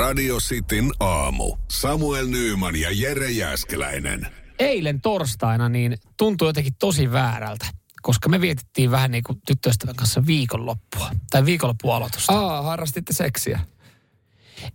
Radio 0.00 0.36
Cityn 0.36 0.90
aamu. 1.00 1.56
Samuel 1.70 2.26
Nyyman 2.26 2.76
ja 2.76 2.88
Jere 2.92 3.30
Jäskeläinen. 3.30 4.26
Eilen 4.58 5.00
torstaina 5.00 5.68
niin 5.68 5.98
tuntui 6.16 6.48
jotenkin 6.48 6.74
tosi 6.78 7.12
väärältä, 7.12 7.66
koska 8.02 8.28
me 8.28 8.40
vietettiin 8.40 8.90
vähän 8.90 9.10
niin 9.10 9.24
kuin 9.24 9.40
tyttöystävän 9.46 9.96
kanssa 9.96 10.26
viikonloppua. 10.26 11.10
Tai 11.30 11.44
viikonloppualoitusta. 11.44 12.32
Aa, 12.32 12.62
harrastitte 12.62 13.12
seksiä. 13.12 13.60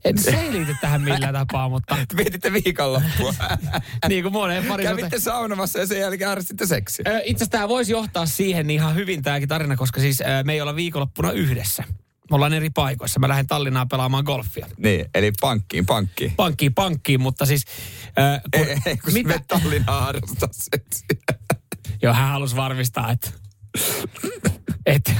Et 0.04 0.18
se 0.18 0.32
ei 0.32 0.52
liity 0.52 0.76
tähän 0.82 1.02
millään 1.02 1.34
tapaa, 1.46 1.70
mutta 1.70 1.98
Vietitte 2.18 2.54
viikonloppua. 2.54 3.34
niin 4.10 4.23
kuin 4.23 4.34
moneen 4.34 4.66
pari 4.66 4.84
Kävitte 4.84 5.20
saunomassa 5.20 5.80
ja 5.80 5.86
sen 5.86 6.00
jälkeen 6.00 6.30
harrastitte 6.30 6.66
seksiä. 6.66 7.05
Itse 7.07 7.44
asiassa 7.44 7.52
tämä 7.52 7.70
voisi 7.70 7.92
johtaa 7.92 8.26
siihen 8.26 8.68
niin 8.68 8.76
ihan 8.76 8.96
hyvin 8.96 9.23
tämäkin 9.23 9.50
tarina, 9.50 9.76
koska 9.76 10.02
siis 10.02 10.23
me 10.44 10.54
ei 10.54 10.62
olla 10.62 10.76
viikonloppuna 10.76 11.32
yhdessä. 11.32 11.84
Me 12.30 12.36
ollaan 12.36 12.54
eri 12.54 12.70
paikoissa. 12.70 13.20
Mä 13.20 13.28
lähden 13.28 13.48
Tallinnaan 13.48 13.89
pelaamaan 13.89 14.23
golfia. 14.23 14.68
Niin, 14.78 15.05
eli 15.16 15.32
pankkiin, 15.41 15.86
pankkiin. 15.86 16.34
Pankkiin, 16.36 16.73
pankkiin, 16.73 17.22
mutta 17.22 17.45
siis... 17.45 17.66
Äh, 18.20 18.41
kun, 18.55 18.67
Ei, 18.67 18.77
ei, 18.86 18.98
kun 18.98 19.13
mitä? 19.13 19.40
Tallinnaan 19.48 20.04
harrastaa. 20.04 20.50
Joo, 22.02 22.14
hän 22.14 22.30
halusi 22.30 22.55
varmistaa, 22.55 23.12
että... 23.12 23.30
että 24.86 25.12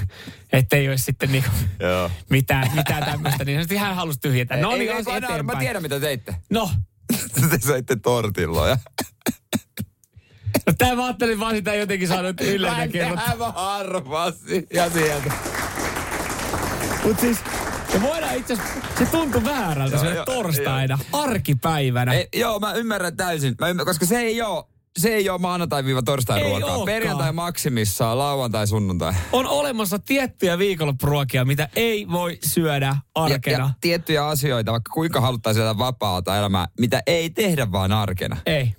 et 0.54 0.74
ei 0.74 0.90
olisi 0.90 1.04
sitten 1.04 1.32
niinku 1.32 1.50
Joo. 1.80 2.12
mitään, 2.30 2.72
mitään 2.76 3.06
tämmöistä. 3.06 3.46
Niin 3.46 3.60
sitten 3.62 3.80
hän 3.80 3.96
halusi 3.96 4.20
tyhjentää. 4.20 4.58
No 4.58 4.72
Ei, 4.72 4.80
niin, 4.80 4.92
ei, 4.92 4.98
ei, 4.98 5.18
eteenpäin. 5.18 5.46
Mä 5.46 5.56
tiedän, 5.56 5.82
mitä 5.82 6.00
teitte. 6.00 6.36
No, 6.50 6.72
Te 7.50 7.60
söitte 7.66 7.96
tortilloja. 7.96 8.78
no 10.68 10.74
tämä 10.78 10.96
mä 10.96 11.06
ajattelin 11.06 11.40
vaan 11.40 11.56
sitä 11.56 11.76
jotenkin 11.76 12.08
saanut 12.08 12.42
yllätä 12.42 12.88
kerrottua. 12.88 13.26
Aivan 13.28 13.54
harvasti. 13.54 14.68
Ja 14.74 14.90
sieltä. 14.90 15.34
Mutta 17.06 17.22
siis 17.22 17.38
se 17.92 18.02
voidaan 18.02 18.36
itse 18.36 18.54
asiassa, 18.54 18.74
se 19.00 19.06
tuntui 19.06 19.44
väärältä 19.44 19.96
Joo, 19.96 20.04
se 20.06 20.10
joo, 20.14 20.26
torstaina, 20.26 21.00
arkipäivänä. 21.14 22.14
Ei, 22.14 22.28
joo, 22.36 22.60
mä 22.60 22.74
ymmärrän 22.74 23.18
täysin. 23.18 23.56
Mä 23.60 23.68
ymmärrän, 23.68 23.88
koska 23.94 24.06
se 24.06 24.20
ei 24.20 24.42
ole 24.42 24.64
se 24.98 25.10
ei 25.10 25.30
ole 25.30 25.40
maanantai-torstai 25.40 26.42
Ei 26.42 26.50
ruokaa. 26.50 26.70
ookaan. 26.70 26.86
Perjantai 26.86 27.32
maksimissaan, 27.32 28.18
lauantai, 28.18 28.68
sunnuntai. 28.68 29.14
On 29.32 29.46
olemassa 29.48 30.00
tiettyjä 30.00 30.58
viikonloppuruokia, 30.58 31.46
mitä 31.46 31.70
ei 31.76 32.08
voi 32.12 32.38
syödä 32.46 32.86
Ja, 32.86 32.96
arkena. 33.16 33.58
ja 33.66 33.70
tiettyjä 33.82 34.28
asioita, 34.28 34.72
vaikka 34.72 34.92
kuinka 34.94 35.22
haluttaisiin 35.22 35.62
elää 35.62 35.78
vapaata 35.78 36.38
elämää, 36.38 36.68
mitä 36.80 37.04
ei 37.08 37.30
tehdä 37.30 37.72
vaan 37.72 37.92
arkena. 37.92 38.38
Ei. 38.46 38.74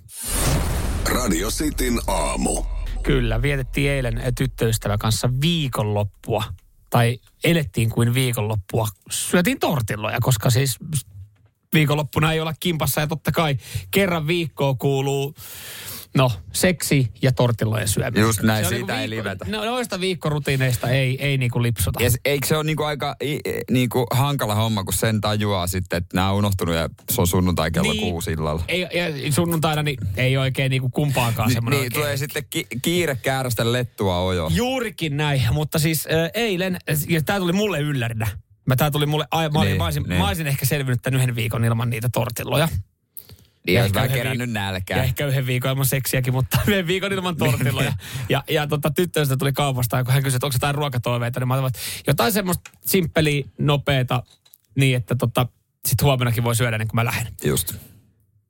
Radio 1.15 1.49
Cityn 1.49 1.99
aamu. 2.07 2.63
Kyllä, 3.03 3.41
vietettiin 3.41 3.91
eilen 3.91 4.21
tyttöystävän 4.37 4.99
kanssa 4.99 5.29
viikonloppua. 5.41 6.43
Tai 6.89 7.19
elettiin 7.43 7.89
kuin 7.89 8.13
viikonloppua. 8.13 8.87
Syötiin 9.09 9.59
tortilloja, 9.59 10.17
koska 10.21 10.49
siis 10.49 10.77
viikonloppuna 11.73 12.33
ei 12.33 12.39
olla 12.39 12.53
kimpassa. 12.59 13.01
Ja 13.01 13.07
totta 13.07 13.31
kai 13.31 13.57
kerran 13.91 14.27
viikkoon 14.27 14.77
kuuluu, 14.77 15.35
no, 16.15 16.31
seksi 16.53 17.11
ja 17.21 17.31
tortillojen 17.31 17.87
syöminen. 17.87 18.21
Just 18.21 18.41
näin, 18.41 18.65
Se 18.65 18.69
siitä 18.69 18.93
ei 19.01 19.07
viikko- 19.09 19.09
livetä. 19.09 19.45
No, 19.49 19.65
noista 19.65 19.99
viikkorutiineista 19.99 20.89
ei, 20.89 21.25
ei 21.25 21.37
niinku 21.37 21.61
lipsuta. 21.61 22.03
Ja 22.03 22.09
se- 22.11 22.17
eikö 22.25 22.47
se 22.47 22.55
ole 22.55 22.63
niinku 22.63 22.83
aika 22.83 23.15
i- 23.23 23.33
i- 23.35 23.39
niinku 23.71 24.05
hankala 24.11 24.55
homma, 24.55 24.83
kun 24.83 24.93
sen 24.93 25.21
tajuaa 25.21 25.67
sitten, 25.67 25.97
että 25.97 26.15
nämä 26.15 26.29
on 26.31 26.37
unohtunut 26.37 26.75
ja 26.75 26.89
se 27.11 27.21
on 27.21 27.27
sunnuntai 27.27 27.71
kello 27.71 27.91
Niin. 27.93 28.01
kuusi 28.11 28.31
illalla. 28.31 28.63
Ei, 28.67 28.81
ja 28.81 29.31
sunnuntaina 29.31 29.83
niin 29.83 29.97
ei 30.17 30.37
oikein 30.37 30.69
niinku 30.69 30.89
kumpaakaan 30.89 31.51
semmoinen 31.51 31.77
niin, 31.79 31.85
oikein. 31.85 32.01
tulee 32.01 32.17
sitten 32.17 32.43
ki- 32.49 32.67
kiire 32.81 33.15
käärästä 33.15 33.71
lettua 33.71 34.19
ojo. 34.19 34.49
Juurikin 34.53 35.17
näin, 35.17 35.41
mutta 35.51 35.79
siis 35.79 36.05
äh, 36.07 36.29
eilen, 36.33 36.77
ja 37.09 37.21
tämä 37.21 37.39
tuli 37.39 37.53
mulle 37.53 37.79
yllärinä. 37.79 38.27
Mä, 38.65 38.75
tää 38.75 38.91
tuli 38.91 39.05
mulle, 39.05 39.27
ai, 39.31 39.49
mä, 39.49 39.59
olin, 39.59 39.67
Niin, 39.69 39.77
mä, 39.77 39.83
olisin, 39.85 40.03
niin. 40.03 40.17
mä 40.21 40.27
olisin 40.27 40.47
ehkä 40.47 40.65
selvinnyt 40.65 41.01
tämän 41.01 41.19
yhden 41.21 41.35
viikon 41.35 41.65
ilman 41.65 41.89
niitä 41.89 42.09
tortilloja. 42.13 42.69
Ja 43.67 43.83
ehkä 43.83 43.95
vähän 43.95 44.09
kerännyt 44.09 44.49
viik- 44.49 44.53
nälkää. 44.53 44.97
Ja 44.97 45.03
ehkä 45.03 45.27
yhden 45.27 45.45
viikon 45.47 45.71
ilman 45.71 45.85
seksiäkin, 45.85 46.33
mutta 46.33 46.57
yhden 46.67 46.87
viikon 46.87 47.13
ilman 47.13 47.35
tortilloja. 47.35 47.93
ja, 48.29 48.43
ja 48.49 48.67
tota, 48.67 48.91
tyttöystä 48.91 49.37
tuli 49.37 49.53
kaupasta, 49.53 49.97
ja 49.97 50.03
kun 50.03 50.13
hän 50.13 50.23
kysyi, 50.23 50.35
että 50.35 50.47
onko 50.47 50.55
jotain 50.55 50.75
ruokatoiveita, 50.75 51.39
niin 51.39 51.47
mä 51.47 51.53
ajattelin, 51.53 51.85
että 51.99 52.11
jotain 52.11 52.31
semmoista 52.31 52.71
simppeliä, 52.85 53.45
nopeeta, 53.59 54.23
niin 54.75 54.97
että 54.97 55.15
tota, 55.15 55.47
sit 55.87 56.01
huomenakin 56.01 56.43
voi 56.43 56.55
syödä 56.55 56.75
ennen 56.75 56.87
kuin 56.87 56.95
mä 56.95 57.05
lähden. 57.05 57.33
Just. 57.43 57.73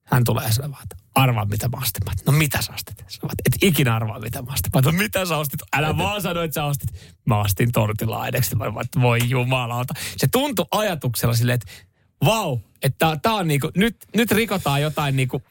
Hän 0.03 0.23
tulee 0.23 0.45
ja 0.45 0.53
sanoo 0.53 0.71
vaan, 0.71 0.83
että 0.83 0.95
arvaa 1.15 1.45
mitä 1.45 1.67
mä 1.67 1.77
ostin. 1.77 2.05
Mä, 2.05 2.11
no 2.25 2.37
mitä 2.37 2.61
sä 2.61 2.73
ostit? 2.73 3.05
Sä 3.07 3.19
et 3.45 3.63
ikinä 3.63 3.95
arvaa 3.95 4.19
mitä 4.19 4.41
mä 4.41 4.53
ostin. 4.53 4.71
Mä, 4.75 4.81
no 4.81 4.91
mitä 4.91 5.25
sä 5.25 5.37
ostit? 5.37 5.59
Älä 5.75 5.97
vaan 5.97 6.21
sano, 6.21 6.41
että 6.41 6.55
sä 6.55 6.63
ostit. 6.63 6.89
Mä 7.25 7.39
ostin 7.39 7.71
tortilaideksi. 7.71 8.55
Mä 8.55 8.73
vaan, 8.73 8.85
että 8.85 9.01
voi 9.01 9.19
jumalauta. 9.27 9.93
Se 10.17 10.27
tuntui 10.27 10.65
ajatuksella 10.71 11.35
silleen, 11.35 11.55
että 11.55 11.71
vau, 12.25 12.59
että 12.81 13.17
tää 13.21 13.33
on 13.33 13.47
niinku, 13.47 13.71
nyt, 13.75 13.97
nyt 14.15 14.31
rikotaan 14.31 14.81
jotain 14.81 15.15
niinku 15.15 15.41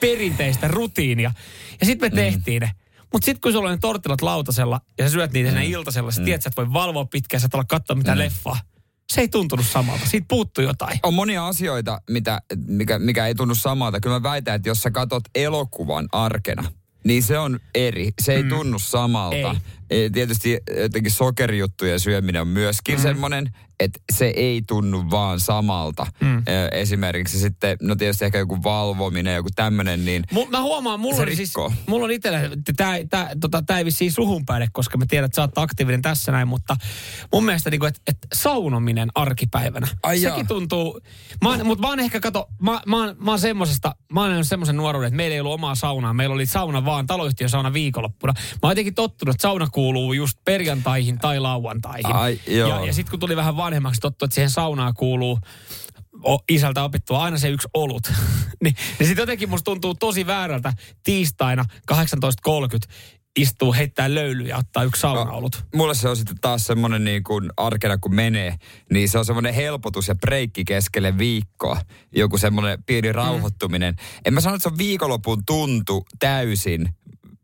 perinteistä 0.00 0.68
rutiinia. 0.68 1.32
Ja 1.80 1.86
sitten 1.86 2.12
me 2.12 2.16
tehtiin 2.22 2.60
ne. 2.60 2.70
Mutta 3.12 3.24
sitten 3.24 3.40
kun 3.40 3.52
sulla 3.52 3.68
on 3.68 3.74
ne 3.74 3.78
tortillat 3.80 4.22
lautasella 4.22 4.80
ja 4.98 5.04
sä 5.04 5.12
syöt 5.12 5.32
niitä 5.32 5.50
mm. 5.50 5.62
iltasella, 5.62 6.10
sä 6.10 6.22
tiedät, 6.22 6.34
että 6.34 6.44
sä 6.44 6.48
et 6.48 6.56
voi 6.56 6.72
valvoa 6.72 7.04
pitkään, 7.04 7.40
sä 7.40 7.46
et 7.46 7.54
olla 7.54 7.64
katsoa 7.64 7.96
mitään 7.96 8.18
leffaa. 8.18 8.58
Se 9.12 9.20
ei 9.20 9.28
tuntunut 9.28 9.66
samalta. 9.66 10.06
Siitä 10.06 10.26
puuttui 10.28 10.64
jotain. 10.64 11.00
On 11.02 11.14
monia 11.14 11.46
asioita, 11.46 12.00
mitä, 12.10 12.42
mikä, 12.66 12.98
mikä 12.98 13.26
ei 13.26 13.34
tunnu 13.34 13.54
samalta. 13.54 14.00
Kyllä 14.00 14.16
mä 14.16 14.22
väitän, 14.22 14.54
että 14.54 14.68
jos 14.68 14.82
sä 14.82 14.90
katot 14.90 15.22
elokuvan 15.34 16.08
arkena, 16.12 16.64
niin 17.04 17.22
se 17.22 17.38
on 17.38 17.60
eri. 17.74 18.10
Se 18.22 18.34
ei 18.34 18.42
mm. 18.42 18.48
tunnu 18.48 18.78
samalta. 18.78 19.36
Ei. 19.36 19.58
Tietysti 20.12 20.58
jotenkin 20.80 21.12
sokerijuttujen 21.12 22.00
syöminen 22.00 22.42
on 22.42 22.48
myöskin 22.48 22.96
mm. 22.96 23.02
semmoinen, 23.02 23.50
että 23.80 24.00
se 24.12 24.26
ei 24.26 24.62
tunnu 24.66 25.10
vaan 25.10 25.40
samalta. 25.40 26.06
Mm. 26.20 26.42
Esimerkiksi 26.72 27.38
sitten, 27.38 27.76
no 27.82 27.96
tietysti 27.96 28.24
ehkä 28.24 28.38
joku 28.38 28.62
valvominen, 28.62 29.34
joku 29.34 29.48
tämmöinen, 29.54 30.04
niin 30.04 30.24
Mu- 30.34 30.50
mä 30.50 30.62
huomaan, 30.62 31.00
mulla 31.00 31.22
on 31.22 31.36
siis, 31.36 31.54
mulla 31.86 32.04
on 32.04 32.10
itsellä, 32.10 32.40
tämä 32.76 32.92
tää, 33.10 33.30
tota, 33.40 33.62
tää 33.62 33.78
ei 33.78 33.84
vissiin 33.84 34.12
suhun 34.12 34.46
päin, 34.46 34.68
koska 34.72 34.98
mä 34.98 35.04
tiedän, 35.08 35.26
että 35.26 35.36
sä 35.36 35.42
oot 35.42 35.58
aktiivinen 35.58 36.02
tässä 36.02 36.32
näin, 36.32 36.48
mutta 36.48 36.76
mun 37.32 37.44
mielestä 37.44 37.70
niinku, 37.70 37.86
että 37.86 38.00
et 38.06 38.18
saunominen 38.34 39.08
arkipäivänä, 39.14 39.88
Ai 40.02 40.18
sekin 40.18 40.36
jaa. 40.36 40.44
tuntuu, 40.44 41.00
mä 41.42 41.48
oon, 41.48 41.66
mut 41.66 41.80
mä 41.80 41.88
oon 41.88 42.00
ehkä, 42.00 42.20
kato, 42.20 42.48
mä, 42.58 42.80
mä, 42.86 42.96
oon, 42.96 43.16
mä 43.18 43.30
oon 43.30 43.40
semmosesta, 43.40 43.94
mä 44.12 44.20
oon 44.20 44.44
semmoisen 44.44 44.76
nuoruuden, 44.76 45.06
että 45.08 45.16
meillä 45.16 45.34
ei 45.34 45.40
ollut 45.40 45.54
omaa 45.54 45.74
saunaa, 45.74 46.14
meillä 46.14 46.34
oli 46.34 46.46
sauna 46.46 46.84
vaan, 46.84 47.06
taloyhtiön 47.06 47.50
sauna 47.50 47.72
viikonloppuna. 47.72 48.32
Mä 48.36 48.58
oon 48.62 48.70
jotenkin 48.70 48.94
tottunut, 48.94 49.34
että 49.34 49.42
sauna 49.42 49.66
kuuluu 49.72 49.81
just 50.16 50.38
perjantaihin 50.44 51.18
tai 51.18 51.40
lauantaihin. 51.40 52.14
Ai, 52.14 52.40
joo. 52.46 52.68
ja, 52.68 52.86
ja 52.86 52.92
sitten 52.92 53.10
kun 53.10 53.20
tuli 53.20 53.36
vähän 53.36 53.56
vanhemmaksi, 53.56 54.00
tottu, 54.00 54.24
että 54.24 54.34
siihen 54.34 54.50
saunaan 54.50 54.94
kuuluu 54.94 55.38
o, 56.24 56.38
isältä 56.50 56.84
opittua 56.84 57.22
aina 57.22 57.38
se 57.38 57.48
yksi 57.48 57.68
olut. 57.74 58.02
niin, 58.64 58.74
niin 58.98 59.06
sitten 59.06 59.22
jotenkin 59.22 59.50
musta 59.50 59.64
tuntuu 59.64 59.94
tosi 59.94 60.26
väärältä 60.26 60.72
tiistaina 61.02 61.64
18.30 61.92 61.96
istuu, 63.36 63.72
heittää 63.72 64.14
löylyä 64.14 64.48
ja 64.48 64.56
ottaa 64.56 64.84
yksi 64.84 65.00
saunaolut. 65.00 65.64
mulle 65.74 65.94
se 65.94 66.08
on 66.08 66.16
sitten 66.16 66.36
taas 66.40 66.66
semmoinen 66.66 67.04
niin 67.04 67.24
kuin 67.24 67.50
arkena 67.56 67.98
kun 67.98 68.14
menee, 68.14 68.56
niin 68.90 69.08
se 69.08 69.18
on 69.18 69.24
semmoinen 69.24 69.54
helpotus 69.54 70.08
ja 70.08 70.14
breikki 70.14 70.64
keskelle 70.64 71.18
viikkoa. 71.18 71.80
Joku 72.16 72.38
semmoinen 72.38 72.84
pieni 72.84 73.12
rauhoittuminen. 73.12 73.96
En 74.24 74.34
mä 74.34 74.40
sano, 74.40 74.56
että 74.56 74.62
se 74.62 74.68
on 74.68 74.78
viikonlopun 74.78 75.42
tuntu 75.46 76.06
täysin. 76.18 76.88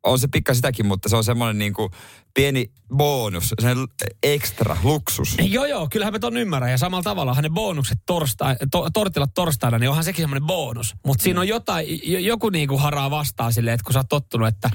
On 0.03 0.19
se 0.19 0.29
pikka 0.29 0.55
sitäkin, 0.55 0.87
mutta 0.87 1.09
se 1.09 1.17
on 1.17 1.25
semmoinen 1.25 1.59
niin 1.59 1.73
kuin 1.73 1.91
pieni 2.39 2.71
bonus, 2.97 3.55
se 3.61 3.75
ekstra, 4.23 4.77
luksus. 4.83 5.37
Joo, 5.43 5.65
joo, 5.65 5.89
kyllähän 5.91 6.13
mä 6.15 6.19
ton 6.19 6.37
ymmärrän. 6.37 6.71
Ja 6.71 6.79
samalla 6.79 7.03
tavalla 7.03 7.35
ne 7.43 7.49
bonukset 7.51 7.99
torstai, 8.07 8.57
to, 8.71 8.91
tortilat 8.91 9.31
torstaina, 9.35 9.79
niin 9.79 9.89
onhan 9.91 10.05
sekin 10.05 10.23
semmoinen 10.23 10.47
bonus. 10.47 10.95
Mutta 11.07 11.23
siinä 11.23 11.41
on 11.41 11.49
jotain, 11.49 11.87
jo- 12.13 12.19
joku 12.19 12.51
niinku 12.51 12.79
haraa 12.79 13.11
vastaan 13.11 13.53
silleen, 13.53 13.75
että 13.75 13.85
kun 13.85 13.93
sä 13.93 13.99
oot 13.99 14.09
tottunut, 14.09 14.49
että 14.49 14.71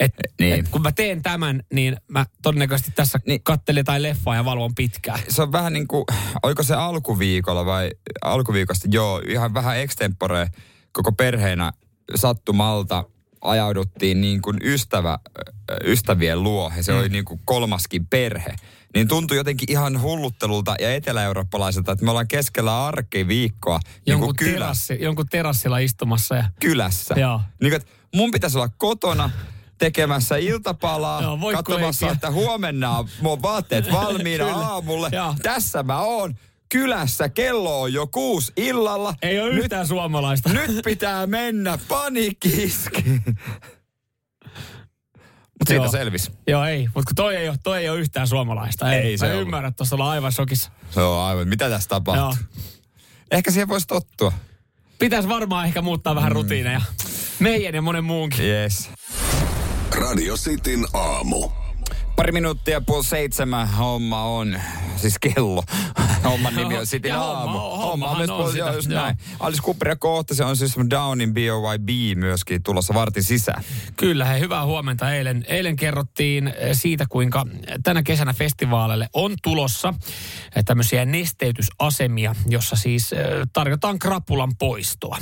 et, 0.00 0.12
Niin. 0.40 0.54
et 0.60 0.68
kun 0.68 0.82
mä 0.82 0.92
teen 0.92 1.22
tämän, 1.22 1.62
niin 1.72 1.96
mä 2.08 2.26
todennäköisesti 2.42 2.90
tässä 2.94 3.18
niin. 3.26 3.42
Kattelin 3.42 3.80
jotain 3.80 4.02
leffaa 4.02 4.34
ja 4.36 4.44
valvon 4.44 4.74
pitkään. 4.74 5.20
se 5.28 5.42
on 5.42 5.52
vähän 5.52 5.72
niin 5.72 5.88
kuin, 5.88 6.04
oliko 6.42 6.62
se 6.62 6.74
alkuviikolla 6.74 7.66
vai 7.66 7.90
alkuviikosta? 8.24 8.88
Joo, 8.90 9.22
ihan 9.28 9.54
vähän 9.54 9.78
extempore 9.78 10.48
koko 10.92 11.12
perheenä 11.12 11.72
sattumalta 12.14 13.04
ajauduttiin 13.40 14.20
niin 14.20 14.42
kuin 14.42 14.58
ystävä, 14.62 15.18
ystävien 15.84 16.42
luo 16.42 16.72
ja 16.76 16.82
se 16.82 16.92
mm. 16.92 16.98
oli 16.98 17.08
niin 17.08 17.24
kuin 17.24 17.40
kolmaskin 17.44 18.06
perhe. 18.06 18.56
Niin 18.94 19.08
tuntui 19.08 19.36
jotenkin 19.36 19.72
ihan 19.72 20.02
hulluttelulta 20.02 20.74
ja 20.80 20.94
etelä-eurooppalaiselta, 20.94 21.92
että 21.92 22.04
me 22.04 22.10
ollaan 22.10 22.28
keskellä 22.28 22.86
arkiviikkoa 22.86 23.78
niin 23.78 24.02
Jonkun, 24.06 24.26
kuin 24.26 24.36
kylä, 24.36 24.52
terassi, 24.52 24.98
jonkun 25.00 25.28
terassilla 25.28 25.78
istumassa 25.78 26.34
ja 26.34 26.44
kylässä. 26.60 27.14
Joo. 27.18 27.40
Niin 27.60 27.70
kuin, 27.70 27.80
että 27.80 27.92
mun 28.14 28.30
pitäisi 28.30 28.58
olla 28.58 28.68
kotona 28.68 29.30
tekemässä 29.78 30.36
iltapalaa, 30.36 31.22
Joo, 31.22 31.40
voikkuleipiä. 31.40 31.86
katsomassa, 31.86 32.10
että 32.10 32.30
huomenna 32.30 32.98
on 32.98 33.08
mun 33.20 33.42
vaatteet 33.42 33.92
valmiina 33.92 34.46
aamulle. 34.66 35.08
Joo. 35.12 35.34
Tässä 35.42 35.82
mä 35.82 36.00
oon. 36.00 36.34
Kylässä 36.68 37.28
kello 37.28 37.80
on 37.82 37.92
jo 37.92 38.06
kuusi 38.06 38.52
illalla. 38.56 39.14
ei 39.22 39.40
ole 39.40 39.50
yhtään 39.50 39.86
suomalaista. 39.86 40.52
Nyt 40.52 40.70
pitää 40.84 41.26
mennä 41.26 41.78
paniikkiiski. 41.88 43.04
Mutta 45.58 45.68
siitä 45.68 45.84
Joo. 45.84 45.90
selvisi. 45.92 46.30
Joo, 46.46 46.64
ei. 46.64 46.88
Mutta 46.94 47.12
toi 47.16 47.36
ei, 47.36 47.48
ole, 47.48 47.56
toi 47.62 47.78
ei 47.80 47.88
ole 47.88 48.00
yhtään 48.00 48.26
suomalaista. 48.28 48.92
Ei, 48.92 49.00
Ei 49.02 49.18
se 49.18 49.26
Mä 49.26 49.32
ollut. 49.32 49.42
ymmärrän, 49.46 49.68
että 49.68 49.76
tuossa 49.76 49.96
ollaan 49.96 50.10
aivan 50.10 50.32
shokissa. 50.32 50.70
Se 50.90 51.00
on 51.00 51.20
aivan, 51.24 51.48
mitä 51.48 51.68
tässä 51.70 51.88
tapahtuu? 51.88 52.24
Joo. 52.24 52.34
Ehkä 53.30 53.50
siihen 53.50 53.68
voisi 53.68 53.86
tottua. 53.86 54.32
Pitäisi 54.98 55.28
varmaan 55.28 55.66
ehkä 55.66 55.82
muuttaa 55.82 56.14
vähän 56.14 56.32
rutiineja. 56.32 56.80
Meidän 57.38 57.74
ja 57.74 57.82
monen 57.82 58.04
muunkin. 58.04 58.44
Yes. 58.44 58.90
Radio 59.92 60.36
Cityn 60.36 60.86
aamu. 60.92 61.50
Pari 62.18 62.32
minuuttia 62.32 62.80
puoli 62.80 63.04
seitsemän 63.04 63.68
homma 63.68 64.22
on, 64.22 64.60
siis 64.96 65.14
kello. 65.18 65.62
Homman 66.24 66.54
nimi 66.54 66.78
on 66.78 66.86
Cityn 66.86 67.08
Ja 67.08 67.20
aamu. 67.22 67.58
homma- 67.58 67.76
hommahan 67.76 68.18
myös 68.18 68.30
on 68.30 68.36
puoli- 68.36 68.50
sitä, 68.52 68.64
joo, 68.64 68.72
just 68.74 68.90
joo. 68.90 69.02
näin. 69.02 69.16
Alice 69.40 69.62
Cooper 69.62 69.88
ja 69.88 69.96
kohta 69.96 70.34
se 70.34 70.44
on 70.44 70.56
siis 70.56 70.76
Downin 70.90 71.34
BOYB 71.34 72.18
myöskin 72.18 72.62
tulossa 72.62 72.94
vartin 72.94 73.22
sisään. 73.22 73.64
Kyllä, 73.96 74.24
hei, 74.24 74.40
hyvää 74.40 74.64
huomenta. 74.64 75.12
Eilen, 75.14 75.44
eilen 75.48 75.76
kerrottiin 75.76 76.48
eh, 76.48 76.54
siitä, 76.72 77.06
kuinka 77.08 77.44
tänä 77.82 78.02
kesänä 78.02 78.32
festivaaleille 78.32 79.08
on 79.12 79.34
tulossa 79.42 79.94
eh, 80.56 80.64
tämmöisiä 80.64 81.04
nesteytysasemia, 81.04 82.34
jossa 82.48 82.76
siis 82.76 83.12
eh, 83.12 83.18
tarjotaan 83.52 83.98
krapulan 83.98 84.52
poistoa. 84.58 85.18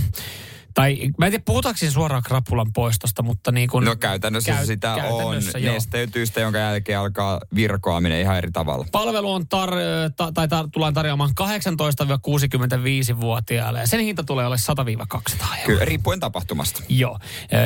Tai 0.76 0.98
mä 1.18 1.26
en 1.26 1.32
tiedä, 1.32 1.42
puhutaanko 1.46 1.80
suoraan 1.90 2.22
krapulan 2.22 2.72
poistosta, 2.72 3.22
mutta 3.22 3.52
niin 3.52 3.68
kuin... 3.68 3.84
No 3.84 3.96
käytännössä 3.96 4.52
Käy- 4.52 4.66
sitä 4.66 4.94
on 4.94 5.00
käytännössä, 5.00 5.58
joo. 5.58 5.74
nesteytystä, 5.74 6.40
jonka 6.40 6.58
jälkeen 6.58 6.98
alkaa 6.98 7.40
virkoaminen 7.54 8.20
ihan 8.20 8.38
eri 8.38 8.50
tavalla. 8.52 8.86
Palvelu 8.92 9.32
on 9.32 9.42
tar- 9.42 10.10
ta- 10.16 10.32
tai 10.32 10.46
tar- 10.46 10.68
tullaan 10.72 10.94
tarjoamaan 10.94 11.30
18-65-vuotiaille 11.40 13.80
ja 13.80 13.86
sen 13.86 14.00
hinta 14.00 14.24
tulee 14.24 14.46
olemaan 14.46 14.98
100-200 15.32 15.44
euroa. 15.44 15.66
Kyllä, 15.66 15.84
riippuen 15.84 16.20
tapahtumasta. 16.20 16.82
Joo. 16.88 17.18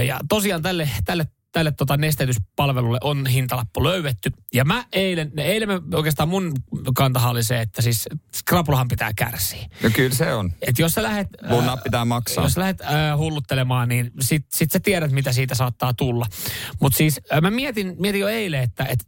Ja 0.06 0.20
tosiaan 0.28 0.62
tälle, 0.62 0.88
tälle, 1.04 1.26
tälle 1.52 1.72
tota 1.72 1.96
nesteytyspalvelulle 1.96 2.98
on 3.04 3.26
hintalappu 3.26 3.84
löydetty. 3.84 4.30
Ja 4.54 4.64
mä 4.64 4.84
eilen, 4.92 5.32
eilen 5.36 5.68
mä, 5.68 5.80
oikeastaan 5.94 6.28
mun 6.28 6.52
kantahan 6.96 7.30
oli 7.30 7.44
se, 7.44 7.60
että 7.60 7.82
siis 7.82 8.08
Skrapulahan 8.36 8.88
pitää 8.88 9.10
kärsiä. 9.16 9.66
No 9.82 9.90
kyllä 9.92 10.14
se 10.14 10.34
on. 10.34 10.52
Et 10.62 10.78
jos 10.78 10.92
sä 10.92 11.02
lähet, 11.02 11.28
Lunna 11.50 11.76
pitää 11.76 12.04
maksaa. 12.04 12.44
jos 12.44 12.52
sä 12.52 12.60
lähet 12.60 12.80
äh, 12.80 13.18
hulluttelemaan, 13.18 13.88
niin 13.88 14.10
sit, 14.20 14.46
sit 14.52 14.72
sä 14.72 14.80
tiedät, 14.80 15.12
mitä 15.12 15.32
siitä 15.32 15.54
saattaa 15.54 15.94
tulla. 15.94 16.26
Mutta 16.80 16.96
siis 16.96 17.20
äh, 17.32 17.40
mä 17.40 17.50
mietin, 17.50 17.96
mietin 17.98 18.20
jo 18.20 18.28
eilen, 18.28 18.62
että 18.62 18.84
et 18.84 19.06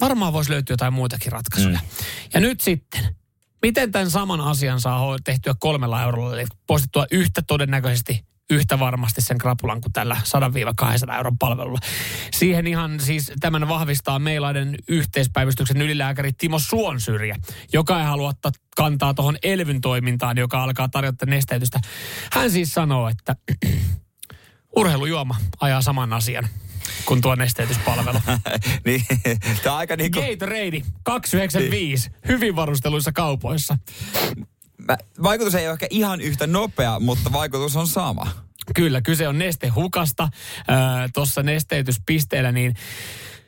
varmaan 0.00 0.32
voisi 0.32 0.50
löytyä 0.50 0.74
jotain 0.74 0.92
muitakin 0.92 1.32
ratkaisuja. 1.32 1.78
Mm. 1.78 1.86
Ja 2.34 2.40
nyt 2.40 2.60
sitten, 2.60 3.16
miten 3.62 3.92
tämän 3.92 4.10
saman 4.10 4.40
asian 4.40 4.80
saa 4.80 5.16
tehtyä 5.24 5.54
kolmella 5.58 6.02
eurolla, 6.02 6.34
eli 6.34 6.46
postettua 6.66 7.06
yhtä 7.10 7.42
todennäköisesti 7.42 8.24
yhtä 8.50 8.78
varmasti 8.78 9.20
sen 9.20 9.38
krapulan 9.38 9.80
kuin 9.80 9.92
tällä 9.92 10.16
100-200 11.10 11.14
euron 11.16 11.38
palvelulla. 11.38 11.78
Siihen 12.32 12.66
ihan 12.66 13.00
siis 13.00 13.32
tämän 13.40 13.68
vahvistaa 13.68 14.18
meilaiden 14.18 14.74
yhteispäivystyksen 14.88 15.82
ylilääkäri 15.82 16.32
Timo 16.32 16.58
Suonsyrjä, 16.58 17.36
joka 17.72 17.98
ei 17.98 18.04
halua 18.04 18.28
ottaa 18.28 18.52
kantaa 18.76 19.14
tuohon 19.14 19.36
Elvyn 19.42 19.80
toimintaan, 19.80 20.38
joka 20.38 20.62
alkaa 20.62 20.88
tarjota 20.88 21.26
nesteytystä. 21.26 21.80
Hän 22.32 22.50
siis 22.50 22.74
sanoo, 22.74 23.08
että 23.08 23.36
urheilujuoma 24.76 25.36
ajaa 25.60 25.82
saman 25.82 26.12
asian 26.12 26.48
kuin 27.04 27.20
tuo 27.20 27.34
nesteytyspalvelu. 27.34 28.18
niin, 28.86 29.04
tämä 29.62 29.72
on 29.74 29.78
aika 29.78 29.96
niinku... 29.96 30.20
Gatorade 30.20 30.82
295 31.02 32.10
hyvin 32.28 32.56
varusteluissa 32.56 33.12
kaupoissa. 33.12 33.78
Vaikutus 35.22 35.54
ei 35.54 35.66
ole 35.66 35.72
ehkä 35.72 35.86
ihan 35.90 36.20
yhtä 36.20 36.46
nopea, 36.46 37.00
mutta 37.00 37.32
vaikutus 37.32 37.76
on 37.76 37.86
sama. 37.86 38.30
Kyllä, 38.74 39.02
kyse 39.02 39.28
on 39.28 39.38
nestehukasta. 39.38 40.28
Tuossa 41.14 41.42
nesteytyspisteellä 41.42 42.52
niin 42.52 42.74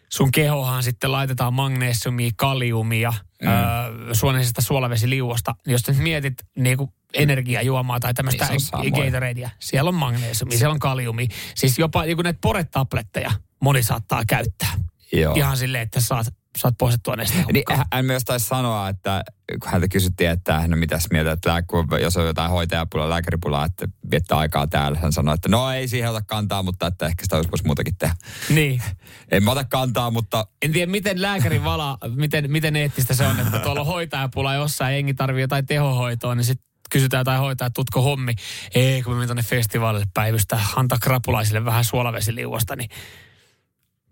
sun 0.09 0.31
kehohan 0.33 0.83
sitten 0.83 1.13
laitetaan 1.13 1.55
magnesiumia, 1.55 2.31
kaliumia, 2.37 3.13
mm. 3.43 3.49
öö, 3.49 4.15
suoneisesta 4.15 4.63
suolavesiliuosta. 4.63 5.55
Jos 5.67 5.89
nyt 5.89 5.99
mietit 5.99 6.35
niin 6.57 6.77
kuin 6.77 6.91
energiajuomaa 7.15 8.01
tai 8.01 8.15
tämmöistä 8.15 8.49
Niin. 8.81 8.95
Gatoradea, 8.95 9.51
siellä 9.59 9.89
on 9.89 9.95
magnesiumia, 9.95 10.59
siellä 10.59 10.73
on 10.73 10.79
kaliumia. 10.79 11.27
Siis 11.55 11.79
jopa 11.79 12.03
niin 12.03 12.17
kuin 12.17 12.25
näitä 12.25 12.39
poretabletteja 12.43 13.33
moni 13.61 13.83
saattaa 13.83 14.23
käyttää. 14.29 14.73
Joo. 15.13 15.35
Ihan 15.35 15.57
silleen, 15.57 15.83
että 15.83 16.01
saat, 16.01 16.27
saat 16.59 16.75
poistettua 16.79 17.17
nestehukkaa. 17.17 17.53
Niin, 17.53 17.87
hän- 17.93 18.05
myös 18.05 18.25
taisi 18.25 18.47
sanoa, 18.47 18.89
että 18.89 19.25
kun 19.62 19.71
häntä 19.73 19.89
kysyttiin, 19.89 20.31
että 20.31 20.62
no 20.69 20.77
mitäs 20.77 21.06
mieltä, 21.11 21.33
että 21.33 21.62
kun 21.67 21.89
jos 22.01 22.17
on 22.17 22.27
jotain 22.27 22.51
hoitajapulaa, 22.51 23.11
lääkäripulaa, 23.11 23.65
että 23.65 23.89
viettää 24.11 24.39
aikaa 24.39 24.67
täällä. 24.67 24.99
Hän 24.99 25.12
sanoi, 25.12 25.35
että 25.35 25.49
no 25.49 25.71
ei 25.71 25.89
siihen 25.89 26.11
ota 26.11 26.23
kantaa, 26.27 26.62
mutta 26.62 26.87
että 26.87 27.06
ehkä 27.06 27.23
sitä 27.23 27.37
voisi 27.37 27.65
muutakin 27.67 27.97
tehdä. 27.97 28.15
Niin. 28.51 28.83
En 29.33 29.43
mä 29.45 29.51
ota 29.51 29.65
kantaa, 29.65 30.11
mutta 30.11 30.47
En 30.62 30.73
tiedä, 30.73 30.91
miten 30.91 31.23
lääkärin 31.23 31.65
vala, 31.65 31.99
miten, 32.15 32.51
miten 32.51 32.77
eettistä 32.77 33.15
se 33.15 33.27
on, 33.27 33.41
että 33.41 33.59
tuolla 33.59 33.81
on 33.81 33.87
hoitajapula 33.87 34.55
jossain, 34.55 34.95
jengi 34.95 35.15
tarvii 35.15 35.41
jotain 35.41 35.67
tehohoitoa, 35.67 36.35
niin 36.35 36.45
sitten 36.45 36.67
kysytään 36.91 37.21
jotain 37.21 37.41
hoitajaa, 37.41 37.67
että 37.67 37.75
tutko 37.75 38.03
hommi. 38.03 38.35
Ei, 38.75 39.03
kun 39.03 39.12
mä 39.12 39.17
menen 39.17 39.29
tuonne 39.29 39.43
festivaalille 39.43 40.06
päivystä, 40.15 40.61
antaa 40.77 40.99
krapulaisille 41.03 41.65
vähän 41.65 41.85
suolavesiliuosta, 41.85 42.77
niin 42.77 42.91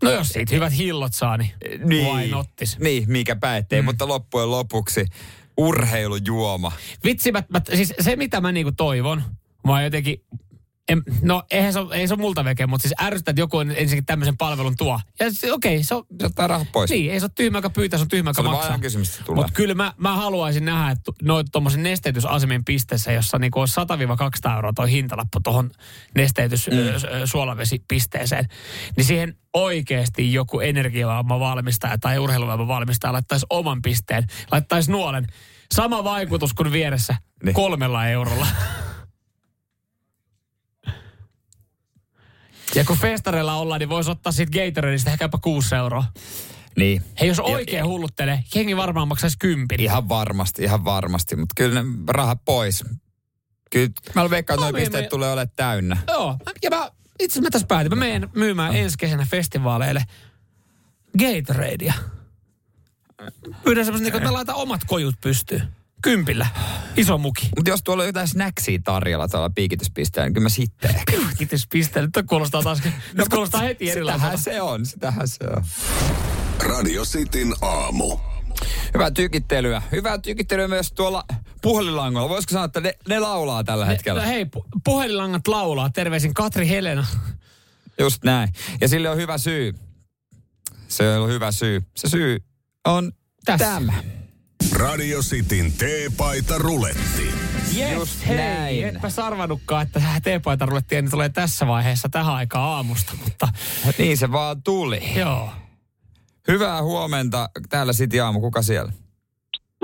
No 0.02 0.10
jos 0.10 0.28
siitä 0.28 0.54
hyvät 0.54 0.78
hillot 0.78 1.14
saa, 1.14 1.36
niin, 1.36 1.50
niin, 1.84 2.06
why 2.06 2.28
nottis? 2.28 2.78
niin 2.78 3.04
mikä 3.06 3.36
ettei, 3.58 3.82
mm. 3.82 3.84
mutta 3.84 4.08
loppujen 4.08 4.50
lopuksi 4.50 5.04
urheilujuoma. 5.56 6.72
Vitsi, 7.04 7.32
mä, 7.32 7.42
mä, 7.48 7.60
siis 7.74 7.94
se 8.00 8.16
mitä 8.16 8.40
mä 8.40 8.52
niinku 8.52 8.72
toivon, 8.72 9.22
mä 9.66 9.82
jotenkin, 9.82 10.24
en, 10.92 11.02
no 11.22 11.42
eihän 11.50 11.72
se, 11.72 11.80
ei 11.92 12.08
se 12.08 12.14
ole 12.14 12.20
multa 12.20 12.44
veke, 12.44 12.66
mutta 12.66 12.82
siis 12.88 13.02
ärsyttää, 13.02 13.30
että 13.30 13.40
joku 13.40 13.56
on 13.56 13.70
ensinnäkin 13.70 14.06
tämmöisen 14.06 14.36
palvelun 14.36 14.76
tuo. 14.76 15.00
Ja 15.20 15.26
okei, 15.26 15.76
okay, 15.76 15.82
se 15.82 15.94
on, 15.94 16.04
Se 16.20 16.26
ottaa 16.26 16.46
rahat 16.46 16.68
pois. 16.72 16.90
niin, 16.90 17.12
ei 17.12 17.20
se 17.20 17.24
ole 17.24 17.32
tyhmä, 17.34 17.58
joka 17.58 17.70
pyytää, 17.70 17.98
se 17.98 18.02
on 18.02 18.08
tyhmä, 18.08 18.30
joka 18.30 18.42
maksaa. 18.42 18.78
kysymys, 18.78 19.20
tulee. 19.24 19.36
Mutta 19.36 19.52
kyllä 19.52 19.74
mä, 19.74 19.92
mä 19.96 20.16
haluaisin 20.16 20.64
nähdä, 20.64 20.90
että 20.90 21.12
noin 21.22 21.46
tuommoisen 21.52 21.82
nesteytysasemien 21.82 22.64
pisteessä, 22.64 23.12
jossa 23.12 23.38
niinku 23.38 23.60
on 23.60 23.68
100-200 24.48 24.54
euroa 24.54 24.72
toi 24.72 24.90
hintalappu 24.90 25.40
tuohon 25.44 25.70
nesteytys 26.14 26.66
mm. 26.66 26.76
suolavesipisteeseen, 27.24 28.48
niin 28.96 29.04
siihen 29.04 29.36
oikeasti 29.52 30.32
joku 30.32 30.60
energiavaama 30.60 31.40
valmistaja 31.40 31.98
tai 31.98 32.18
urheiluvoima 32.18 32.68
valmistaja 32.68 33.12
laittaisi 33.12 33.46
oman 33.50 33.82
pisteen, 33.82 34.26
laittaisi 34.50 34.90
nuolen. 34.90 35.26
Sama 35.74 36.04
vaikutus 36.04 36.54
kuin 36.54 36.72
vieressä 36.72 37.16
Niin. 37.44 37.54
kolmella 37.54 38.06
eurolla. 38.08 38.46
Ja 42.74 42.84
kun 42.84 42.98
festareilla 42.98 43.54
ollaan, 43.54 43.78
niin 43.78 43.88
voisi 43.88 44.10
ottaa 44.10 44.32
siitä 44.32 44.52
Gatoradeista 44.58 45.10
ehkä 45.10 45.24
jopa 45.24 45.38
6 45.38 45.74
euroa. 45.74 46.04
Niin. 46.76 47.02
Hei, 47.20 47.28
jos 47.28 47.40
oikein 47.40 47.84
hulluttelee, 47.86 48.44
jengi 48.54 48.76
varmaan 48.76 49.08
maksaisi 49.08 49.36
kympin. 49.38 49.80
Ihan 49.80 50.08
varmasti, 50.08 50.62
ihan 50.62 50.84
varmasti, 50.84 51.36
mutta 51.36 51.52
kyllä 51.56 51.82
ne 51.82 51.88
rahat 52.08 52.38
pois. 52.44 52.84
Kyllä 53.70 53.90
mä 54.14 54.30
veikkaan, 54.30 54.54
että 54.54 54.66
No, 54.66 54.70
noin 54.70 54.82
pisteet 54.82 55.04
me- 55.04 55.08
tulee 55.08 55.32
olemaan 55.32 55.50
täynnä. 55.56 55.96
Joo, 56.08 56.36
ja 56.62 56.70
mä, 56.70 56.90
itse 57.20 57.24
asiassa 57.24 57.40
mä 57.40 57.50
tässä 57.50 57.66
päätin, 57.66 57.92
mä 57.92 57.96
menen 57.96 58.30
myymään 58.34 58.76
ensi 58.76 58.98
kesänä 58.98 59.26
festivaaleille 59.30 60.04
Gatoradea. 61.18 61.94
Pyydän 63.64 63.84
semmoisen, 63.84 64.04
niin 64.04 64.16
että 64.16 64.28
mä 64.28 64.32
laitan 64.32 64.54
omat 64.54 64.80
kojut 64.86 65.14
pystyyn. 65.20 65.68
Kympillä. 66.02 66.46
Iso 66.96 67.18
muki. 67.18 67.48
Mutta 67.56 67.70
jos 67.70 67.82
tuolla 67.82 68.02
on 68.02 68.06
jotain 68.08 68.28
snacksia 68.28 68.78
tarjolla 68.84 69.28
tuolla 69.28 69.50
piikityspisteellä, 69.50 70.26
niin 70.26 70.34
kyllä 70.34 70.44
mä 70.44 70.48
sitten 70.48 71.58
pisteelle. 71.72 72.10
Nyt 72.16 72.26
kuulostaa 72.26 72.62
taas, 72.62 72.82
nyt 73.14 73.28
kuulostaa 73.28 73.60
heti 73.60 73.84
Sitähän 73.84 73.96
erilaiselta. 73.96 74.36
se 74.36 74.60
on, 74.62 74.86
sitähän 74.86 75.28
se 75.28 75.44
on. 75.56 75.64
Radio 76.58 77.04
Cityn 77.04 77.52
aamu. 77.62 78.18
Hyvää 78.94 79.10
tykittelyä. 79.10 79.82
Hyvää 79.92 80.18
tykittelyä 80.18 80.68
myös 80.68 80.92
tuolla 80.92 81.24
puhelinlangolla. 81.62 82.28
Voisiko 82.28 82.50
sanoa, 82.52 82.64
että 82.64 82.80
ne, 82.80 82.94
ne 83.08 83.18
laulaa 83.18 83.64
tällä 83.64 83.86
hetkellä? 83.86 84.22
No 84.22 84.28
hei, 84.28 84.44
pu- 84.44 84.66
puhelinlangat 84.84 85.48
laulaa. 85.48 85.90
Terveisin 85.90 86.34
Katri 86.34 86.68
Helena. 86.68 87.06
Just 87.98 88.24
näin. 88.24 88.48
Ja 88.80 88.88
sille 88.88 89.10
on 89.10 89.16
hyvä 89.16 89.38
syy. 89.38 89.74
Se 90.88 91.18
on 91.18 91.28
hyvä 91.28 91.52
syy. 91.52 91.82
Se 91.96 92.08
syy 92.08 92.38
on 92.84 93.12
Tässä. 93.44 93.64
tämä. 93.64 93.92
Radio 94.76 95.20
Cityn 95.20 95.72
teepaita 95.72 96.58
ruletti. 96.58 97.34
Yes, 97.76 97.92
Just 97.92 98.26
hei, 98.26 98.36
näin. 98.36 98.84
etpä 98.84 99.10
sarvannutkaan, 99.10 99.82
että 99.86 100.02
teepaita 100.22 100.66
rulettiin 100.66 101.10
tulee 101.10 101.28
tässä 101.28 101.66
vaiheessa 101.66 102.08
tähän 102.08 102.34
aikaan 102.34 102.68
aamusta, 102.68 103.12
mutta 103.24 103.48
Niin 103.98 104.16
se 104.18 104.32
vaan 104.32 104.62
tuli. 104.62 105.18
joo. 105.18 105.50
Hyvää 106.48 106.82
huomenta. 106.82 107.48
Täällä 107.68 107.92
City 107.92 108.20
Aamu. 108.20 108.40
Kuka 108.40 108.62
siellä? 108.62 108.92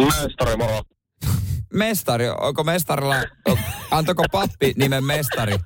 Mestari, 0.00 0.56
moro. 0.56 0.82
Mestari. 1.74 2.24
Onko 2.40 2.64
mestarilla, 2.64 3.14
antako 3.90 4.24
pappi 4.32 4.72
nimen 4.76 5.04
mestari? 5.04 5.56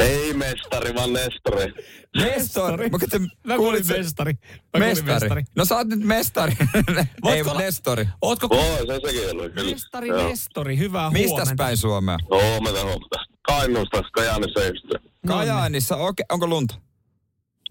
Ei 0.00 0.34
mestari, 0.34 0.94
vaan 0.94 1.12
Nestori. 1.12 1.72
Mestori. 2.16 2.88
Mä, 2.90 2.98
katson, 2.98 3.28
Mä 3.44 3.56
kuulit 3.56 3.86
kuulin 3.86 3.98
mestari. 4.00 4.32
Mä 4.32 4.40
kuulin 4.72 4.88
Mestari. 4.88 5.12
mestari. 5.20 5.42
No 5.56 5.64
sä 5.64 5.76
oot 5.76 5.88
nyt 5.88 6.00
mestari. 6.00 6.52
Ei, 7.32 7.42
olla- 7.42 7.60
Nestori. 7.60 8.08
Ootko 8.22 8.48
Oo, 8.50 8.76
se 8.78 9.00
sekin 9.06 9.40
oli 9.40 9.50
kyllä. 9.50 9.70
mestari, 9.70 10.08
Joo. 10.08 10.28
Nestori, 10.28 10.78
hyvää 10.78 11.10
Mistäs 11.10 11.30
huomenta. 11.30 11.54
päin 11.64 11.76
Suomea? 11.76 12.16
Oo, 12.30 12.60
me 12.60 12.70
huomenta. 12.70 13.24
Kainuusta, 13.42 14.02
Kajaanissa 14.12 14.60
Kajaanissa. 15.26 15.96
Okei, 15.96 16.24
onko 16.32 16.46
lunta? 16.46 16.74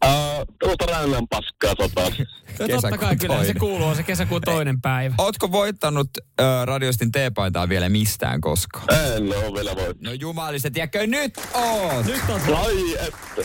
Uh, 0.05 0.45
tuosta 0.59 0.85
rännän 0.85 1.27
paskaa 1.27 1.73
sotaan. 1.81 2.11
No 2.59 2.67
totta 2.67 2.97
kai, 2.97 3.15
kyllä 3.15 3.43
se 3.43 3.53
kuuluu, 3.53 3.95
se 3.95 4.03
kesäkuun 4.03 4.41
toinen 4.41 4.81
päivä. 4.81 5.15
Ootko 5.17 5.51
voittanut 5.51 6.09
ö, 6.17 6.43
radiostin 6.65 7.11
teepaitaa 7.11 7.69
vielä 7.69 7.89
mistään 7.89 8.41
koskaan? 8.41 8.85
En 9.15 9.35
oo 9.35 9.53
vielä 9.53 9.75
voi. 9.75 9.93
No 10.01 10.11
jumalista, 10.11 10.71
tiedätkö, 10.71 11.07
nyt 11.07 11.33
oot! 11.53 12.05
Nyt 12.05 12.21
on, 12.29 12.41
Ai 12.55 12.97
että. 13.07 13.41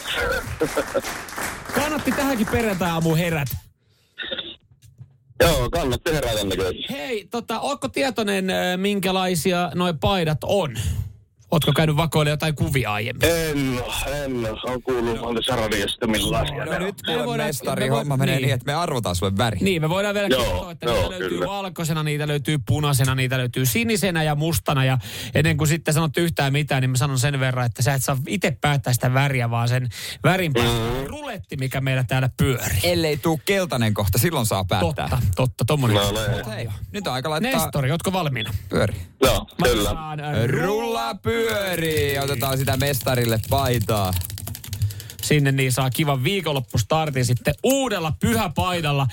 kannatti 1.80 2.12
tähänkin 2.12 2.46
perjantai-aamu 2.46 3.14
herätä. 3.14 3.56
Joo, 5.40 5.70
kannatti 5.70 6.12
herätä 6.12 6.44
näköisesti. 6.44 6.86
Hei, 6.90 7.26
tota, 7.30 7.60
ootko 7.60 7.88
tietoinen, 7.88 8.50
ö, 8.50 8.76
minkälaisia 8.76 9.70
noi 9.74 9.94
paidat 10.00 10.38
on? 10.44 10.76
Ootko 11.52 11.72
käynyt 11.72 11.96
vakoille 11.96 12.30
jotain 12.30 12.54
kuvia 12.54 12.92
aiemmin? 12.92 13.28
En 13.28 13.80
en. 14.24 14.46
On 14.64 14.82
kuullut 14.82 15.20
no. 15.20 15.34
tässä 15.34 15.56
radiosta 15.56 16.06
millaisia. 16.06 16.64
No 16.64 16.78
nyt 16.78 16.94
Me 17.06 17.26
voidaan- 17.26 17.48
mestari, 17.48 17.84
me 17.84 17.90
voi- 17.90 17.98
homma 17.98 18.16
menee 18.16 18.34
niin. 18.36 18.42
niin, 18.42 18.54
että 18.54 18.66
me 18.66 18.74
arvotaan 18.74 19.16
sulle 19.16 19.36
väri. 19.36 19.58
Niin, 19.60 19.82
me 19.82 19.88
voidaan 19.88 20.14
vielä 20.14 20.28
Joo, 20.28 20.42
kertoa, 20.44 20.70
että 20.70 20.86
joo, 20.86 20.94
niitä 20.96 21.10
löytyy 21.10 21.28
kyllä. 21.28 21.46
valkoisena, 21.46 22.02
niitä 22.02 22.26
löytyy 22.28 22.58
punaisena, 22.66 23.14
niitä 23.14 23.38
löytyy 23.38 23.66
sinisenä 23.66 24.22
ja 24.22 24.34
mustana. 24.34 24.84
Ja 24.84 24.98
ennen 25.34 25.56
kuin 25.56 25.68
sitten 25.68 25.94
sanot 25.94 26.16
yhtään 26.16 26.52
mitään, 26.52 26.80
niin 26.82 26.90
mä 26.90 26.96
sanon 26.96 27.18
sen 27.18 27.40
verran, 27.40 27.66
että 27.66 27.82
sä 27.82 27.94
et 27.94 28.04
saa 28.04 28.16
itse 28.28 28.56
päättää 28.60 28.92
sitä 28.92 29.14
väriä, 29.14 29.50
vaan 29.50 29.68
sen 29.68 29.88
värin 30.24 30.52
Mm. 30.52 31.06
ruletti, 31.06 31.56
mikä 31.56 31.80
meillä 31.80 32.04
täällä 32.04 32.28
pyörii. 32.36 32.80
Ellei 32.84 33.16
tuu 33.16 33.40
keltainen 33.44 33.94
kohta, 33.94 34.18
silloin 34.18 34.46
saa 34.46 34.64
päättää. 34.64 35.08
Totta, 35.08 35.26
totta, 35.36 35.64
tommonen. 35.64 35.96
No. 35.96 36.50
Hei, 36.50 36.68
nyt 36.92 37.06
on 37.06 37.12
aika 37.14 37.30
laittaa 37.30 37.52
Nestori, 37.52 37.90
ootko 37.90 38.12
valmiina? 38.12 38.50
pyöri. 38.68 38.94
Joo, 39.22 39.46
kyllä. 39.62 39.84
Laitetaan, 39.84 40.20
äh, 40.20 40.44
Rulla 40.48 41.14
pyörii! 41.48 42.18
Otetaan 42.18 42.58
sitä 42.58 42.76
mestarille 42.76 43.40
paitaa. 43.50 44.12
Sinne 45.22 45.52
niin 45.52 45.72
saa 45.72 45.90
kivan 45.90 46.24
viikonloppustartin 46.24 47.24
sitten 47.24 47.54
uudella 47.62 48.12
pyhäpaidalla, 48.20 49.06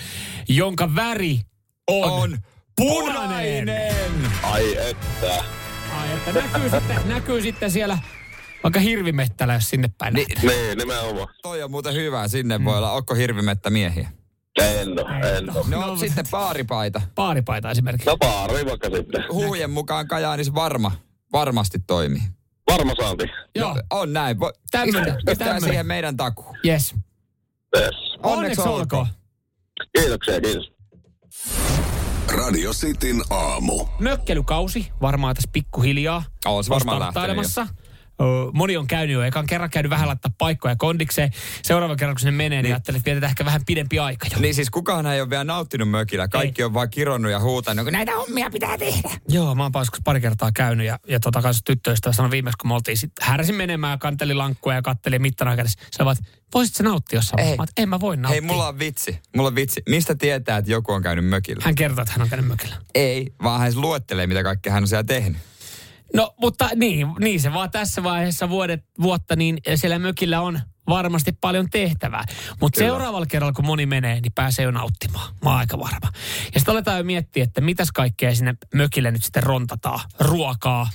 jonka 0.47 0.95
väri 0.95 1.41
on, 1.87 2.11
On 2.11 2.37
punainen. 2.75 3.65
punainen! 3.65 4.13
Ai 4.43 4.77
että. 4.89 5.43
Ai, 5.99 6.07
että 6.13 6.31
näkyy, 6.41 6.69
sitten, 6.69 6.97
näkyy 7.05 7.41
sitten 7.41 7.71
siellä 7.71 7.97
vaikka 8.63 8.79
hirvimettällä, 8.79 9.53
jos 9.53 9.69
sinne 9.69 9.89
päin 9.97 10.13
Ni, 10.13 10.25
nähdään. 10.25 10.47
Niin, 10.47 10.77
nimenomaan. 10.77 11.27
toi 11.41 11.63
on 11.63 11.71
muuten 11.71 11.93
hyvä, 11.93 12.27
sinne 12.27 12.63
voi 12.65 12.77
olla. 12.77 12.91
Onko 12.91 13.15
hirvimettä 13.15 13.69
miehiä? 13.69 14.09
En 14.61 14.89
oo, 14.99 15.09
en 15.37 15.57
oo. 15.57 15.65
No, 15.69 15.87
No, 15.87 15.95
sitten 15.95 16.25
paaripaita. 16.31 17.01
Paaripaita 17.15 17.71
esimerkiksi. 17.71 18.09
No 18.09 18.17
paari 18.17 18.65
vaikka 18.65 18.89
sitten. 18.89 19.23
Huujen 19.31 19.69
mukaan 19.71 20.07
Kajaanis 20.07 20.53
varma, 20.53 20.91
varmasti 21.33 21.79
toimii. 21.87 22.21
Varma 22.71 22.93
saanti. 23.01 23.23
Joo, 23.55 23.73
No, 23.73 23.81
on 23.89 24.13
näin. 24.13 24.37
Pistä- 24.39 25.17
Pistää 25.25 25.59
siihen 25.59 25.85
meidän 25.85 26.17
takuu. 26.17 26.55
yes. 26.65 26.95
Yes. 27.77 27.95
Onneksi 28.23 28.61
olkoon. 28.61 29.07
Kiitoksia, 29.99 30.41
kiitos. 30.41 30.71
Radio 32.37 32.71
Cityn 32.73 33.21
aamu. 33.29 33.85
Mökkelykausi, 33.99 34.91
varmaan 35.01 35.35
tässä 35.35 35.49
pikkuhiljaa. 35.53 36.23
Oo, 36.45 36.63
se 36.63 36.69
varmaan 36.69 36.97
starttailemassa. 36.97 37.67
Moni 38.53 38.77
on 38.77 38.87
käynyt 38.87 39.13
jo 39.13 39.23
ekan 39.23 39.45
kerran, 39.45 39.69
käynyt 39.69 39.89
vähän 39.89 40.07
laittaa 40.07 40.31
paikkoja 40.37 40.75
kondikseen. 40.75 41.31
Seuraava 41.63 41.95
kerran, 41.95 42.15
kun 42.15 42.19
sinne 42.19 42.31
menee, 42.31 42.61
niin 42.61 42.73
ajattelee, 42.73 42.97
että 42.97 43.05
vietetään 43.05 43.29
ehkä 43.29 43.45
vähän 43.45 43.61
pidempi 43.65 43.99
aika 43.99 44.27
jo. 44.31 44.39
Niin 44.39 44.55
siis 44.55 44.69
kukaan 44.69 45.05
ei 45.05 45.21
ole 45.21 45.29
vielä 45.29 45.43
nauttinut 45.43 45.89
mökillä. 45.89 46.27
Kaikki 46.27 46.63
on 46.63 46.73
vaan 46.73 46.89
kironnut 46.89 47.31
ja 47.31 47.39
huutanut, 47.39 47.85
kun 47.85 47.93
näitä 47.93 48.15
hommia 48.15 48.49
pitää 48.49 48.77
tehdä. 48.77 49.09
Joo, 49.27 49.55
mä 49.55 49.63
oon 49.63 49.71
pari 50.03 50.21
kertaa 50.21 50.51
käynyt 50.51 50.87
ja, 50.87 50.99
ja 51.07 51.19
tota 51.19 51.41
kanssa 51.41 51.61
tyttöystävä 51.65 52.13
sanoi 52.13 52.31
viimeksi, 52.31 52.57
kun 52.57 52.67
me 52.67 52.73
oltiin 52.73 52.97
sit, 52.97 53.11
häräsin 53.21 53.55
menemään 53.55 53.91
ja 53.91 53.97
kanteli 53.97 54.33
lankkuja 54.33 54.75
ja 54.75 54.81
katteli 54.81 55.19
mittana 55.19 55.55
kädessä. 55.55 55.79
Sä 55.97 56.05
vaan, 56.05 56.15
voisit 56.53 56.75
sä 56.75 56.83
nauttia 56.83 57.17
jossain? 57.17 57.47
Ei. 57.47 57.57
Mä 57.57 57.65
en 57.77 57.89
mä 57.89 57.99
voi 57.99 58.17
nauttia. 58.17 58.41
Hei, 58.41 58.41
mulla 58.41 58.67
on 58.67 58.79
vitsi. 58.79 59.19
Mulla 59.35 59.47
on 59.47 59.55
vitsi. 59.55 59.81
Mistä 59.89 60.15
tietää, 60.15 60.57
että 60.57 60.71
joku 60.71 60.91
on 60.91 61.01
käynyt 61.01 61.25
mökillä? 61.25 61.61
Hän 61.65 61.75
kertoo, 61.75 62.01
että 62.01 62.13
hän 62.13 62.21
on 62.21 62.29
käynyt 62.29 62.47
mökillä. 62.47 62.75
Ei, 62.95 63.33
vaan 63.43 63.59
hän 63.59 63.71
luettelee, 63.75 64.27
mitä 64.27 64.43
kaikkea 64.43 64.73
hän 64.73 64.83
on 64.83 64.87
siellä 64.87 65.03
tehnyt. 65.03 65.37
No, 66.13 66.33
mutta 66.41 66.69
niin, 66.75 67.07
niin 67.19 67.39
se 67.39 67.53
vaan 67.53 67.71
tässä 67.71 68.03
vaiheessa 68.03 68.49
vuodet, 68.49 68.85
vuotta, 69.01 69.35
niin 69.35 69.57
siellä 69.75 69.99
mökillä 69.99 70.41
on 70.41 70.59
varmasti 70.89 71.31
paljon 71.31 71.69
tehtävää. 71.69 72.23
Mutta 72.61 72.79
seuraavalla 72.79 73.25
kerralla, 73.25 73.53
kun 73.53 73.65
moni 73.65 73.85
menee, 73.85 74.21
niin 74.21 74.31
pääsee 74.35 74.65
jo 74.65 74.71
nauttimaan. 74.71 75.35
Mä 75.43 75.49
oon 75.49 75.59
aika 75.59 75.79
varma. 75.79 76.11
Ja 76.53 76.59
sitten 76.59 76.71
aletaan 76.71 76.97
jo 76.97 77.03
miettiä, 77.03 77.43
että 77.43 77.61
mitäs 77.61 77.91
kaikkea 77.91 78.35
sinne 78.35 78.55
mökille 78.73 79.11
nyt 79.11 79.23
sitten 79.23 79.43
rontataan. 79.43 79.99
Ruokaa, 80.19 80.89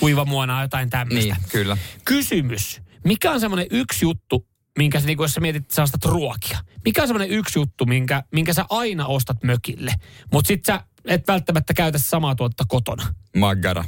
kuivamuonaa, 0.00 0.62
jotain 0.62 0.90
tämmöistä. 0.90 1.34
Niin, 1.34 1.48
kyllä. 1.50 1.76
Kysymys. 2.04 2.80
Mikä 3.04 3.32
on 3.32 3.40
semmoinen 3.40 3.66
yksi 3.70 4.04
juttu, 4.04 4.46
minkä 4.78 5.00
sä, 5.00 5.06
niin 5.06 5.18
jos 5.20 5.32
sä 5.32 5.40
mietit, 5.40 5.62
että 5.62 5.74
sä 5.74 5.82
ostat 5.82 6.04
ruokia. 6.04 6.58
Mikä 6.84 7.02
on 7.02 7.08
semmoinen 7.08 7.36
yksi 7.36 7.58
juttu, 7.58 7.86
minkä, 7.86 8.22
minkä 8.32 8.52
sä 8.52 8.64
aina 8.70 9.06
ostat 9.06 9.42
mökille, 9.42 9.92
mutta 10.32 10.48
sit 10.48 10.64
sä 10.64 10.80
et 11.04 11.28
välttämättä 11.28 11.74
käytä 11.74 11.98
samaa 11.98 12.34
tuotetta 12.34 12.64
kotona. 12.68 13.14
Maggara. 13.36 13.84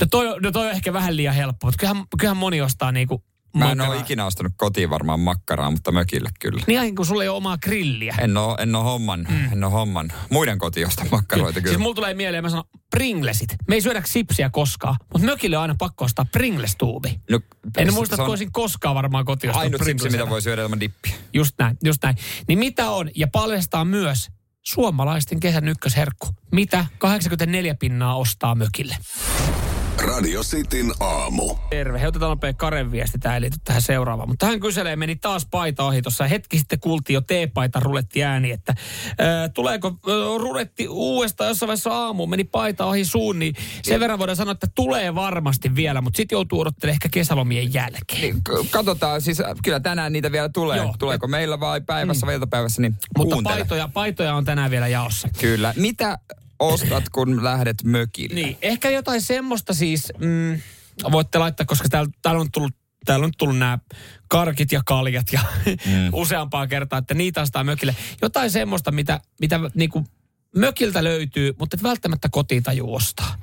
No 0.00 0.06
toi, 0.10 0.40
no 0.40 0.52
toi 0.52 0.66
on 0.66 0.72
ehkä 0.72 0.92
vähän 0.92 1.16
liian 1.16 1.34
helppo, 1.34 1.66
mutta 1.66 1.78
kyllähän, 1.78 2.04
kyllähän 2.18 2.36
moni 2.36 2.60
ostaa 2.60 2.92
niinku... 2.92 3.24
Mä 3.56 3.72
en 3.72 3.80
ole 3.80 3.96
ikinä 3.96 4.26
ostanut 4.26 4.52
kotiin 4.56 4.90
varmaan 4.90 5.20
makkaraa, 5.20 5.70
mutta 5.70 5.92
mökille 5.92 6.30
kyllä. 6.40 6.62
Niin 6.66 6.82
ihan 6.82 6.94
kun 6.94 7.06
sulla 7.06 7.22
ei 7.22 7.28
ole 7.28 7.36
omaa 7.36 7.58
grilliä. 7.58 8.14
En 8.18 8.36
oo, 8.36 8.56
en 8.60 8.74
oo 8.74 8.82
homman, 8.82 9.26
mm. 9.30 9.52
en 9.52 9.64
oo 9.64 9.70
homman. 9.70 10.12
Muiden 10.30 10.58
kotiin 10.58 10.86
ostaa 10.86 11.04
makkaroita 11.10 11.60
kyllä. 11.60 11.68
Siis 11.72 11.78
mulla 11.82 11.94
tulee 11.94 12.14
mieleen, 12.14 12.44
mä 12.44 12.50
sanon, 12.50 12.64
Pringlesit. 12.90 13.56
Me 13.68 13.74
ei 13.74 13.80
syödä 13.80 14.02
sipsiä 14.06 14.50
koskaan, 14.50 14.96
mutta 15.12 15.26
mökille 15.26 15.56
on 15.56 15.62
aina 15.62 15.74
pakko 15.78 16.04
ostaa 16.04 16.26
Pringles-tuubi. 16.32 17.20
no, 17.30 17.40
En 17.78 17.86
se- 17.86 17.92
muista, 17.92 18.14
että 18.14 18.22
on 18.22 18.30
olisin 18.30 18.52
koskaan 18.52 18.94
varmaan 18.94 19.24
kotiin 19.24 19.50
ostanut 19.50 19.64
Ainut 19.74 19.84
sipsi, 19.84 20.10
mitä 20.10 20.28
voi 20.28 20.42
syödä 20.42 20.62
ilman 20.62 20.80
dippiä. 20.80 21.14
Just 21.34 21.54
näin, 21.58 21.76
just 21.84 22.02
näin. 22.02 22.16
Niin 22.48 22.58
mitä 22.58 22.90
on, 22.90 23.10
ja 23.16 23.28
paljastaa 23.28 23.84
myös 23.84 24.28
suomalaisten 24.66 25.40
kesän 25.40 25.68
ykkösherkku. 25.68 26.28
Mitä 26.52 26.86
84 26.98 27.74
pinnaa 27.74 28.16
ostaa 28.16 28.54
mökille? 28.54 28.96
Radio 29.98 30.42
Cityn 30.42 30.92
aamu. 31.00 31.54
Terve. 31.70 32.00
He 32.00 32.06
otetaan 32.08 32.30
nopea 32.30 32.52
Karen 32.52 32.90
viesti, 32.92 33.18
tämä 33.18 33.34
ei 33.34 33.40
liity 33.40 33.56
tähän 33.64 33.82
seuraavaan. 33.82 34.28
Mutta 34.28 34.46
hän 34.46 34.60
kyselee, 34.60 34.96
meni 34.96 35.16
taas 35.16 35.46
paita 35.50 35.84
ohi 35.84 36.02
tuossa. 36.02 36.26
Hetki 36.26 36.58
sitten 36.58 36.80
kuultiin 36.80 37.14
jo 37.14 37.20
teepaita 37.20 37.80
ruletti 37.80 38.24
ääni, 38.24 38.50
että 38.50 38.74
ää, 39.18 39.48
tuleeko 39.48 39.88
ää, 39.88 40.38
ruletti 40.38 40.88
uudestaan 40.88 41.48
jossain 41.48 41.68
vaiheessa 41.68 41.90
aamuun, 41.94 42.30
meni 42.30 42.44
paita 42.44 42.84
ohi 42.86 43.04
suun, 43.04 43.38
niin 43.38 43.54
sen 43.82 44.00
verran 44.00 44.18
voidaan 44.18 44.36
sanoa, 44.36 44.52
että 44.52 44.66
tulee 44.74 45.14
varmasti 45.14 45.74
vielä, 45.74 46.00
mutta 46.00 46.16
sitten 46.16 46.36
joutuu 46.36 46.60
odottelemaan 46.60 46.94
ehkä 46.94 47.08
kesälomien 47.08 47.74
jälkeen. 47.74 48.20
Niin, 48.20 48.42
katsotaan, 48.70 49.22
siis 49.22 49.40
äh, 49.40 49.46
kyllä 49.64 49.80
tänään 49.80 50.12
niitä 50.12 50.32
vielä 50.32 50.48
tulee. 50.48 50.76
Joo. 50.76 50.94
Tuleeko 50.98 51.28
meillä 51.28 51.60
vai 51.60 51.80
päivässä 51.80 52.26
vai 52.26 52.34
iltapäivässä, 52.34 52.82
niin 52.82 52.94
Mutta 53.18 53.34
kuuntele. 53.34 53.56
paitoja, 53.56 53.88
paitoja 53.88 54.34
on 54.34 54.44
tänään 54.44 54.70
vielä 54.70 54.88
jaossa. 54.88 55.28
Kyllä. 55.40 55.74
Mitä 55.76 56.18
ostat, 56.58 57.08
kun 57.08 57.44
lähdet 57.44 57.76
mökille? 57.84 58.34
Niin, 58.34 58.58
ehkä 58.62 58.90
jotain 58.90 59.22
semmoista 59.22 59.74
siis, 59.74 60.12
mm, 60.18 60.60
voitte 61.12 61.38
laittaa, 61.38 61.66
koska 61.66 61.88
täällä, 61.88 62.10
täällä 62.22 62.40
on 62.40 62.52
tullut 62.52 62.72
Täällä 63.04 63.24
on 63.24 63.32
tullut 63.38 63.58
nämä 63.58 63.78
karkit 64.28 64.72
ja 64.72 64.82
kaljat 64.86 65.26
ja 65.32 65.40
mm. 65.66 66.08
useampaa 66.22 66.66
kertaa, 66.66 66.98
että 66.98 67.14
niitä 67.14 67.42
ostaa 67.42 67.64
mökille. 67.64 67.96
Jotain 68.22 68.50
semmoista, 68.50 68.90
mitä, 68.90 69.20
mitä 69.40 69.60
niinku 69.74 70.06
mökiltä 70.56 71.04
löytyy, 71.04 71.54
mutta 71.58 71.76
et 71.76 71.82
välttämättä 71.82 72.28
kotiin 72.28 72.62
tajuu 72.62 72.94
ostaa. 72.94 73.38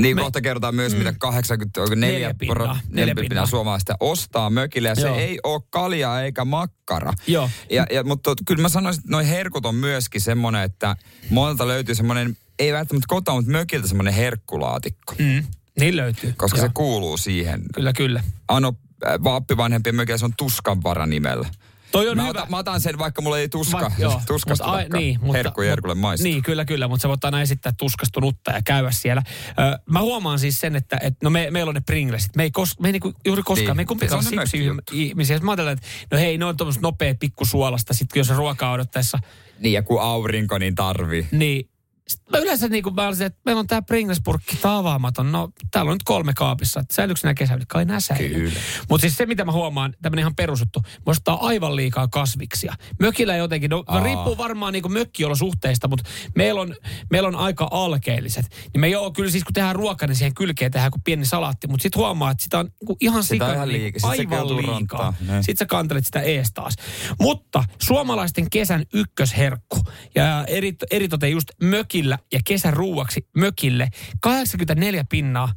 Niin 0.00 0.16
Me- 0.16 0.22
kohta 0.22 0.40
kerrotaan 0.40 0.74
myös, 0.74 0.92
mm. 0.92 0.98
mitä 0.98 1.14
84 1.18 1.96
Neljä 1.96 2.34
pinnaa, 2.34 2.80
neljä 2.88 3.14
pinnaa. 3.14 3.46
suomalaista 3.46 3.96
ostaa 4.00 4.50
mökille. 4.50 4.88
Ja 4.88 4.94
Joo. 4.98 5.14
se 5.14 5.20
ei 5.20 5.38
ole 5.44 5.62
kalja 5.70 6.20
eikä 6.20 6.44
makkara. 6.44 7.12
Joo. 7.26 7.50
Ja, 7.70 7.86
ja, 7.92 8.04
mutta 8.04 8.34
kyllä 8.46 8.62
mä 8.62 8.68
sanoisin, 8.68 9.00
että 9.00 9.10
noi 9.10 9.28
herkut 9.28 9.66
on 9.66 9.74
myöskin 9.74 10.20
semmoinen, 10.20 10.62
että 10.62 10.96
monelta 11.30 11.68
löytyy 11.68 11.94
semmoinen, 11.94 12.36
ei 12.58 12.72
välttämättä 12.72 13.06
kotoa, 13.08 13.34
mutta 13.34 13.50
mökiltä 13.50 13.88
semmoinen 13.88 14.14
herkkulaatikko. 14.14 15.14
Mm. 15.18 15.44
Niin 15.80 15.96
löytyy. 15.96 16.34
Koska 16.36 16.58
Joo. 16.58 16.66
se 16.66 16.70
kuuluu 16.74 17.16
siihen. 17.16 17.62
Kyllä, 17.74 17.92
kyllä. 17.92 18.22
Ano 18.48 18.74
äh, 19.06 19.24
vaappivanhempien 19.24 19.94
mökillä 19.96 20.18
se 20.18 20.24
on 20.24 20.34
tuskanvara 20.38 21.06
nimellä. 21.06 21.48
Toi 21.92 22.08
on 22.08 22.16
Mä, 22.16 22.22
hyvä. 22.22 22.30
otan, 22.30 22.46
mä 22.50 22.58
otan 22.58 22.80
sen, 22.80 22.98
vaikka 22.98 23.22
mulla 23.22 23.38
ei 23.38 23.48
tuska, 23.48 23.80
Vaikka- 23.80 24.02
joo, 24.02 24.20
tuskasta 24.26 24.64
mutta 24.64 24.76
ai- 24.78 24.88
niin, 24.88 25.18
mutta- 25.20 25.36
herkku 25.36 25.62
Jerkulle. 25.62 25.96
Niin, 26.22 26.42
kyllä, 26.42 26.64
kyllä, 26.64 26.88
mutta 26.88 27.02
sä 27.02 27.08
voit 27.08 27.24
aina 27.24 27.40
esittää 27.42 27.72
tuskastunutta 27.78 28.50
ja 28.50 28.62
käydä 28.64 28.90
siellä. 28.90 29.22
Ö, 29.48 29.78
mä 29.90 30.00
huomaan 30.00 30.38
siis 30.38 30.60
sen, 30.60 30.76
että 30.76 30.98
et, 31.02 31.14
no 31.22 31.30
me, 31.30 31.50
meillä 31.50 31.68
on 31.68 31.74
ne 31.74 31.80
Pringlesit. 31.80 32.36
Me 32.36 32.42
ei, 32.42 32.50
kos, 32.50 32.80
me 32.80 32.88
ei 32.88 32.92
niinku 32.92 33.12
juuri 33.26 33.42
koskaan, 33.42 33.66
Niin. 33.66 33.76
me 33.76 33.82
ei 33.82 33.86
kumpikaan 33.86 34.24
mökkijuttu. 34.34 34.82
sipsi-ihmisiä. 34.92 35.38
Mä 35.38 35.50
ajattelen, 35.50 35.72
että 35.72 35.86
no 36.12 36.18
hei, 36.18 36.38
ne 36.38 36.44
on 36.44 36.56
tuommoista 36.56 36.82
nopea 36.82 37.14
pikkusuolasta, 37.20 37.94
sit 37.94 38.08
jos 38.14 38.28
ruokaa 38.30 38.72
odottaessa, 38.72 39.18
Niin, 39.58 39.72
ja 39.72 39.82
kun 39.82 40.02
aurinko, 40.02 40.58
niin 40.58 40.74
tarvii. 40.74 41.28
niin 41.32 41.68
Sitten 42.08 42.26
mä 42.32 42.38
yleensä 42.38 42.68
niin 42.68 42.82
kuin 42.82 42.94
mä 42.94 43.06
olisin, 43.06 43.26
että 43.26 43.40
meillä 43.44 43.60
on 43.60 43.66
tämä 43.66 43.82
Pringles-purkki, 43.82 44.56
tää 44.62 44.76
avaamaton. 44.76 45.32
No, 45.32 45.48
täällä 45.70 45.90
on 45.90 45.94
nyt 45.94 46.02
kolme 46.02 46.32
kaapissa. 46.34 46.84
Säilyykö 46.92 47.20
nämä 47.22 47.34
kesäyli? 47.34 47.64
Kai 47.68 47.84
nämä 47.84 48.00
säilyy. 48.00 48.52
Mutta 48.88 49.02
siis 49.02 49.16
se, 49.16 49.26
mitä 49.26 49.44
mä 49.44 49.52
huomaan, 49.52 49.94
tämmöinen 50.02 50.22
ihan 50.22 50.36
perusuttu, 50.36 50.82
muistaa 51.06 51.46
aivan 51.46 51.76
liikaa 51.76 52.08
kasviksia. 52.08 52.74
Mökillä 53.00 53.36
jotenkin, 53.36 53.70
no 53.70 53.84
Aa. 53.86 54.00
riippuu 54.00 54.38
varmaan 54.38 54.72
niin 54.72 54.92
mökkiolosuhteista, 54.92 55.88
mutta 55.88 56.10
meillä 56.34 56.60
on, 56.60 56.74
meillä 57.10 57.28
on 57.28 57.36
aika 57.36 57.68
alkeelliset. 57.70 58.46
Niin 58.72 58.80
me 58.80 58.88
joo, 58.88 59.10
kyllä 59.10 59.30
siis 59.30 59.44
kun 59.44 59.54
tehdään 59.54 59.76
ruokaa, 59.76 60.08
niin 60.08 60.16
siihen 60.16 60.34
kylkeen 60.34 60.72
tehdään 60.72 60.90
kuin 60.90 61.02
pieni 61.02 61.26
salaatti. 61.26 61.68
Mutta 61.68 61.82
sitten 61.82 62.00
huomaa, 62.00 62.30
että 62.30 62.44
sitä 62.44 62.58
on 62.58 62.70
niin 62.88 62.96
ihan 63.00 63.24
sikana, 63.24 63.52
ihan 63.52 63.68
se 63.96 64.06
aivan 64.06 64.56
liikaa. 64.56 65.14
Niin. 65.20 65.44
Sitten 65.44 65.56
sä 65.56 65.66
kantelet 65.66 66.06
sitä 66.06 66.20
ees 66.20 66.52
taas. 66.54 66.74
Mutta 67.20 67.64
suomalaisten 67.82 68.50
kesän 68.50 68.84
ykkösherkku 68.94 69.82
ja 70.14 70.44
eri, 70.48 70.74
eritoten 70.90 71.30
just 71.30 71.48
mökillä 71.96 72.18
ja 72.32 72.40
kesäruuaksi 72.44 73.26
mökille 73.36 73.88
84 74.20 75.04
pinnaa, 75.08 75.52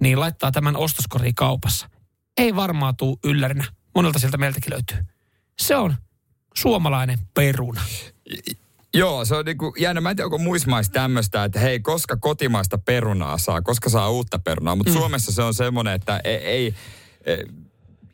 niin 0.00 0.20
laittaa 0.20 0.52
tämän 0.52 0.76
ostoskoriin 0.76 1.34
kaupassa. 1.34 1.90
Ei 2.36 2.56
varmaan 2.56 2.96
tuu 2.96 3.18
yllärinä. 3.24 3.64
Monelta 3.94 4.18
sieltä 4.18 4.36
meiltäkin 4.36 4.72
löytyy. 4.72 5.06
Se 5.58 5.76
on 5.76 5.94
suomalainen 6.54 7.18
peruna. 7.34 7.80
Joo, 8.94 9.24
se 9.24 9.34
on 9.34 9.44
niinku 9.44 9.74
jännä. 9.78 10.00
Mä 10.00 10.10
en 10.10 10.16
tiedä, 10.16 10.26
onko 10.26 10.38
muissa 10.38 10.70
maissa 10.70 10.92
tämmöistä, 10.92 11.44
että 11.44 11.60
hei, 11.60 11.80
koska 11.80 12.16
kotimaista 12.16 12.78
perunaa 12.78 13.38
saa, 13.38 13.62
koska 13.62 13.90
saa 13.90 14.10
uutta 14.10 14.38
perunaa. 14.38 14.76
Mutta 14.76 14.92
mm. 14.92 14.98
Suomessa 14.98 15.32
se 15.32 15.42
on 15.42 15.54
semmoinen, 15.54 15.94
että 15.94 16.20
ei, 16.24 16.36
ei, 16.36 16.74
ei 17.26 17.44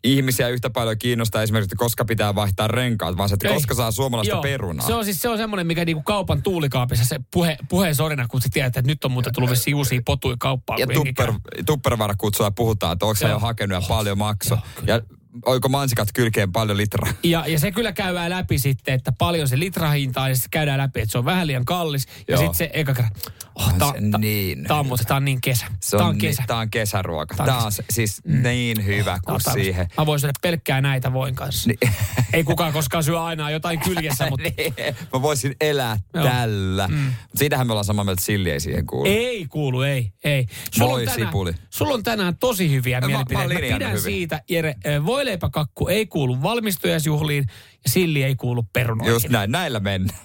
ihmisiä 0.06 0.48
yhtä 0.48 0.70
paljon 0.70 0.98
kiinnostaa 0.98 1.42
esimerkiksi, 1.42 1.66
että 1.66 1.76
koska 1.76 2.04
pitää 2.04 2.34
vaihtaa 2.34 2.68
renkaat, 2.68 3.16
vaan 3.16 3.28
se, 3.28 3.34
että 3.34 3.48
Ei. 3.48 3.54
koska 3.54 3.74
saa 3.74 3.90
suomalaista 3.90 4.34
Joo, 4.34 4.42
perunaa. 4.42 4.86
Se 4.86 4.94
on 4.94 5.04
siis 5.04 5.20
se 5.20 5.28
on 5.28 5.38
semmoinen, 5.38 5.66
mikä 5.66 5.84
niinku 5.84 6.02
kaupan 6.02 6.42
tuulikaapissa 6.42 7.04
se 7.04 7.20
puhe, 7.32 7.56
puheen 7.68 7.94
sorina, 7.94 8.28
kun 8.28 8.42
sä 8.42 8.48
tiedät, 8.52 8.76
että 8.76 8.90
nyt 8.90 9.04
on 9.04 9.10
muuten 9.10 9.32
tullut 9.32 9.50
vissiin 9.50 9.74
uusia 9.74 10.00
potuja 10.04 10.36
kauppaan. 10.38 10.80
ja 10.80 10.86
tupper, 10.86 11.26
käy. 11.26 11.64
tuppervara-kutsua 11.66 12.50
puhutaan, 12.50 12.92
että 12.92 13.06
onko 13.06 13.28
jo 13.28 13.38
hakenut 13.38 13.82
ja 13.82 13.88
paljon 13.88 14.18
makso. 14.18 14.54
Joo, 14.54 14.62
kyllä. 14.80 14.92
ja 14.92 15.00
oiko 15.44 15.68
mansikat 15.68 16.08
kylkeen 16.14 16.52
paljon 16.52 16.76
litraa? 16.76 17.12
Ja, 17.22 17.44
ja 17.46 17.58
se 17.58 17.72
kyllä 17.72 17.92
käydään 17.92 18.30
läpi 18.30 18.58
sitten, 18.58 18.94
että 18.94 19.12
paljon 19.18 19.48
se 19.48 19.58
litrahinta 19.58 20.22
on, 20.22 20.28
ja 20.28 20.34
sitten 20.34 20.50
käydään 20.50 20.78
läpi, 20.78 21.00
että 21.00 21.12
se 21.12 21.18
on 21.18 21.24
vähän 21.24 21.46
liian 21.46 21.64
kallis. 21.64 22.06
Ja 22.06 22.34
Joo. 22.34 22.38
sitten 22.38 22.54
se 22.54 22.70
eka 22.72 22.94
kerran, 22.94 23.12
oh, 23.56 23.68
On 23.68 23.78
ta, 23.78 23.92
se 23.92 24.10
ta, 24.10 24.18
niin 24.18 24.64
tää 24.64 24.76
on, 24.78 24.86
tää 25.06 25.16
on 25.16 25.24
niin 25.24 25.40
kesä. 25.40 25.66
Se 25.82 25.96
tää 25.96 26.06
on 26.06 26.12
niin- 26.12 26.20
kesä. 26.20 26.42
Tää 26.46 26.56
on 26.56 26.70
kesäruoka. 26.70 27.34
Tää 27.36 27.58
on 27.58 27.64
on 27.66 27.72
siis 27.90 28.20
niin 28.24 28.84
hyvä 28.86 29.04
Tää 29.04 29.18
kuin 29.26 29.34
on 29.34 29.52
siihen. 29.52 29.86
Mä 29.98 30.06
voin 30.06 30.20
syödä 30.20 30.32
pelkkää 30.42 30.80
näitä 30.80 31.12
voin 31.12 31.34
kanssa. 31.34 31.68
Niin. 31.70 31.94
Ei 32.32 32.44
kukaan 32.44 32.72
koskaan 32.72 33.04
syö 33.04 33.22
aina 33.22 33.50
jotain 33.50 33.80
kyljessä, 33.80 34.26
mutta 34.30 34.48
Niin, 34.58 34.74
Mä 35.12 35.22
voisin 35.22 35.56
elää 35.60 35.96
Joo. 36.14 36.24
tällä. 36.24 36.88
Mm. 36.88 37.12
Siitähän 37.34 37.66
me 37.66 37.72
ollaan 37.72 37.84
samaa 37.84 38.04
mieltä, 38.04 38.18
että 38.20 38.26
silli 38.26 38.50
ei 38.50 38.60
siihen 38.60 38.86
kuulu. 38.86 39.04
ei 39.08 39.46
kuulu, 39.46 39.82
ei, 39.82 40.12
ei. 40.24 40.46
Sulla 40.70 40.90
Voi 40.90 41.00
on 41.02 41.08
tänään, 41.08 41.28
sipuli. 41.28 41.52
Sulla 41.70 41.94
on 41.94 42.02
tänään 42.02 42.36
tosi 42.36 42.70
hyviä 42.70 43.00
Mä- 43.00 43.06
mä 43.06 43.06
mielipiteitä. 43.08 43.42
Mä, 43.44 43.48
linjannut 43.48 43.78
pidän 43.78 43.90
hyvin. 43.90 44.02
siitä, 44.02 44.42
Jere, 44.50 44.74
voileipäkakku 45.06 45.88
ei 45.88 46.06
kuulu 46.06 46.42
valmistujaisjuhliin 46.42 47.44
ja 47.84 47.90
silli 47.90 48.22
ei 48.22 48.34
kuulu 48.36 48.62
perunoihin. 48.72 49.12
Just 49.12 49.28
näin, 49.28 49.50
näillä 49.52 49.80
mennään. 49.80 50.18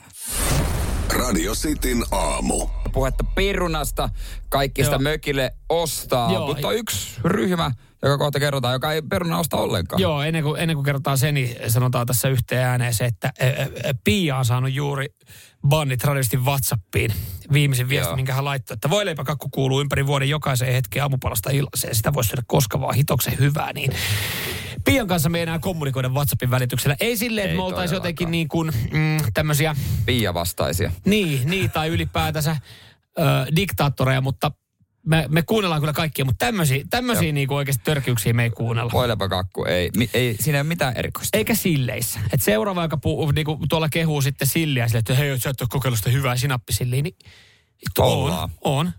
Radio 1.10 1.54
Cityn 1.54 2.04
aamu. 2.12 2.68
Puhetta 2.94 3.24
perunasta, 3.36 4.10
kaikki 4.50 4.84
sitä 4.84 4.96
Joo. 4.96 5.02
mökille 5.02 5.52
ostaa, 5.70 6.34
Joo. 6.34 6.48
mutta 6.48 6.68
on 6.68 6.76
yksi 6.76 7.20
ryhmä, 7.24 7.72
joka 8.02 8.18
kohta 8.18 8.40
kerrotaan, 8.40 8.74
joka 8.74 8.94
ei 8.94 9.02
peruna 9.02 9.40
osta 9.40 9.58
ollenkaan. 9.58 10.02
Joo, 10.02 10.22
ennen 10.22 10.44
kuin, 10.44 10.62
ennen 10.62 10.78
kuin 10.78 10.86
kerrotaan 10.86 11.18
se, 11.18 11.32
niin 11.32 11.56
sanotaan 11.68 12.08
tässä 12.08 12.30
yhteen 12.30 12.66
ääneen 12.66 12.94
se, 12.94 13.06
että 13.06 13.28
ä, 13.28 13.46
ä, 13.90 13.94
Pia 14.04 14.38
on 14.38 14.46
saanut 14.46 14.74
juuri 14.74 15.08
bannit 15.68 16.04
radiosti 16.04 16.38
WhatsAppiin. 16.38 17.14
Viimeisin 17.54 17.90
viesti, 17.90 18.10
Joo. 18.10 18.16
minkä 18.16 18.34
hän 18.34 18.46
laittoi, 18.46 18.74
että 18.76 18.90
voileipäkakku 18.90 19.50
kuuluu 19.50 19.82
ympäri 19.82 20.08
vuoden 20.08 20.30
jokaiseen 20.30 20.74
hetkeen 20.74 21.04
aamupalasta 21.04 21.50
illaseen. 21.50 21.96
Sitä 21.96 22.14
voisi 22.14 22.28
syödä 22.28 22.42
koska 22.48 22.82
vaan 22.82 22.96
hitoksen 22.96 23.40
hyvää, 23.40 23.74
niin 23.74 23.94
Pian 24.86 25.08
kanssa 25.08 25.30
me 25.30 25.38
ei 25.38 25.44
enää 25.44 25.60
kommunikoida 25.60 26.10
WhatsAppin 26.10 26.52
välityksellä. 26.52 26.96
Ei 27.00 27.18
silleen, 27.18 27.46
että 27.46 27.58
me 27.58 27.64
oltaisiin 27.64 27.96
jotenkin 27.96 28.32
niin 28.32 28.48
kuin 28.48 28.72
mm, 28.92 29.18
tämmöisiä, 29.34 29.76
Pia 30.06 30.34
vastaisia. 30.34 30.92
niin, 31.06 31.50
niin, 31.50 31.72
tai 31.72 31.88
ylipäätänsä 31.88 32.58
ö, 33.20 33.24
diktaattoreja, 33.56 34.22
mutta 34.22 34.52
me, 35.06 35.26
me 35.30 35.42
kuunnellaan 35.42 35.82
kyllä 35.82 35.94
kaikkia, 35.94 36.26
mutta 36.26 36.46
tämmöisiä, 36.46 36.84
tämmöisiä 36.90 37.32
niin 37.32 37.48
kuin 37.48 37.56
oikeasti 37.58 37.84
törkeyksiä 37.84 38.34
me 38.34 38.44
ei 38.44 38.50
kuunnella. 38.50 38.92
Voileipäkakku 38.92 39.64
ei, 39.66 39.90
mi, 39.98 40.10
ei, 40.14 40.36
siinä 40.40 40.58
ei 40.58 40.62
ole 40.62 40.68
mitään 40.68 40.98
erikoista. 40.98 41.38
Eikä 41.38 41.56
silleissä. 41.56 42.20
Et 42.34 42.42
seuraava, 42.42 42.82
joka 42.84 42.98
puu, 42.98 43.32
niinku, 43.32 43.60
tuolla 43.70 43.90
kehuu 43.90 44.22
sitten 44.22 44.48
silliä 44.48 44.88
sille, 44.88 45.00
että 45.00 45.16
hei, 45.16 45.40
sä 45.40 45.50
et 45.50 45.62
ole 45.62 45.70
kokeillut 45.72 45.98
sitä 45.98 46.10
hyvää 46.10 46.36
sinappisilliä, 46.38 47.02
niin 47.02 47.16
on, 48.00 48.50
on. 48.64 48.92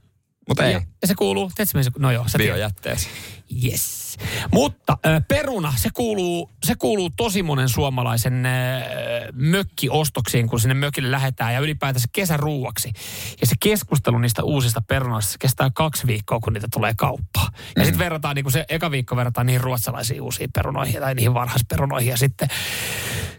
Mutta 0.48 0.64
ei, 0.66 0.72
Ja, 0.72 0.82
ja 1.02 1.08
se 1.08 1.14
kuuluu, 1.14 1.50
tiedätkö, 1.54 1.82
se, 1.82 1.90
no 1.98 2.10
joo, 2.10 2.28
sä 2.28 2.38
tiedät. 2.38 2.54
biojätteeseen. 2.54 3.14
Yes. 3.64 4.01
Mutta 4.52 4.96
äh, 5.06 5.22
peruna, 5.28 5.72
se 5.76 5.88
kuuluu, 5.94 6.50
se 6.64 6.74
kuuluu 6.74 7.10
tosi 7.16 7.42
monen 7.42 7.68
suomalaisen 7.68 8.46
äh, 8.46 8.52
mökkiostoksiin, 9.32 10.48
kun 10.48 10.60
sinne 10.60 10.74
mökille 10.74 11.10
lähdetään 11.10 11.54
ja 11.54 11.60
ylipäätänsä 11.60 12.08
kesäruuaksi. 12.12 12.92
Ja 13.40 13.46
se 13.46 13.54
keskustelu 13.60 14.18
niistä 14.18 14.42
uusista 14.42 14.80
perunoista 14.88 15.36
kestää 15.40 15.70
kaksi 15.74 16.06
viikkoa, 16.06 16.40
kun 16.40 16.52
niitä 16.52 16.68
tulee 16.72 16.92
kauppaan. 16.96 17.52
Ja 17.54 17.82
Mm. 17.82 17.84
sitten 17.84 17.98
verrataan, 17.98 18.34
niin 18.34 18.44
kuin 18.44 18.52
se 18.52 18.64
eka 18.68 18.90
viikko 18.90 19.16
verrataan 19.16 19.46
niihin 19.46 19.60
ruotsalaisiin 19.60 20.22
uusiin 20.22 20.50
perunoihin 20.52 21.00
tai 21.00 21.14
niihin 21.14 21.34
varhaisperunoihin. 21.34 22.10
Ja 22.10 22.16
sitten, 22.16 22.48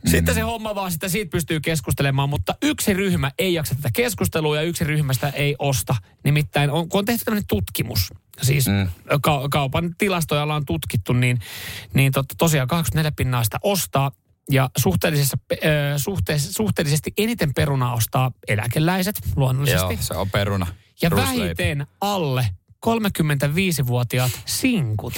Mm. 0.04 0.10
sitten 0.10 0.36
se 0.36 0.42
homma 0.42 0.76
vaan, 0.76 0.92
sitä 0.92 1.10
siitä 1.10 1.30
pystyy 1.30 1.60
keskustelemaan. 1.60 2.30
Mutta 2.30 2.56
yksi 2.62 2.94
ryhmä 2.94 3.32
ei 3.40 3.54
jaksa 3.54 3.76
tätä 3.76 3.90
keskustelua 3.94 4.56
ja 4.56 4.62
yksi 4.62 4.84
ryhmästä 4.84 5.30
ei 5.30 5.56
osta. 5.60 5.96
Nimittäin 6.24 6.70
on, 6.72 6.90
kun 6.90 7.00
on 7.00 7.06
tehty 7.06 7.26
tämmöinen 7.26 7.48
tutkimus, 7.48 8.14
siis 8.42 8.68
mm. 8.68 8.90
ka- 9.22 9.48
kaupan 9.52 9.96
tilastoja 9.98 10.44
ollaan 10.44 10.66
tutkittu, 10.66 11.14
niin, 11.14 11.40
niin 11.94 12.12
totta, 12.12 12.36
tosiaan 12.38 12.68
24 12.68 13.12
pinnaa 13.12 13.44
sitä 13.44 13.58
ostaa. 13.64 14.12
Ja 14.52 14.70
suhteellisessa, 14.78 15.38
suhteessa, 15.98 16.54
suhteellisesti 16.54 17.14
eniten 17.18 17.54
perunaa 17.54 17.94
ostaa 17.94 18.32
eläkeläiset 18.48 19.16
luonnollisesti. 19.36 19.94
Joo, 19.94 20.02
se 20.02 20.14
on 20.14 20.30
peruna. 20.30 20.68
ja 21.02 21.10
Ruisleipä. 21.10 21.44
vähiten 21.44 21.88
alle 22.02 22.48
35-vuotiaat 22.86 24.32
sinkut. 24.46 25.14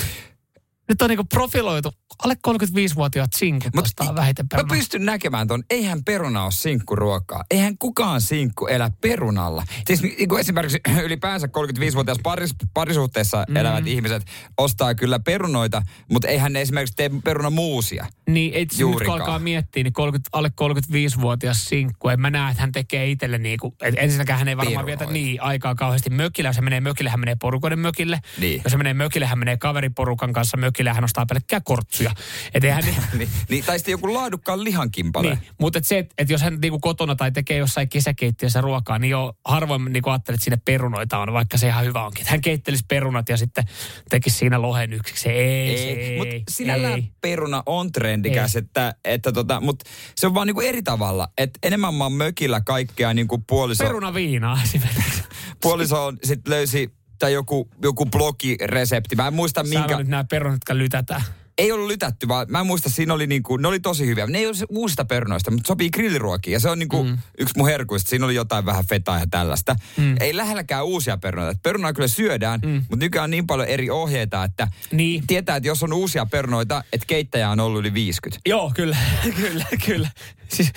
Nyt 0.89 1.02
on 1.02 1.10
niinku 1.10 1.24
profiloitu, 1.24 1.91
alle 2.24 2.36
35-vuotiaat 2.48 3.34
sinkut 3.34 3.76
Mut 3.76 3.86
ostaa 3.86 4.15
vähiten 4.15 4.45
Mä 4.45 4.48
perunaa. 4.58 4.78
pystyn 4.78 5.06
näkemään 5.06 5.48
ton. 5.48 5.63
Eihän 5.69 6.04
peruna 6.04 6.43
ole 6.43 6.52
sinkkuruokaa. 6.52 7.43
Eihän 7.52 7.78
kukaan 7.78 8.21
sinkku 8.21 8.67
elä 8.67 8.91
perunalla. 9.02 9.63
Siis 9.88 10.04
niin 10.04 10.30
kuin 10.30 10.39
esimerkiksi 10.39 10.80
ylipäänsä 11.06 11.48
35-vuotias 11.48 12.17
paris, 12.24 12.56
parisuhteessa 12.74 13.45
mm. 13.50 13.56
elävät 13.56 13.88
ihmiset 13.88 14.24
ostaa 14.58 14.95
kyllä 14.95 15.19
perunoita, 15.19 15.82
mutta 16.12 16.28
eihän 16.28 16.54
ne 16.54 16.62
esimerkiksi 16.62 16.95
tee 16.95 17.12
perunamuusia. 17.24 18.06
Niin, 18.30 18.54
ei, 18.54 18.67
nyt 18.78 19.04
kun 19.06 19.13
alkaa 19.13 19.39
miettiä, 19.39 19.84
niin 19.84 19.93
30, 19.93 20.30
alle 20.34 20.52
35-vuotias 20.62 21.65
sinkku, 21.65 22.10
en 22.10 22.21
mä 22.21 22.30
näe, 22.30 22.52
että 22.52 22.62
hän 22.62 22.71
tekee 22.71 23.12
itselle 23.12 23.38
niin 23.38 23.60
kuin, 23.60 23.74
että 23.82 24.02
ensinnäkään 24.02 24.39
hän 24.39 24.48
ei 24.48 24.58
varmaan 24.58 24.86
Pirunoita. 24.86 25.00
vietä 25.06 25.13
niin 25.13 25.41
aikaa 25.41 25.76
kauheasti 25.76 26.10
mökillä. 26.10 26.50
Jos 26.50 26.56
hän 26.56 26.63
menee 26.63 26.82
mökille, 26.82 27.10
hän 27.10 27.19
menee 27.19 27.36
porukoiden 27.41 27.80
mökille. 27.80 28.19
Niin. 28.39 28.62
Jos 28.63 28.74
hän 28.74 28.80
menee 28.80 28.93
mökille, 28.93 29.26
hän 29.26 29.39
menee 29.39 29.58
kaveriporukan 29.58 30.34
kanssa 30.34 30.58
mökille 30.58 30.74
ja 30.83 30.93
hän 30.93 31.03
ostaa 31.03 31.25
pelkkää 31.25 31.61
kortsuja. 31.61 32.11
Että 32.53 32.67
eihän 32.67 32.83
niin, 32.85 32.95
Niin, 33.13 33.29
niin, 33.49 33.65
tai 33.65 33.79
sitten 33.79 33.91
joku 33.91 34.13
laadukkaan 34.13 34.63
lihankimpale. 34.63 35.29
niin. 35.29 35.47
Mutta 35.59 35.79
et 35.79 35.85
se, 35.85 35.97
että 35.97 36.13
et 36.17 36.29
jos 36.29 36.41
hän 36.41 36.57
niinku 36.61 36.79
kotona 36.79 37.15
tai 37.15 37.31
tekee 37.31 37.57
jossain 37.57 37.89
kesäkeittiössä 37.89 38.61
ruokaa, 38.61 38.99
niin 38.99 39.11
jo 39.11 39.33
harvoin 39.45 39.85
niinku 39.85 40.09
ajattelee, 40.09 40.35
että 40.35 40.43
sinne 40.43 40.59
perunoita 40.65 41.19
on, 41.19 41.33
vaikka 41.33 41.57
se 41.57 41.67
ihan 41.67 41.85
hyvä 41.85 42.05
onkin. 42.05 42.21
Että 42.21 42.31
hän 42.31 42.41
keittelisi 42.41 42.83
perunat 42.88 43.29
ja 43.29 43.38
sitten 43.38 43.63
tekisi 44.09 44.38
siinä 44.38 44.61
lohen 44.61 44.93
yksiksi. 44.93 45.29
Ei, 45.29 45.77
se 45.77 45.83
ei, 45.83 46.17
mutta 46.17 46.35
sinällään 46.51 46.93
ei. 46.93 47.11
peruna 47.21 47.63
on 47.65 47.91
trendikäs, 47.91 48.55
että, 48.55 48.95
että 49.05 49.31
tota, 49.31 49.61
mutta 49.61 49.85
se 50.15 50.27
on 50.27 50.33
vaan 50.33 50.47
niinku 50.47 50.61
eri 50.61 50.81
tavalla. 50.81 51.27
Että 51.38 51.59
enemmän 51.63 51.93
mä 51.93 52.03
oon 52.03 52.13
mökillä 52.13 52.61
kaikkea 52.61 53.13
niinku 53.13 53.38
puoliso, 53.38 53.83
Perunaviinaa 53.83 54.59
esimerkiksi. 54.63 55.23
puoliso 55.61 56.05
on 56.05 56.17
sit 56.23 56.47
löysi 56.47 56.93
tai 57.19 57.34
joku, 57.34 57.69
joku 57.82 58.06
blogiresepti. 58.06 59.15
Mä 59.15 59.28
en 59.28 59.34
muista 59.34 59.63
Minkä? 59.63 59.80
minkä, 59.80 59.97
nyt 59.97 60.08
nämä 60.08 60.23
perunat, 60.30 60.56
jotka 60.56 60.78
lytätään. 60.78 61.21
Ei 61.57 61.71
ollut 61.71 61.87
lytätty, 61.87 62.27
vaan 62.27 62.47
mä 62.49 62.59
en 62.59 62.65
muista, 62.67 62.89
siinä 62.89 63.13
oli 63.13 63.27
niinku, 63.27 63.57
ne 63.57 63.67
oli 63.67 63.79
tosi 63.79 64.05
hyviä. 64.05 64.27
Ne 64.27 64.37
ei 64.37 64.47
ole 64.47 64.55
uusista 64.69 65.05
perunoista, 65.05 65.51
mutta 65.51 65.67
sopii 65.67 65.89
grilliruokiin. 65.89 66.53
Ja 66.53 66.59
se 66.59 66.69
on 66.69 66.79
niinku 66.79 67.03
mm. 67.03 67.17
yksi 67.37 67.53
mun 67.57 67.67
herkuista. 67.67 68.09
Siinä 68.09 68.25
oli 68.25 68.35
jotain 68.35 68.65
vähän 68.65 68.85
fetaa 68.85 69.19
ja 69.19 69.25
tällaista. 69.31 69.75
Mm. 69.97 70.15
Ei 70.19 70.37
lähelläkään 70.37 70.85
uusia 70.85 71.17
perunoita. 71.17 71.59
Perunaa 71.63 71.93
kyllä 71.93 72.07
syödään, 72.07 72.59
mm. 72.65 72.71
mutta 72.89 73.05
nykyään 73.05 73.23
on 73.23 73.31
niin 73.31 73.47
paljon 73.47 73.67
eri 73.67 73.89
ohjeita, 73.89 74.43
että 74.43 74.67
Niin. 74.91 75.27
tietää, 75.27 75.55
että 75.55 75.67
jos 75.67 75.83
on 75.83 75.93
uusia 75.93 76.25
perunoita, 76.25 76.83
että 76.93 77.05
keittäjä 77.07 77.49
on 77.49 77.59
ollut 77.59 77.79
yli 77.79 77.93
50. 77.93 78.41
Joo, 78.49 78.71
kyllä, 78.75 78.97
kyllä, 79.41 79.65
kyllä. 79.85 80.09
Siis, 80.47 80.71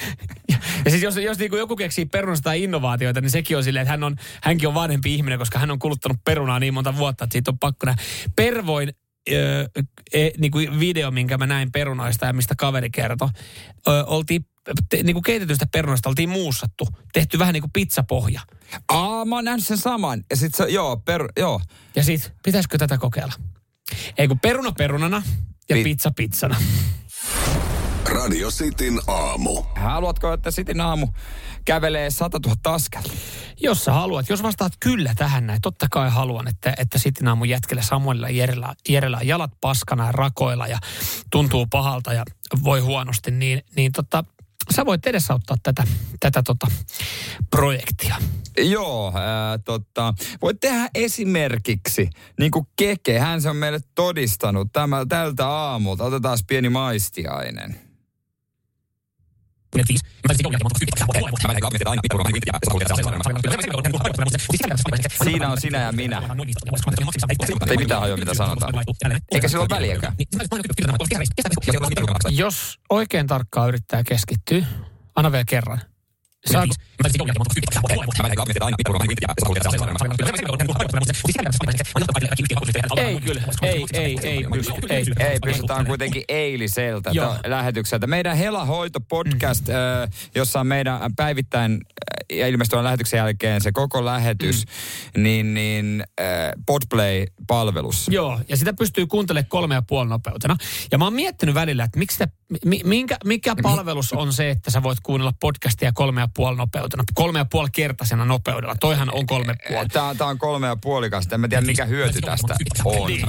ja, 0.49 0.59
ja 0.85 0.91
siis 0.91 1.03
jos, 1.03 1.17
jos 1.17 1.39
niin 1.39 1.53
joku 1.57 1.77
keksii 1.77 2.07
perunasta 2.07 2.45
tai 2.45 2.63
innovaatioita, 2.63 3.21
niin 3.21 3.31
sekin 3.31 3.57
on 3.57 3.65
silleen, 3.65 3.83
että 3.83 3.91
hän 3.91 4.05
on, 4.05 4.17
hänkin 4.43 4.69
on 4.69 4.75
vanhempi 4.75 5.15
ihminen, 5.15 5.39
koska 5.39 5.59
hän 5.59 5.71
on 5.71 5.79
kuluttanut 5.79 6.19
perunaa 6.25 6.61
niin 6.61 6.75
monta 6.75 6.97
vuotta, 6.97 7.25
että 7.25 7.33
siitä 7.33 7.51
on 7.51 7.59
pakko 7.59 7.87
nähdä. 7.87 8.03
Pervoin 8.37 8.93
ö, 9.33 9.69
e, 10.13 10.31
niin 10.39 10.51
kuin 10.51 10.81
video, 10.81 11.11
minkä 11.11 11.39
mä 11.39 11.47
näin 11.47 11.73
perunoista 11.73 12.27
ja 12.27 12.33
mistä 12.33 12.55
kaveri 12.59 12.91
kertoi. 12.91 13.29
Ö, 13.89 14.05
oltiin, 14.05 14.47
te, 14.89 15.03
niin 15.03 15.15
kuin 15.15 15.23
keitetystä 15.23 15.67
perunoista 15.73 16.09
oltiin 16.09 16.29
muussattu. 16.29 16.89
Tehty 17.13 17.39
vähän 17.39 17.53
niin 17.53 17.63
kuin 17.63 17.73
pizzapohja. 17.73 18.41
Aa, 18.89 19.25
mä 19.25 19.35
oon 19.35 19.45
nähnyt 19.45 19.67
sen 19.67 19.79
saman. 19.79 20.25
Ja 20.31 20.37
sit 20.37 20.55
se, 20.55 20.65
joo, 20.65 20.97
per, 20.97 21.29
joo. 21.39 21.61
Ja 21.97 22.05
sit, 22.05 22.33
pitäisikö 22.43 22.79
tätä 22.79 22.99
kokeilla? 22.99 23.33
Ei 24.19 24.29
kun 24.29 24.41
peruna 24.41 24.73
perunana 24.73 25.23
ja 25.69 25.77
Pi- 25.77 25.85
pizza 25.85 26.11
pizzana. 26.17 26.57
Radio 28.29 28.51
Cityn 28.51 29.01
aamu. 29.07 29.63
Haluatko, 29.77 30.33
että 30.33 30.51
Sitin 30.51 30.81
aamu 30.81 31.09
kävelee 31.65 32.11
100 32.11 32.39
000 32.47 32.57
askelta? 32.65 33.11
Jos 33.61 33.85
sä 33.85 33.93
haluat, 33.93 34.29
jos 34.29 34.43
vastaat 34.43 34.73
kyllä 34.81 35.15
tähän 35.17 35.47
näin, 35.47 35.61
totta 35.61 35.87
kai 35.91 36.11
haluan, 36.11 36.49
että, 36.49 36.75
että 36.79 36.99
sitten 36.99 37.29
aamun 37.29 37.49
jätkelle 37.49 37.83
Samuelilla 37.83 38.29
Jerellä, 38.89 39.21
jalat 39.23 39.51
paskana 39.61 40.07
ja 40.07 40.13
rakoilla 40.13 40.67
ja 40.67 40.79
tuntuu 41.31 41.67
pahalta 41.71 42.13
ja 42.13 42.25
voi 42.65 42.81
huonosti, 42.81 43.31
niin, 43.31 43.63
niin 43.77 43.93
tota, 43.93 44.25
sä 44.77 44.87
voit 44.87 45.07
edesauttaa 45.07 45.57
tätä, 45.63 45.85
tätä 46.21 46.43
tota, 46.43 46.67
projektia. 47.51 48.17
Joo, 48.59 49.13
ää, 49.15 49.59
tota, 49.59 50.15
voit 50.43 50.61
tehdä 50.61 50.89
esimerkiksi, 50.95 52.11
niin 52.39 52.51
kuin 52.51 52.67
Keke, 52.77 53.19
hän 53.19 53.43
se 53.43 53.51
on 53.51 53.57
meille 53.57 53.81
todistanut 53.95 54.69
tämä, 54.73 55.07
tältä 55.09 55.49
aamulta. 55.49 56.05
Otetaan 56.05 56.39
pieni 56.47 56.69
maistiainen. 56.69 57.88
Siinä 65.25 65.49
on 65.49 65.61
sinä 65.61 65.79
ja 65.79 65.93
minä. 65.93 66.23
Ei 67.71 67.77
mitään 67.77 68.01
hajoa, 68.01 68.17
mitä 68.17 68.35
sanotaan. 68.35 68.75
Eikä 69.33 69.49
sillä 69.49 69.61
ole 69.61 69.69
väliäkään. 69.71 70.15
Jos 72.31 72.79
oikein 72.91 73.27
tarkkaan 73.27 73.69
yrittää 73.69 74.05
keskittyä, 74.05 74.63
anna 75.17 75.33
vielä 75.33 75.45
kerran. 75.49 75.81
Saako, 76.47 76.75
ei 82.97 83.21
kyllä, 83.21 83.43
ei, 83.63 83.87
ei, 83.93 84.19
ei 84.23 84.47
pysty, 84.53 84.73
ei. 84.89 85.05
Ei, 85.19 85.39
pystytään 85.45 85.87
kuitenkin 85.87 86.25
eiliseltä 86.29 87.11
Joo. 87.13 87.35
to- 87.35 87.51
lähetykseltä. 87.51 88.07
Meidän 88.07 88.39
Hoito 88.67 89.01
podcast, 89.01 89.69
mm. 89.69 89.75
jossa 90.35 90.61
on 90.61 90.67
meidän 90.67 91.15
päivittäin 91.17 91.73
äh, 91.73 92.39
ja 92.39 92.47
ilmestyvän 92.47 92.85
lähetyksen 92.85 93.19
jälkeen 93.19 93.61
se 93.61 93.73
koko 93.73 94.05
lähetys, 94.05 94.65
mm. 95.17 95.23
niin, 95.23 95.55
niin 95.55 96.05
äh, 96.21 96.27
Podplay-palvelussa. 96.67 98.13
Joo, 98.13 98.41
ja 98.49 98.57
sitä 98.57 98.73
pystyy 98.73 99.07
kuuntelemaan 99.07 99.49
kolme 99.49 99.75
ja 99.75 99.83
puoli 99.83 100.09
nopeutena. 100.09 100.57
Ja 100.93 100.99
mä 100.99 101.05
oon 101.05 101.15
miettinyt 101.15 101.55
välillä, 101.55 101.85
että 101.85 101.99
miksi 101.99 102.25
mi, 102.65 102.81
minkä, 102.85 103.17
mikä 103.25 103.57
palvelus 103.63 104.13
on 104.13 104.33
se, 104.33 104.51
että 104.51 104.71
sä 104.71 104.83
voit 104.83 104.99
kuunnella 105.03 105.33
podcastia 105.41 105.93
kolme 105.93 106.21
ja 106.21 106.29
puoli 106.39 106.57
nopeutena. 106.57 107.05
Kolme 107.15 107.39
ja 107.39 107.45
puoli 107.45 107.69
kertaisena 107.73 108.25
nopeudella. 108.25 108.75
Toihan 108.81 109.15
on 109.15 109.27
kolme 109.27 109.55
puoli. 109.69 109.89
Tämä, 109.89 110.15
tämä 110.15 110.31
on 110.31 110.39
kolme 110.39 110.67
ja 110.67 110.77
puolikasta. 110.77 111.35
En 111.35 111.41
mä 111.41 111.49
tiedä, 111.49 111.67
mikä 111.67 111.85
hyöty 111.85 112.21
tästä 112.21 112.55
on. 112.85 113.07
Niin. 113.07 113.27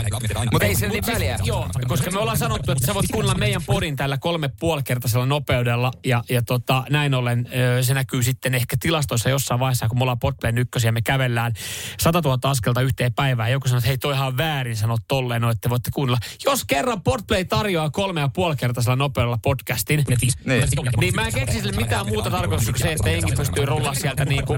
Mutta 0.52 0.66
ei 0.66 0.76
sillä 0.76 0.94
niin 0.94 1.04
väliä. 1.08 1.40
Joo, 1.44 1.70
koska 1.88 2.12
me 2.12 2.20
ollaan 2.20 2.38
sanottu, 2.38 2.72
että 2.72 2.86
sä 2.86 2.94
voit 2.94 3.06
kuunnella 3.12 3.36
meidän 3.40 3.62
podin 3.66 3.96
tällä 3.96 4.18
kolme 4.18 4.50
puolikertaisella 4.60 5.26
nopeudella. 5.26 5.92
Ja, 6.06 6.24
ja 6.30 6.42
tota, 6.42 6.84
näin 6.90 7.14
ollen 7.14 7.50
se 7.82 7.94
näkyy 7.94 8.24
sitten 8.24 8.56
ehkä 8.56 8.76
tilastoissa 8.80 9.30
jossain 9.30 9.60
vaiheessa, 9.60 9.88
kun 9.88 9.98
me 9.98 10.02
ollaan 10.04 10.20
Podplayn 10.20 10.58
ykkösiä, 10.58 10.92
me 10.92 11.02
kävellään 11.02 11.54
100 12.00 12.22
000 12.22 12.40
askelta 12.44 12.82
yhteen 12.82 13.14
päivään. 13.14 13.52
Joku 13.52 13.68
sanoo, 13.68 13.78
että 13.78 13.88
hei 13.88 13.98
toihan 13.98 14.28
on 14.28 14.38
väärin 14.38 14.76
sanoa 14.76 14.98
tolleen, 15.08 15.42
no, 15.42 15.50
että 15.50 15.70
voitte 15.70 15.92
kuunnella. 15.94 16.20
Jos 16.46 16.66
kerran 16.66 17.02
Podplay 17.02 17.46
tarjoaa 17.46 17.90
kolme 17.90 18.22
ja 18.22 18.30
puolikertaisella 18.34 18.96
nopeudella 18.96 19.40
podcastin, 19.44 20.04
Niin. 20.46 20.64
niin 21.00 21.16
mä 21.16 21.26
en 21.26 21.34
keksi 21.34 21.60
sille 21.60 21.72
mitään 21.72 22.08
muuta 22.08 22.30
tarkoitusta 22.32 22.72
se, 22.90 22.94
että 22.94 23.10
jengi 23.10 23.32
pystyy 23.38 23.66
rullaa 23.66 23.94
sieltä 23.94 24.26
niinku 24.26 24.54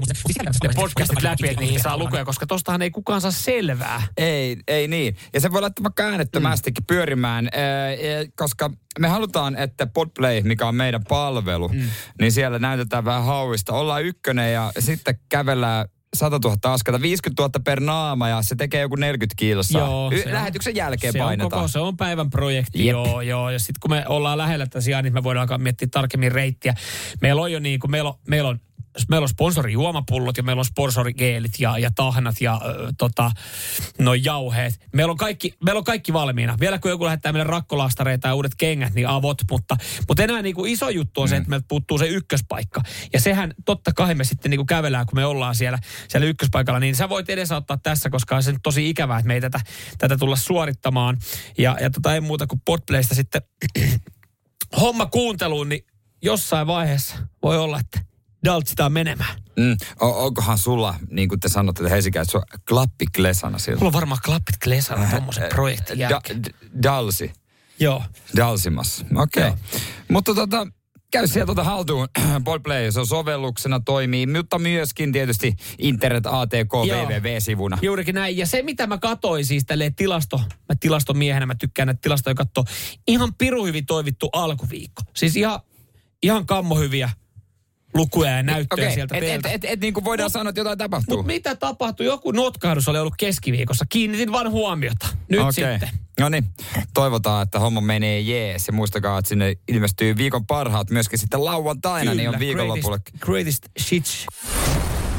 ne 0.62 0.70
podcastit 0.76 1.22
läpi, 1.22 1.48
että 1.48 1.60
niihin 1.60 1.80
saa 1.80 1.98
lukuja, 1.98 2.24
koska 2.24 2.46
tostahan 2.46 2.82
ei 2.82 2.90
kukaan 2.90 3.20
saa 3.20 3.30
selvää. 3.30 4.02
Ei, 4.16 4.56
ei 4.68 4.88
niin. 4.88 5.16
Ja 5.34 5.40
se 5.40 5.52
voi 5.52 5.60
laittaa 5.60 5.82
vaikka 5.82 6.02
äänettömästikin 6.02 6.84
pyörimään, 6.86 7.48
äh, 7.54 7.92
eh, 7.92 8.28
koska 8.36 8.70
me 8.98 9.08
halutaan, 9.08 9.56
että 9.56 9.86
Podplay, 9.86 10.42
mikä 10.42 10.66
on 10.66 10.74
meidän 10.74 11.04
palvelu, 11.08 11.68
mm. 11.68 11.88
niin 12.20 12.32
siellä 12.32 12.58
näytetään 12.58 13.04
vähän 13.04 13.24
hauista. 13.24 13.72
Ollaan 13.72 14.04
ykkönen 14.04 14.52
ja 14.52 14.72
sitten 14.78 15.18
kävellään 15.28 15.86
100 16.16 16.38
000 16.44 16.56
askelta, 16.72 17.02
50 17.02 17.42
000 17.42 17.50
per 17.64 17.80
naama 17.80 18.28
ja 18.28 18.42
se 18.42 18.54
tekee 18.56 18.80
joku 18.80 18.96
40 18.96 19.34
kilsaa. 19.38 20.08
Y- 20.12 20.18
se 20.18 20.28
on- 20.28 20.34
lähetyksen 20.34 20.76
jälkeen 20.76 21.12
se 21.12 21.18
painetaan. 21.18 21.52
On 21.52 21.58
koko, 21.58 21.68
se 21.68 21.78
on 21.78 21.96
päivän 21.96 22.30
projekti, 22.30 22.86
Jep. 22.86 22.92
joo, 22.92 23.20
joo. 23.20 23.50
Ja 23.50 23.58
sitten 23.58 23.80
kun 23.80 23.90
me 23.90 24.04
ollaan 24.08 24.38
lähellä 24.38 24.66
tätä 24.66 24.80
sijaan, 24.80 25.04
niin 25.04 25.14
me 25.14 25.22
voidaan 25.22 25.42
alkaa 25.42 25.58
miettiä 25.58 25.88
tarkemmin 25.90 26.32
reittiä. 26.32 26.74
Meillä 27.20 27.42
on 27.42 27.52
jo 27.52 27.58
niin 27.60 27.80
kuin, 27.80 27.90
meillä 27.90 28.08
on, 28.10 28.14
meillä 28.28 28.48
on 28.48 28.60
Meillä 29.08 29.24
on 29.24 29.28
sponsorijuomapullot 29.28 30.36
ja 30.36 30.42
meillä 30.42 30.60
on 30.60 30.64
sponsorigeelit 30.64 31.52
ja, 31.58 31.78
ja 31.78 31.90
tahnat 31.94 32.40
ja 32.40 32.60
ö, 32.64 32.92
tota, 32.98 33.30
no 33.98 34.14
jauheet. 34.14 34.74
Meillä 34.92 35.10
on, 35.10 35.16
kaikki, 35.16 35.54
meillä 35.64 35.78
on 35.78 35.84
kaikki 35.84 36.12
valmiina. 36.12 36.56
Vielä 36.60 36.78
kun 36.78 36.90
joku 36.90 37.04
lähettää 37.04 37.32
meille 37.32 37.50
rakkolastareita 37.50 38.28
ja 38.28 38.34
uudet 38.34 38.52
kengät, 38.58 38.94
niin 38.94 39.08
avot. 39.08 39.38
Mutta, 39.50 39.76
mutta 40.08 40.22
enää 40.22 40.42
niin 40.42 40.54
kuin 40.54 40.72
iso 40.72 40.88
juttu 40.88 41.20
on 41.20 41.28
se, 41.28 41.36
että 41.36 41.48
meiltä 41.48 41.66
puuttuu 41.68 41.98
se 41.98 42.08
ykköspaikka. 42.08 42.82
Ja 43.12 43.20
sehän 43.20 43.54
totta 43.64 43.92
kai 43.92 44.14
me 44.14 44.24
sitten 44.24 44.50
niin 44.50 44.58
kuin 44.58 44.66
kävellään, 44.66 45.06
kun 45.06 45.18
me 45.18 45.26
ollaan 45.26 45.54
siellä, 45.54 45.78
siellä 46.08 46.26
ykköspaikalla. 46.26 46.80
Niin 46.80 46.96
sä 46.96 47.08
voit 47.08 47.30
edesauttaa 47.30 47.78
tässä, 47.82 48.10
koska 48.10 48.36
on 48.36 48.42
se 48.42 48.52
nyt 48.52 48.62
tosi 48.62 48.90
ikävää, 48.90 49.18
että 49.18 49.28
me 49.28 49.34
ei 49.34 49.40
tätä, 49.40 49.60
tätä 49.98 50.16
tulla 50.16 50.36
suorittamaan. 50.36 51.18
Ja, 51.58 51.76
ja 51.80 51.90
tota 51.90 52.14
ei 52.14 52.20
muuta 52.20 52.46
kuin 52.46 52.62
Podplaysta 52.64 53.14
sitten 53.14 53.42
homma 54.80 55.06
kuunteluun, 55.06 55.68
niin 55.68 55.86
jossain 56.22 56.66
vaiheessa 56.66 57.16
voi 57.42 57.58
olla, 57.58 57.80
että 57.80 58.11
daltsitaan 58.44 58.92
menemään. 58.92 59.34
Mm. 59.56 59.76
O- 60.00 60.24
onkohan 60.26 60.58
sulla, 60.58 60.94
niin 61.10 61.28
kuin 61.28 61.40
te 61.40 61.48
sanotte, 61.48 61.82
että 61.82 61.90
Heisikään, 61.90 62.22
että 62.22 62.32
sulla 62.32 62.44
klappi 62.68 63.04
klesana 63.16 63.58
sillä? 63.58 63.76
Mulla 63.78 63.88
on 63.88 63.92
varmaan 63.92 64.20
klappit 64.24 64.56
klesana 64.64 65.06
tuommoisen 65.10 65.48
projektin 65.48 65.98
Da, 65.98 66.02
jälkeen. 66.02 66.44
d- 66.44 66.82
dalsi. 66.82 67.32
Joo. 67.80 68.02
Dalsimassa. 68.36 69.06
Okei. 69.16 69.42
Okay. 69.42 69.58
Joo. 69.72 69.80
Mutta 70.08 70.34
tota, 70.34 70.66
käy 71.12 71.26
sieltä 71.26 71.46
tuota 71.46 71.64
haltuun. 71.64 72.08
Podplay, 72.44 72.92
se 72.92 73.00
on 73.00 73.06
sovelluksena, 73.06 73.80
toimii, 73.80 74.26
mutta 74.26 74.58
myöskin 74.58 75.12
tietysti 75.12 75.56
Internet 75.78 76.26
ATK 76.26 76.72
Joo. 76.86 77.06
www-sivuna. 77.06 77.78
Juurikin 77.82 78.14
näin. 78.14 78.36
Ja 78.36 78.46
se, 78.46 78.62
mitä 78.62 78.86
mä 78.86 78.98
katsoin 78.98 79.44
siis 79.46 79.64
tälleen 79.64 79.94
tilasto, 79.94 80.36
mä 80.38 80.74
tilastomiehenä, 80.80 81.46
mä 81.46 81.54
tykkään 81.54 81.86
näitä 81.86 82.00
tilastoja 82.02 82.34
katsoa, 82.34 82.64
ihan 83.08 83.34
piru 83.34 83.66
hyvin 83.66 83.86
toivittu 83.86 84.28
alkuviikko. 84.32 85.02
Siis 85.16 85.36
ihan, 85.36 85.60
ihan 86.22 86.46
kammohyviä 86.46 87.10
lukuja 87.94 88.30
ja 88.30 88.42
näyttöjä 88.42 88.86
Okei, 88.86 88.94
sieltä 88.94 89.16
et, 89.16 89.22
et, 89.22 89.28
teiltä. 89.28 89.48
et, 89.48 89.64
et, 89.64 89.80
niin 89.80 89.94
kuin 89.94 90.04
voidaan 90.04 90.30
sanoa, 90.30 90.48
että 90.48 90.60
jotain 90.60 90.78
tapahtuu. 90.78 91.16
Mutta 91.16 91.32
mitä 91.32 91.56
tapahtui? 91.56 92.06
Joku 92.06 92.30
notkahdus 92.30 92.88
oli 92.88 92.98
ollut 92.98 93.14
keskiviikossa. 93.18 93.84
Kiinnitin 93.88 94.32
vaan 94.32 94.50
huomiota. 94.50 95.06
Nyt 95.28 95.40
Okei. 95.40 95.52
sitten. 95.52 95.88
No 96.20 96.28
niin, 96.28 96.44
toivotaan, 96.94 97.42
että 97.42 97.58
homma 97.58 97.80
menee 97.80 98.20
jees. 98.20 98.66
Ja 98.66 98.72
muistakaa, 98.72 99.18
että 99.18 99.28
sinne 99.28 99.56
ilmestyy 99.68 100.16
viikon 100.16 100.46
parhaat 100.46 100.90
myöskin 100.90 101.18
sitten 101.18 101.44
lauantaina, 101.44 102.14
niin 102.14 102.28
on 102.28 102.38
viikonlopulle. 102.38 102.98
Greatest, 103.20 103.64
greatest 103.68 103.68
shit. 103.80 104.26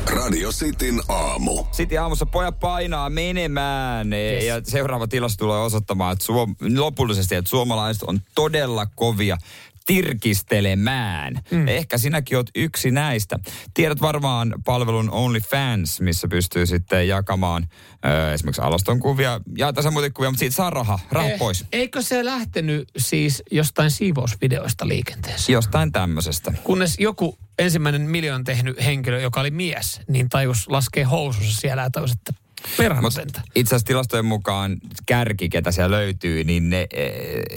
Radio 0.08 0.52
Cityn 0.52 1.02
aamu. 1.10 1.66
Sitten 1.72 2.02
aamussa 2.02 2.26
pojat 2.26 2.60
painaa 2.60 3.10
menemään 3.10 4.14
yes. 4.14 4.44
ja 4.44 4.62
seuraava 4.64 5.08
tilasto 5.08 5.46
tulee 5.46 5.60
osoittamaan, 5.60 6.14
että 6.14 6.26
suom- 6.26 6.56
lopullisesti, 6.76 7.36
että 7.36 7.50
suomalaiset 7.50 8.04
on 8.04 8.22
todella 8.36 8.86
kovia 8.86 9.38
tirkistelemään. 9.86 11.42
Mm. 11.52 11.68
Ehkä 11.68 11.98
sinäkin 11.98 12.38
oot 12.38 12.50
yksi 12.56 12.92
näistä. 12.92 13.40
Tiedät 13.74 14.02
varmaan 14.02 14.54
palvelun 14.66 15.12
OnlyFans, 15.12 16.02
missä 16.02 16.28
pystyy 16.28 16.66
sitten 16.66 17.08
jakamaan 17.08 17.68
ö, 18.06 18.34
esimerkiksi 18.34 18.62
alaston 18.62 19.00
kuvia 19.00 19.42
ja 19.58 19.74
tässä 19.74 19.92
muuten 19.92 20.14
kuvia, 20.14 20.30
mutta 20.30 20.40
siitä 20.40 20.56
saa 20.56 20.70
raha, 20.70 21.00
raha 21.12 21.30
eh. 21.30 21.40
pois. 21.40 21.66
Eikö 21.72 22.02
se 22.02 22.26
lähtenyt 22.26 22.90
siis 22.98 23.44
jostain 23.52 23.92
siivousvideoista 23.92 24.88
liikenteeseen? 24.88 25.54
Jostain 25.54 25.92
tämmöisestä. 25.92 26.54
Kunnes 26.64 26.96
joku 27.00 27.38
ensimmäinen 27.60 28.02
miljoon 28.02 28.44
tehnyt 28.44 28.86
henkilö, 28.86 29.22
joka 29.22 29.40
oli 29.40 29.52
mies, 29.52 30.02
niin 30.08 30.30
tajus 30.30 30.68
laskee 30.68 31.04
housussa 31.04 31.62
siellä 31.62 31.84
ja 31.84 31.90
tajus, 31.90 32.12
että 32.12 32.43
perhana 32.78 33.02
Mut 33.02 33.14
sentä. 33.14 33.42
itse 33.56 33.76
asiassa 33.76 33.88
tilastojen 33.88 34.26
mukaan 34.26 34.78
kärki, 35.06 35.50
ketä 35.50 35.72
siellä 35.72 35.98
löytyy, 35.98 36.44
niin 36.44 36.70
ne 36.70 36.88
e, 36.94 37.06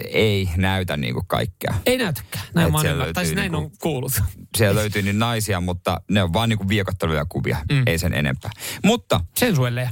ei 0.08 0.48
näytä 0.56 0.96
niinku 0.96 1.24
kaikkea. 1.26 1.74
Ei 1.86 1.98
näytäkään. 1.98 2.44
Näin 2.54 2.66
Et 2.66 2.72
mä 2.72 2.78
oon. 2.78 2.86
Tai 2.86 2.94
siis 2.96 3.16
löytyy 3.16 3.34
näin 3.34 3.52
niinku- 3.52 3.66
on 3.66 3.70
kuullut. 3.80 4.12
Siellä 4.56 4.80
löytyy 4.80 5.02
niin 5.02 5.18
naisia, 5.18 5.60
mutta 5.60 6.00
ne 6.10 6.22
on 6.22 6.32
vaan 6.32 6.48
niinku 6.48 6.68
viekotteluja 6.68 7.26
kuvia, 7.28 7.56
mm. 7.72 7.82
ei 7.86 7.98
sen 7.98 8.14
enempää. 8.14 8.50
Mutta 8.84 9.20
Sensuelleja. 9.36 9.90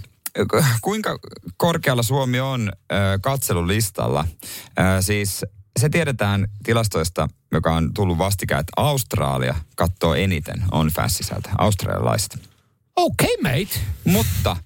kuinka 0.82 1.18
korkealla 1.56 2.02
Suomi 2.02 2.40
on 2.40 2.72
ö, 2.92 2.94
katselulistalla? 3.22 4.24
Siis 5.00 5.44
se 5.80 5.88
tiedetään 5.88 6.48
tilastoista, 6.64 7.28
joka 7.52 7.74
on 7.74 7.94
tullut 7.94 8.18
vastikään, 8.18 8.60
että 8.60 8.72
Australia 8.76 9.54
katsoo 9.76 10.14
eniten 10.14 10.62
on 10.72 10.90
sisältä 11.06 11.50
australialaiset. 11.58 12.38
Okay, 12.96 13.36
mate. 13.42 13.80
Mutta 14.04 14.56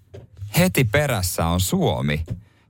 heti 0.59 0.85
perässä 0.85 1.47
on 1.47 1.61
Suomi. 1.61 2.25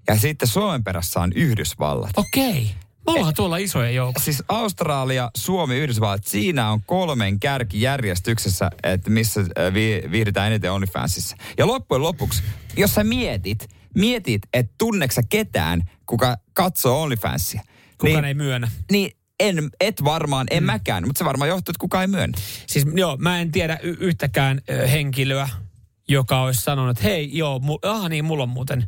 Ja 0.09 0.19
sitten 0.19 0.49
Suomen 0.49 0.85
perässä 0.85 1.21
on 1.21 1.33
Yhdysvallat. 1.33 2.11
Okei. 2.17 2.71
Me 3.07 3.12
ollaan 3.12 3.35
tuolla 3.35 3.57
isoja 3.57 3.91
joukkoja. 3.91 4.25
Siis 4.25 4.43
Australia, 4.49 5.31
Suomi, 5.37 5.77
Yhdysvallat, 5.77 6.25
siinä 6.25 6.71
on 6.71 6.83
kolmen 6.87 7.41
kärkijärjestyksessä, 7.41 8.71
että 8.83 9.11
missä 9.11 9.41
äh, 9.41 9.75
vi, 9.75 10.03
viihditään 10.11 10.47
eniten 10.47 10.73
OnlyFansissa. 10.73 11.37
Ja 11.59 11.67
loppujen 11.67 12.03
lopuksi, 12.03 12.43
jos 12.77 12.95
sä 12.95 13.05
mietit, 13.05 13.69
mietit, 13.95 14.43
että 14.53 14.75
tunneksä 14.79 15.23
ketään, 15.29 15.83
kuka 16.07 16.37
katsoo 16.53 17.03
OnlyFansia. 17.03 17.62
Kukaan 17.99 18.14
niin, 18.14 18.25
ei 18.25 18.35
myönnä. 18.35 18.69
Niin 18.91 19.12
en, 19.41 19.71
et 19.81 20.05
varmaan, 20.05 20.47
en 20.51 20.62
mm. 20.62 20.67
mäkään, 20.67 21.07
mutta 21.07 21.19
se 21.19 21.25
varmaan 21.25 21.49
johtuu, 21.49 21.71
että 21.73 21.81
kukaan 21.81 22.03
ei 22.03 22.09
myönnä. 22.09 22.38
Siis 22.67 22.87
joo, 22.95 23.17
mä 23.17 23.41
en 23.41 23.53
tiedä 23.53 23.79
y- 23.83 23.97
yhtäkään 24.01 24.61
ö, 24.71 24.87
henkilöä, 24.87 25.49
joka 26.09 26.42
olisi 26.42 26.62
sanonut, 26.62 26.90
että 26.90 27.09
hei, 27.09 27.31
joo, 27.33 27.59
mu- 27.59 27.88
ah 27.88 28.09
niin, 28.09 28.25
mulla 28.25 28.42
on 28.42 28.49
muuten, 28.49 28.87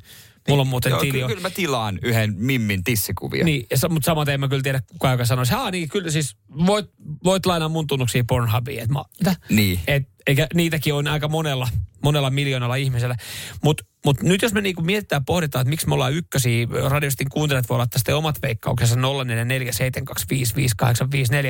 mulla 0.49 0.61
on 0.61 0.67
muuten 0.67 0.91
Joo, 0.91 1.01
tili. 1.01 1.13
kyllä, 1.13 1.27
kyllä 1.27 1.41
mä 1.41 1.51
tilaan 1.51 1.99
yhden 2.03 2.35
Mimmin 2.37 2.85
tissikuvia. 2.85 3.45
Niin, 3.45 3.67
ja, 3.71 3.89
mutta 3.89 4.07
samaten 4.07 4.35
en 4.35 4.41
mä 4.41 4.49
kyllä 4.49 4.63
tiedä 4.63 4.81
kukaan, 4.87 5.13
joka 5.13 5.25
sanoisi, 5.25 5.53
haa 5.53 5.71
niin, 5.71 5.89
kyllä 5.89 6.11
siis 6.11 6.37
voit, 6.67 6.87
voit 7.25 7.47
lainaa 7.47 7.69
mun 7.69 7.87
tunnuksia 7.87 8.25
Pornhubiin. 8.29 8.83
Et 8.83 8.91
mä, 8.91 9.03
mitä? 9.19 9.37
Niin. 9.49 9.81
Et, 9.87 10.09
eikä 10.27 10.47
niitäkin 10.55 10.95
on 10.95 11.09
aika 11.09 11.29
monella, 11.29 11.69
monella 12.05 12.31
miljoonalla 12.31 12.75
ihmisellä. 12.75 13.17
Mutta 13.65 13.85
mut 14.05 14.23
nyt 14.23 14.43
jos 14.43 14.53
me 14.53 14.61
niinku 14.61 14.83
mietitään 14.83 15.21
ja 15.21 15.25
pohditaan, 15.27 15.61
että 15.63 15.71
miksi 15.71 15.89
me 15.89 15.95
ollaan 15.95 16.13
ykkösiä, 16.15 16.67
radiostin 16.89 17.29
kuuntelijat 17.29 17.69
voi 17.69 17.75
olla 17.75 17.87
tästä 17.87 18.17
omat 18.17 18.43
veikkauksensa 18.43 18.95
0447255854 18.95 19.01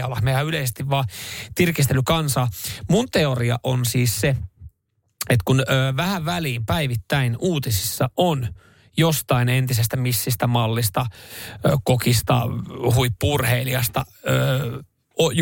olla 0.07 0.21
meidän 0.23 0.47
yleisesti 0.47 0.91
vaan 0.91 1.05
tirkistelykansaa. 1.55 2.49
Mun 2.91 3.07
teoria 3.13 3.59
on 3.63 3.85
siis 3.85 4.21
se, 4.21 4.37
että 5.31 5.43
kun 5.45 5.61
ö, 5.61 5.65
vähän 5.97 6.25
väliin 6.25 6.67
päivittäin 6.67 7.37
uutisissa 7.39 8.11
on 8.17 8.47
jostain 8.97 9.49
entisestä 9.49 9.97
missistä 9.97 10.47
mallista, 10.47 11.07
ö, 11.67 11.77
kokista, 11.85 12.43
huippurheilijasta 12.95 14.05
ö, 14.29 14.83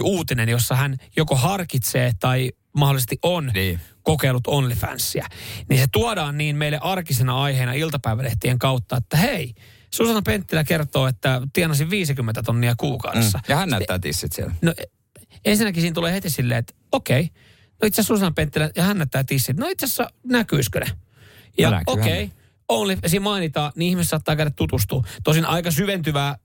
uutinen, 0.03 0.49
jossa 0.49 0.75
hän 0.75 0.97
joko 1.17 1.37
harkitsee 1.37 2.13
tai 2.21 2.51
mahdollisesti 2.77 3.19
on 3.23 3.51
Niin. 3.55 3.81
kokeillut 4.03 4.47
OnlyFansia, 4.47 5.27
niin 5.69 5.81
se 5.81 5.87
tuodaan 5.93 6.39
niin 6.39 6.57
meille 6.57 6.79
arkisena 6.83 7.43
aiheena 7.43 7.73
iltapäivälehtien 7.73 8.59
kautta, 8.59 8.97
että 8.97 9.17
hei, 9.17 9.55
Susanna 9.95 10.23
Penttilä 10.23 10.65
kertoo, 10.65 11.07
että 11.07 11.41
tienasin 11.53 11.91
50 11.91 12.43
tonnia 12.43 12.75
kuukaudessa. 12.77 13.39
Mm. 13.39 13.45
Ja 13.49 13.57
hän 13.57 13.69
näyttää 13.69 13.99
tissit 13.99 14.33
siellä. 14.33 14.55
No 14.63 14.75
ensinnäkin 15.45 15.81
siinä 15.81 15.95
tulee 15.95 16.13
heti 16.13 16.31
silleen, 16.31 16.59
että 16.59 16.75
okei, 16.93 17.29
no 17.83 17.87
itse 17.87 18.01
asiassa 18.01 18.15
Susanna 18.15 18.33
Penttilä 18.35 18.71
ja 18.77 18.83
hän 18.83 18.99
näyttää 18.99 19.25
tissit. 19.25 19.57
No 19.57 19.69
itse 19.69 19.87
asiassa 19.87 20.11
näkyisikö 20.25 20.81
ne? 20.81 20.87
Ja 21.59 21.71
No 21.71 21.81
okei, 21.87 22.27
ne. 22.27 22.33
only, 22.69 22.97
siinä 23.07 23.23
mainitaan, 23.23 23.73
niin 23.77 23.91
ihmiset 23.91 24.11
saattaa 24.11 24.37
käydä 24.37 24.51
tutustua. 24.57 25.03
Tosin 25.25 25.45
aika 25.47 25.71
syventyvää, 25.71 26.37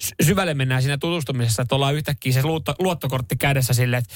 sy- 0.00 0.14
syvälle 0.22 0.54
mennään 0.54 0.82
siinä 0.82 0.98
tutustumisessa, 0.98 1.62
että 1.62 1.74
ollaan 1.74 1.94
yhtäkkiä 1.94 2.32
se 2.32 2.42
luotto, 2.42 2.74
luottokortti 2.78 3.36
kädessä 3.36 3.74
silleen, 3.74 4.02
että 4.02 4.14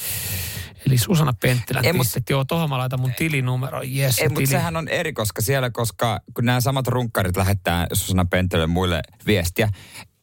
eli 0.87 0.99
Susanna 0.99 1.33
Penttilän 1.41 1.85
Ei, 1.85 1.93
mut- 1.93 2.07
tissit, 2.07 2.31
joo, 2.31 2.45
tohon 2.45 2.69
mä 2.71 2.79
laitan 2.79 3.01
mun 3.01 3.13
tilinumero, 3.19 3.83
jes, 3.83 4.19
Ei, 4.19 4.29
tili. 4.29 4.35
mutta 4.41 4.51
sehän 4.51 4.77
on 4.77 4.89
eri, 4.89 5.13
koska 5.13 5.43
siellä, 5.43 5.71
koska 5.71 6.21
kun 6.35 6.45
nämä 6.45 6.61
samat 6.61 6.87
runkkarit 6.89 7.37
lähettää 7.37 7.87
Susanna 7.93 8.25
Penttilölle 8.25 8.67
muille 8.67 9.03
viestiä, 9.27 9.69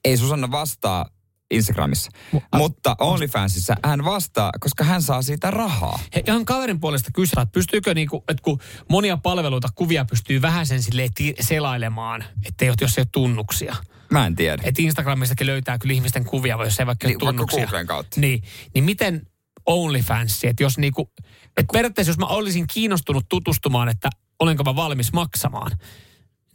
ei 0.05 0.17
Susanna 0.17 0.51
vastaa 0.51 1.05
Instagramissa. 1.51 2.11
Mu- 2.35 2.41
Mutta 2.55 2.95
OnlyFansissa 2.99 3.75
hän 3.85 4.05
vastaa, 4.05 4.51
koska 4.59 4.83
hän 4.83 5.01
saa 5.01 5.21
siitä 5.21 5.51
rahaa. 5.51 5.99
He, 6.15 6.23
ihan 6.27 6.45
kaverin 6.45 6.79
puolesta 6.79 7.09
kysyä, 7.13 7.41
että 7.41 7.51
pystyykö 7.53 7.93
niinku, 7.93 8.23
että 8.27 8.43
kun 8.43 8.59
monia 8.89 9.17
palveluita, 9.17 9.67
kuvia 9.75 10.05
pystyy 10.05 10.41
vähän 10.41 10.65
sen 10.65 10.83
silleen 10.83 11.09
ti- 11.15 11.35
selailemaan, 11.39 12.23
ettei 12.45 12.69
ole, 12.69 12.75
jos 12.81 12.97
ei 12.97 13.01
ole 13.01 13.07
tunnuksia. 13.11 13.75
Mä 14.11 14.25
en 14.27 14.35
tiedä. 14.35 14.63
Että 14.65 14.81
Instagramistakin 14.81 15.47
löytää 15.47 15.77
kyllä 15.77 15.93
ihmisten 15.93 16.25
kuvia, 16.25 16.57
jos 16.63 16.79
ei 16.79 16.85
vaikka 16.85 17.07
Niin, 17.07 17.17
ole 17.23 17.25
vaikka 17.35 17.45
tunnuksia. 17.55 17.85
Kautta. 17.85 18.19
Niin, 18.21 18.43
niin 18.73 18.83
miten 18.83 19.21
OnlyFans, 19.65 20.43
että 20.43 20.63
jos 20.63 20.77
niinku, 20.77 21.11
että 21.57 21.73
periaatteessa 21.73 22.09
jos 22.09 22.17
mä 22.17 22.25
olisin 22.25 22.65
kiinnostunut 22.73 23.25
tutustumaan, 23.29 23.89
että 23.89 24.09
olenko 24.39 24.63
mä 24.63 24.75
valmis 24.75 25.13
maksamaan, 25.13 25.71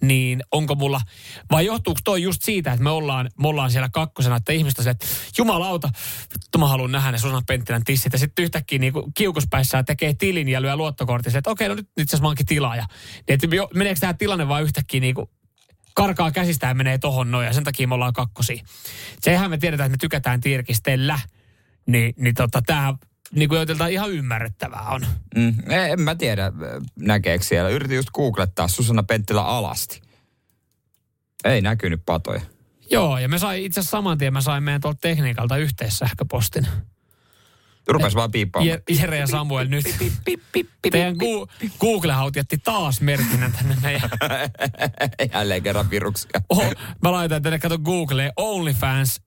niin 0.02 0.42
onko 0.52 0.74
mulla, 0.74 1.00
vai 1.50 1.66
johtuuko 1.66 2.00
toi 2.04 2.22
just 2.22 2.42
siitä, 2.42 2.72
että 2.72 2.84
me 2.84 2.90
ollaan, 2.90 3.30
me 3.40 3.48
ollaan 3.48 3.70
siellä 3.70 3.88
kakkosena, 3.92 4.36
että 4.36 4.52
ihmiset 4.52 4.78
on 4.78 4.82
silleen, 4.82 4.96
että 5.00 5.06
jumalauta, 5.38 5.90
vittu 6.34 6.58
mä 6.58 6.68
haluan 6.68 6.92
nähdä 6.92 7.12
ne 7.12 7.18
Susanna 7.18 7.42
Penttilän 7.46 7.84
tissit, 7.84 8.12
ja 8.12 8.18
sitten 8.18 8.42
yhtäkkiä 8.42 8.78
niinku 8.78 9.12
kiukuspäissään 9.16 9.84
tekee 9.84 10.14
tilin 10.14 10.48
ja 10.48 10.62
lyö 10.62 10.76
luottokortin, 10.76 11.36
että 11.36 11.50
okei, 11.50 11.68
no 11.68 11.74
nyt, 11.74 11.88
itse 11.88 12.02
asiassa 12.02 12.22
mä 12.22 12.28
oonkin 12.28 12.46
tilaaja. 12.46 12.86
Niin, 13.28 13.34
että 13.34 13.46
meneekö 13.74 14.00
tämä 14.00 14.14
tilanne 14.14 14.48
vaan 14.48 14.62
yhtäkkiä 14.62 15.00
niinku 15.00 15.30
karkaa 15.94 16.30
käsistä 16.30 16.66
ja 16.66 16.74
menee 16.74 16.98
tohon 16.98 17.30
noin, 17.30 17.46
ja 17.46 17.52
sen 17.52 17.64
takia 17.64 17.88
me 17.88 17.94
ollaan 17.94 18.12
kakkosia. 18.12 18.64
Sehän 19.20 19.50
me 19.50 19.58
tiedetään, 19.58 19.86
että 19.86 19.96
me 19.96 20.00
tykätään 20.00 20.40
tirkistellä, 20.40 21.18
niin, 21.86 22.14
niin 22.16 22.34
tota, 22.34 22.62
tämä 22.66 22.94
niin 23.34 23.48
kuin 23.48 23.58
jotenkin 23.58 23.88
ihan 23.88 24.10
ymmärrettävää 24.10 24.82
on. 24.88 25.06
Mm, 25.36 25.54
en 25.70 26.00
mä 26.00 26.14
tiedä, 26.14 26.52
näkeekö 26.96 27.44
siellä. 27.44 27.70
Yritin 27.70 27.96
just 27.96 28.10
googlettaa 28.10 28.68
Susanna 28.68 29.02
Penttilä 29.02 29.42
alasti. 29.42 30.02
Ei 31.44 31.60
näkynyt 31.60 32.02
patoja. 32.06 32.40
Joo, 32.90 33.18
ja 33.18 33.28
me 33.28 33.38
sai 33.38 33.64
itse 33.64 33.80
asiassa 33.80 33.96
saman 33.96 34.18
tien, 34.18 34.32
mä 34.32 34.40
sain 34.40 34.62
meidän 34.62 34.80
tuolta 34.80 34.98
tekniikalta 35.00 35.56
yhteissähköpostin. 35.56 36.66
Rupes 37.88 38.14
vaan 38.14 38.30
piippaamaan. 38.30 38.78
Je- 38.78 38.94
Jere 39.00 39.18
ja 39.18 39.26
Samuel 39.26 39.68
nyt. 39.68 39.84
Teidän 40.90 41.16
Google-haut 41.80 42.36
jätti 42.36 42.58
taas 42.58 43.00
merkinnän 43.00 43.52
tänne 43.52 43.76
meidän. 43.82 44.10
Jälleen 45.34 45.62
kerran 45.62 45.90
viruksia. 45.90 46.30
Oho, 46.48 46.72
mä 47.02 47.12
laitan 47.12 47.42
tänne, 47.42 47.58
kato 47.58 47.78
Googleen, 47.78 48.32
OnlyFans 48.36 49.20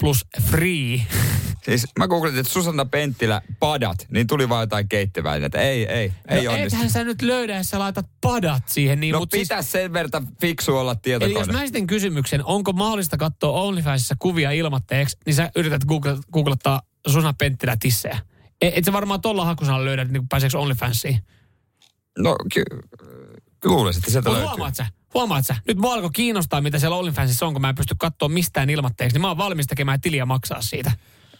plus 0.00 0.24
free. 0.50 1.00
Siis 1.64 1.86
mä 1.98 2.08
googletin, 2.08 2.40
että 2.40 2.52
Susanna 2.52 2.84
Penttilä 2.84 3.42
padat, 3.60 4.06
niin 4.10 4.26
tuli 4.26 4.48
vaan 4.48 4.62
jotain 4.62 4.88
keittiövälineitä. 4.88 5.60
Ei, 5.60 5.86
ei, 5.86 6.12
ei 6.28 6.44
no 6.44 6.52
onnistu. 6.52 6.76
ethän 6.76 6.90
sä 6.90 7.04
nyt 7.04 7.22
löydä, 7.22 7.56
jos 7.56 7.66
sä 7.70 7.78
laitat 7.78 8.06
padat 8.20 8.68
siihen. 8.68 9.00
Niin, 9.00 9.12
No 9.12 9.18
mut 9.18 9.30
siis, 9.30 9.42
pitää 9.42 9.62
sen 9.62 9.92
verran 9.92 10.28
fiksu 10.40 10.76
olla 10.76 10.90
Eli 10.92 10.98
tietokone. 11.02 11.38
jos 11.40 11.48
mä 11.48 11.62
esitän 11.62 11.86
kysymyksen, 11.86 12.44
onko 12.44 12.72
mahdollista 12.72 13.16
katsoa 13.16 13.60
OnlyFansissa 13.60 14.14
kuvia 14.18 14.50
ilmatteeksi, 14.50 15.16
niin 15.26 15.34
sä 15.34 15.50
yrität 15.56 15.84
Google, 15.84 16.16
googlettaa 16.32 16.82
Susanna 17.06 17.34
Penttilä 17.38 17.76
tissejä. 17.80 18.18
E- 18.62 18.70
Et 18.74 18.84
sä 18.84 18.92
varmaan 18.92 19.20
tuolla 19.20 19.44
hakusanalla 19.44 19.84
löydä, 19.84 20.04
niin 20.04 20.28
pääseekö 20.28 20.58
OnlyFansiin. 20.58 21.18
No 22.18 22.36
ky- 22.54 22.62
luulisin, 23.64 24.00
että 24.00 24.10
sieltä 24.10 24.28
Mutta 24.28 24.40
löytyy. 24.40 24.50
huomaat 24.56 24.74
sä, 24.76 24.86
huomaat 25.14 25.46
sä, 25.46 25.56
nyt 25.68 25.76
mua 25.78 25.94
alkoi 25.94 26.10
kiinnostaa, 26.12 26.60
mitä 26.60 26.78
siellä 26.78 26.96
OnlyFansissa 26.96 27.46
on, 27.46 27.52
kun 27.52 27.62
mä 27.62 27.68
en 27.68 27.74
pysty 27.74 27.94
katsoa 27.98 28.28
mistään 28.28 28.70
ilmatteeksi, 28.70 29.14
niin 29.14 29.20
mä 29.20 29.28
oon 29.28 29.38
valmis 29.38 29.66
tekemään 29.66 30.00
tiliä 30.00 30.26
maksaa 30.26 30.62
siitä. 30.62 30.92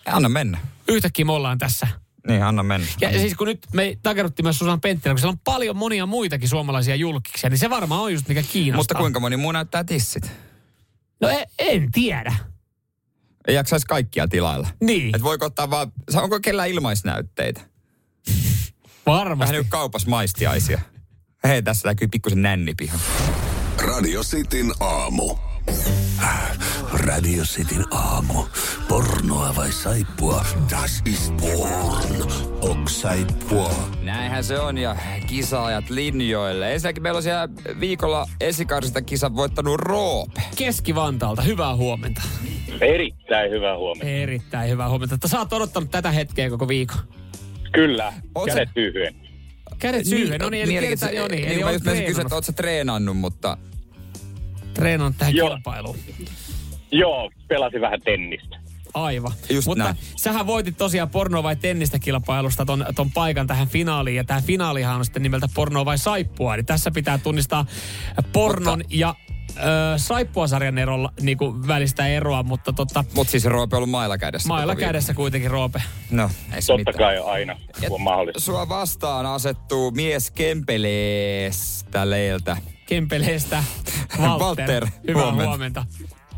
Anna 0.06 0.28
mennä. 0.28 0.58
Yhtäkkiä 0.88 1.24
me 1.24 1.32
ollaan 1.32 1.58
tässä. 1.58 1.88
Niin, 2.28 2.42
anna 2.42 2.62
mennä. 2.62 2.86
Ja 3.00 3.12
siis 3.12 3.34
kun 3.34 3.46
nyt 3.46 3.66
me 3.72 3.98
takerruttiin 4.02 4.46
myös 4.46 4.58
Susan 4.58 4.80
Penttilä, 4.80 5.14
kun 5.14 5.18
siellä 5.20 5.32
on 5.32 5.38
paljon 5.38 5.76
monia 5.76 6.06
muitakin 6.06 6.48
suomalaisia 6.48 6.94
julkiksia, 6.96 7.50
niin 7.50 7.58
se 7.58 7.70
varmaan 7.70 8.00
on 8.00 8.12
just 8.12 8.28
mikä 8.28 8.42
kiinnostaa. 8.42 8.80
Mutta 8.80 8.94
kuinka 8.94 9.20
moni 9.20 9.36
muu 9.36 9.52
näyttää 9.52 9.84
tissit? 9.84 10.32
No 11.20 11.28
en, 11.28 11.46
en 11.58 11.92
tiedä. 11.92 12.34
Ei 13.46 13.54
jaksaisi 13.54 13.86
kaikkia 13.86 14.28
tilailla. 14.28 14.68
Niin, 14.80 15.16
Et 15.16 15.22
voiko 15.22 15.46
ottaa 15.46 15.70
vaan, 15.70 15.92
onko 16.14 16.40
kellään 16.40 16.68
ilmaisnäytteitä? 16.68 17.60
varmasti. 19.06 19.52
Vähän 19.52 19.54
nyt 19.62 19.70
kaupassa 19.70 20.10
maistiaisia. 20.10 20.80
Hei, 21.44 21.62
tässä 21.62 21.88
näkyy 21.88 22.08
pikkusen 22.08 22.42
nännipiha. 22.42 22.98
Radio 23.94 24.22
Cityn 24.22 24.72
aamu. 24.80 25.36
Radio 26.92 27.42
Cityn 27.44 27.84
aamu. 27.90 28.44
Pornoa 28.88 29.56
vai 29.56 29.72
saippua? 29.72 30.44
Das 30.70 31.02
ist 31.06 31.36
porn. 31.36 32.32
Ok 32.60 32.88
saippua. 32.88 33.88
Näinhän 34.02 34.44
se 34.44 34.58
on 34.60 34.78
ja 34.78 34.96
kisaajat 35.26 35.90
linjoille. 35.90 36.72
Ensinnäkin 36.72 37.02
meillä 37.02 37.16
on 37.16 37.22
siellä 37.22 37.48
viikolla 37.80 38.26
esikarsista 38.40 39.02
kisan 39.02 39.36
voittanut 39.36 39.80
Roope. 39.80 40.42
Keski-Vantaalta, 40.56 41.42
hyvää 41.42 41.76
huomenta. 41.76 42.22
Erittäin 42.80 43.50
hyvä 43.50 43.76
huomenta. 43.76 44.06
Erittäin 44.06 44.70
hyvää 44.70 44.88
huomenta. 44.88 45.14
Että 45.14 45.28
sä 45.28 45.38
oot 45.38 45.52
odottanut 45.52 45.90
tätä 45.90 46.10
hetkeä 46.10 46.50
koko 46.50 46.68
viikon. 46.68 46.98
Kyllä, 47.72 48.12
Oot 48.34 48.50
sä- 48.50 48.54
kädet 48.54 48.74
tyhjyen. 48.74 49.14
Kädet 49.78 50.06
syyhyn, 50.06 50.40
no 50.40 50.50
niin, 50.50 50.62
eli 50.62 50.88
kertaa, 50.88 51.08
no 51.08 51.28
niin, 51.28 51.44
eli 51.44 51.54
niin, 51.54 51.72
just 51.72 51.84
menisin 51.84 52.06
kysyä, 52.06 52.24
treenannut, 52.24 52.26
että 52.26 52.34
oot 52.34 52.44
sä 52.44 52.52
treenannut, 52.52 53.16
mutta 53.16 53.58
treenannut 54.74 55.18
tähän 55.18 55.34
Joo. 55.36 55.48
kilpailuun. 55.50 55.96
Joo, 56.92 57.30
pelasin 57.48 57.80
vähän 57.80 58.00
tennistä. 58.00 58.56
Aivan. 58.94 59.32
Just 59.50 59.66
Mutta 59.66 59.84
näin. 59.84 59.96
sähän 60.16 60.46
voitit 60.46 60.76
tosiaan 60.78 61.10
porno 61.10 61.42
vai 61.42 61.56
tennistä 61.56 61.98
kilpailusta 61.98 62.64
ton, 62.66 62.86
ton 62.94 63.10
paikan 63.12 63.46
tähän 63.46 63.68
finaaliin. 63.68 64.16
Ja 64.16 64.24
tämä 64.24 64.40
finaalihan 64.40 64.96
on 64.96 65.04
sitten 65.04 65.22
nimeltä 65.22 65.48
porno 65.54 65.84
vai 65.84 65.98
saippua. 65.98 66.54
Eli 66.54 66.62
tässä 66.62 66.90
pitää 66.90 67.18
tunnistaa 67.18 67.66
pornon 68.32 68.78
Mutta- 68.78 68.94
ja 68.96 69.14
ö, 69.56 69.62
saippuasarjan 69.98 70.78
erolla, 70.78 71.12
niin 71.20 71.38
kuin 71.38 71.66
välistä 71.68 72.06
eroa, 72.06 72.42
mutta 72.42 72.72
tota, 72.72 73.04
mut 73.14 73.28
siis 73.28 73.44
Roope 73.44 73.76
on 73.76 73.78
ollut 73.78 73.90
mailla 73.90 74.18
kädessä. 74.18 74.48
mailla 74.48 74.76
kädessä 74.76 75.14
kuitenkin 75.14 75.50
Roope. 75.50 75.82
No, 76.10 76.30
ei 76.54 76.62
se 76.62 76.66
Totta 76.72 76.78
mitään. 76.90 76.96
kai 76.96 77.18
aina, 77.18 77.56
kun 77.80 77.92
on 77.94 78.02
mahdollista. 78.02 78.40
Sua 78.40 78.68
vastaan 78.68 79.26
asettuu 79.26 79.90
mies 79.90 80.30
Kempeleestä 80.30 82.10
leiltä. 82.10 82.56
Kempeleestä. 82.86 83.64
Walter. 84.18 84.38
Walter, 84.40 84.86
Hyvää 85.08 85.22
huomenta. 85.22 85.48
huomenta. 85.48 85.86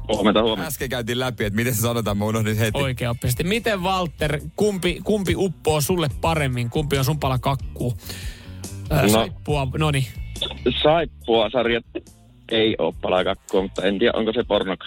Huomenta, 0.09 0.43
huomenta. 0.43 0.67
Äsken 0.69 0.89
käytiin 0.89 1.19
läpi, 1.21 1.45
että 1.45 1.57
miten 1.57 1.75
se 1.75 1.81
sanotaan, 1.81 2.17
mä 2.19 2.25
unohdin 2.25 2.57
heti. 2.57 2.79
Oikeaoppisesti. 2.79 3.45
Miten 3.45 3.83
Walter, 3.83 4.41
kumpi, 4.57 5.01
kumpi 5.05 5.35
uppoo 5.37 5.81
sulle 5.81 6.09
paremmin? 6.21 6.71
Kumpi 6.71 6.99
on 6.99 7.05
sun 7.05 7.21
pala 7.21 7.39
kakkuu? 7.39 7.97
Ää, 8.91 9.03
No. 9.03 9.09
Saippua, 9.09 9.69
no 9.79 9.91
niin. 9.91 10.07
Saippua 10.83 11.51
sarjat 11.51 11.85
ei 12.51 12.75
ole 12.79 12.95
palakakkoa, 13.03 13.63
mutta 13.63 13.83
en 13.83 13.99
tiedä, 13.99 14.13
onko 14.19 14.33
se 14.33 14.45
pornoka. 14.45 14.87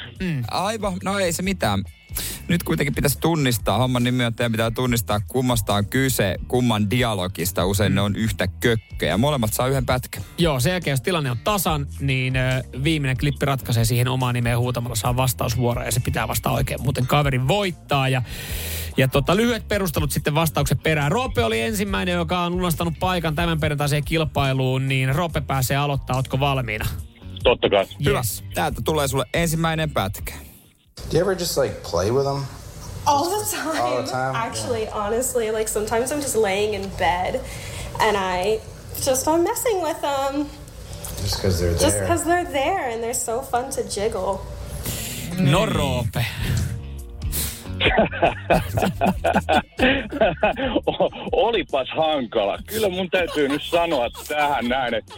Aivan, 0.52 0.94
no 1.04 1.20
ei 1.20 1.34
se 1.34 1.42
mitään. 1.44 1.84
Nyt 2.50 2.64
kuitenkin 2.64 2.96
pitäisi 2.96 3.20
tunnistaa, 3.20 3.78
homman 3.78 4.04
nimi 4.04 4.26
on, 4.26 4.34
teidän 4.34 4.52
pitää 4.52 4.72
tunnistaa 4.72 5.20
kummasta 5.28 5.74
on 5.74 5.86
kyse, 5.86 6.36
kumman 6.48 6.90
dialogista. 6.90 7.66
Usein 7.66 7.96
ne 7.96 8.02
on 8.02 8.16
yhtä 8.16 8.48
kökköjä. 8.48 9.18
Molemmat 9.18 9.54
saa 9.54 9.68
yhden 9.68 9.86
pätkän. 9.86 10.24
Joo, 10.38 10.60
sen 10.60 10.72
jälkeen 10.72 10.92
jos 10.92 11.02
tilanne 11.02 11.32
on 11.32 11.38
tasan, 11.44 11.88
niin 12.00 12.36
ö, 12.36 12.64
viimeinen 12.84 13.18
klippi 13.18 13.46
ratkaisee 13.46 13.86
siihen 13.86 14.08
omaan 14.08 14.36
nimeen 14.36 14.60
huutamalla 14.60 14.96
saa 14.96 15.16
vastausvuoro 15.16 15.84
ja 15.84 15.92
se 15.92 16.00
pitää 16.00 16.28
vastata 16.28 16.56
oikein. 16.56 16.82
Muuten 16.82 17.08
kaveri 17.08 17.48
voittaa 17.48 18.10
ja, 18.10 18.22
ja 18.98 19.08
tota, 19.08 19.36
lyhyet 19.36 19.68
perustelut 19.68 20.12
sitten 20.12 20.36
vastauksen 20.36 20.80
perään. 20.80 21.12
Roope 21.12 21.44
oli 21.44 21.62
ensimmäinen, 21.62 22.16
joka 22.16 22.40
on 22.40 22.58
lunastanut 22.58 22.94
paikan 23.00 23.36
tämän 23.36 23.60
perjantaiseen 23.60 24.04
kilpailuun, 24.04 24.88
niin 24.88 25.16
Roope 25.16 25.42
pääsee 25.42 25.78
aloittaa. 25.78 26.16
Ootko 26.16 26.40
valmiina? 26.40 26.86
Totta 27.44 27.70
kai. 27.70 27.86
Hyvä. 28.06 28.18
Yes. 28.18 28.44
Täältä 28.54 28.82
tulee 28.82 29.08
sulle 29.08 29.26
ensimmäinen 29.34 29.92
pätkä. 29.92 30.49
Do 31.10 31.16
you 31.18 31.22
ever 31.22 31.36
just 31.36 31.58
like 31.58 31.84
play 31.84 32.12
with 32.12 32.26
them? 32.26 32.46
All 33.08 33.30
the 33.30 33.46
time. 33.58 33.82
All 33.82 34.02
the 34.04 34.12
time? 34.12 34.36
Actually, 34.36 34.88
honestly, 34.90 35.52
like 35.52 35.68
sometimes 35.68 36.12
I'm 36.12 36.22
just 36.22 36.36
laying 36.36 36.74
in 36.74 36.90
bed 36.98 37.42
and 38.02 38.18
I 38.18 38.60
just 39.06 39.28
I'm 39.28 39.44
messing 39.44 39.82
with 39.82 40.02
them 40.02 40.46
Just 41.22 41.38
because 41.38 41.60
they're 41.60 41.72
there. 41.74 41.80
just 41.80 41.96
there. 41.98 42.04
because 42.08 42.24
they're 42.26 42.46
there 42.52 42.90
and 42.90 43.02
they're 43.04 43.14
so 43.14 43.42
fun 43.42 43.72
to 43.72 43.84
jiggle. 43.90 44.42
No 45.40 45.66
Roope. 45.66 46.26
O- 50.86 51.10
Olipas 51.48 51.88
hankala. 51.98 52.58
Kyllä 52.68 52.90
mun 52.90 53.10
täytyy 53.10 53.48
nyt 53.48 53.64
sanoa 53.64 54.10
tähän 54.28 54.70
näin, 54.70 54.94
että, 54.94 55.14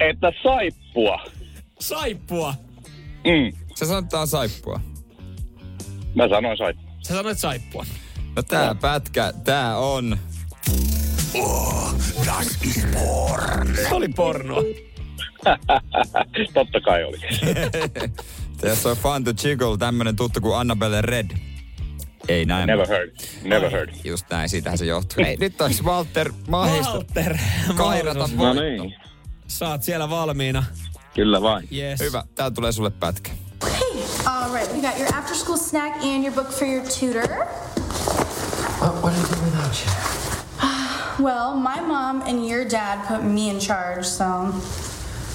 että 0.00 0.32
saippua. 0.42 1.24
Saippua. 1.80 2.54
Mm. 3.24 3.59
Se 3.80 3.86
sanotaan 3.86 4.26
saippua. 4.28 4.80
Mä 6.14 6.28
sanoin 6.28 6.58
saippua. 6.58 6.90
Sä 7.08 7.14
sanoit 7.14 7.38
saippua. 7.38 7.86
No 8.36 8.42
tää 8.42 8.74
pätkä, 8.74 9.32
tää 9.44 9.78
on... 9.78 10.18
Se 13.88 13.94
oli 13.94 14.08
pornoa. 14.08 14.62
Totta 16.54 16.80
kai 16.80 17.04
oli. 17.04 17.18
Tässä 18.60 18.88
on 18.88 18.96
Fun 18.96 19.24
to 19.24 19.30
Jiggle, 19.44 19.78
tämmönen 19.78 20.16
tuttu 20.16 20.40
kuin 20.40 20.56
Annabelle 20.58 21.02
Red. 21.02 21.30
Ei 22.28 22.44
näin. 22.44 22.66
Never 22.66 22.88
heard. 22.88 23.10
Never 23.42 23.70
heard. 23.70 23.90
Just 24.04 24.26
näin, 24.30 24.48
siitähän 24.48 24.78
se 24.78 24.84
johtuu. 24.84 25.24
Ei, 25.24 25.36
nyt 25.36 25.60
olisi 25.60 25.82
Walter 25.82 26.32
mahdollista 26.48 26.92
Walter. 26.92 27.36
kairata. 27.76 28.28
No 28.36 28.54
niin. 28.54 28.94
Saat 29.46 29.82
siellä 29.82 30.10
valmiina. 30.10 30.64
Kyllä 31.14 31.42
vain. 31.42 31.68
Yes. 31.72 32.00
Hyvä, 32.00 32.24
tää 32.34 32.50
tulee 32.50 32.72
sulle 32.72 32.90
pätkä. 32.90 33.30
All 34.26 34.52
right, 34.52 34.68
we 34.72 34.80
got 34.80 34.98
your 34.98 35.08
after 35.08 35.34
school 35.34 35.56
snack 35.56 36.02
and 36.04 36.22
your 36.22 36.32
book 36.32 36.50
for 36.52 36.66
your 36.66 36.84
tutor. 36.84 37.26
What, 38.80 39.02
what 39.02 39.14
do 39.14 39.20
I 39.20 39.34
do 39.34 39.44
without 39.44 39.84
you? 39.84 39.90
Well, 41.24 41.54
my 41.54 41.80
mom 41.80 42.22
and 42.22 42.46
your 42.46 42.64
dad 42.64 43.06
put 43.06 43.22
me 43.24 43.50
in 43.50 43.60
charge, 43.60 44.04
so 44.06 44.24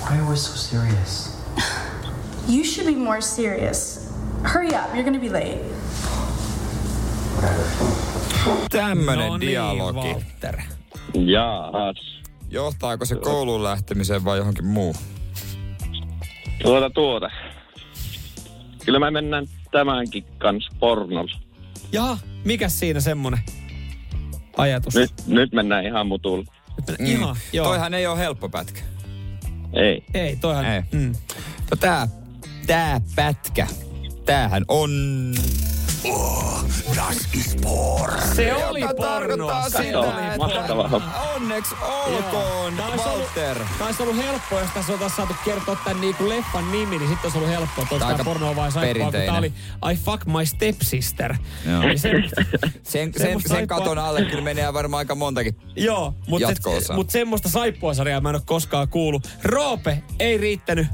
Why 0.02 0.18
are 0.18 0.30
we 0.30 0.36
so 0.36 0.56
serious? 0.56 1.30
you 2.48 2.64
should 2.64 2.88
be 2.88 2.96
more 2.96 3.22
serious. 3.22 4.12
Hurry 4.44 4.74
up, 4.74 4.94
you're 4.96 5.04
gonna 5.04 5.20
be 5.20 5.30
late. 5.30 5.60
Tämmönen 8.70 9.28
no 9.30 9.38
niin, 9.38 9.50
dialogi. 9.50 10.14
Walter. 10.14 10.62
Jaas. 11.14 12.24
Johtaako 12.50 13.06
se 13.06 13.16
kouluun 13.16 13.64
lähtemiseen 13.64 14.26
vai 14.26 14.38
johonkin 14.38 14.66
muuhun? 14.66 15.02
Tuota 16.64 16.90
tuota. 16.90 17.30
Kyllä 18.86 19.00
me 19.00 19.12
mennään 19.12 19.48
tämänkin 19.72 20.26
kanssa 20.38 20.72
pornolla. 20.80 21.40
Jaha, 21.92 22.18
mikä 22.46 22.70
siinä 22.70 23.00
semmonen 23.00 23.40
ajatus? 24.58 24.96
Nyt, 24.96 25.12
nyt 25.28 25.54
mennään 25.54 25.86
ihan 25.86 26.08
mutulla. 26.08 26.46
Mm. 27.00 27.06
Ihan, 27.06 27.36
joo. 27.54 27.68
Toihan 27.68 27.94
ei 27.94 28.08
ole 28.08 28.20
helppo 28.20 28.50
pätkä. 28.50 28.82
Ei. 29.74 30.04
Ei, 30.14 30.36
toihan. 30.36 30.66
Ei. 30.66 30.82
Mm. 30.92 31.14
No 31.72 31.78
tää, 31.80 32.08
tää 32.68 33.02
pätkä, 33.16 33.68
tämähän 34.26 34.66
on... 34.68 34.92
Se 38.36 38.54
oli 38.56 38.80
Joka 38.82 38.94
pornoa. 38.94 39.20
tarkoittaa 39.20 39.70
Se 39.70 39.78
sitä, 39.84 40.00
oli 40.00 40.38
Mahtavaa. 40.38 41.32
onneksi 41.36 41.76
olkoon, 41.82 42.74
ollut- 42.80 43.06
Walter. 43.06 43.58
Tää 43.78 43.88
olisi 43.88 44.04
ollut 44.04 44.18
helppoa, 44.18 44.60
jos 44.60 44.70
tässä 44.74 44.94
oltaisiin 44.94 45.16
saatu 45.18 45.34
kertoa 45.46 45.78
tämän 45.84 46.02
niinku 46.02 46.30
leffan 46.30 46.72
nimi, 46.72 46.98
niin 46.98 47.10
sitten 47.10 47.20
olisi 47.24 47.38
ollut 47.38 47.50
helppoa, 47.50 47.84
että 47.84 48.00
tää 48.16 48.26
pornoa 48.26 48.56
vai 48.56 48.72
saippua, 48.72 49.04
kun 49.04 49.12
perinteinen. 49.12 49.54
oli 49.84 49.94
I 49.94 49.98
fuck 49.98 50.26
my 50.26 50.46
stepsister. 50.46 51.36
Joo. 51.72 51.82
Se, 51.96 51.96
Sen, 51.96 52.22
sen, 52.84 53.14
sen 53.18 53.42
saippua- 53.48 53.68
katon 53.78 53.98
alle 53.98 54.22
kyllä 54.22 54.44
menee 54.44 54.74
varmaan 54.74 55.00
aika 55.00 55.16
montakin. 55.16 55.56
Joo, 55.76 56.14
mutta 56.28 56.48
mut 56.96 57.10
semmoista 57.10 57.50
saippuasarjaa 57.50 58.22
mä 58.22 58.30
en 58.30 58.36
ole 58.36 58.44
koskaan 58.46 58.88
kuullut. 58.88 59.28
Roope 59.44 60.04
ei 60.20 60.38
riittänyt. 60.38 60.88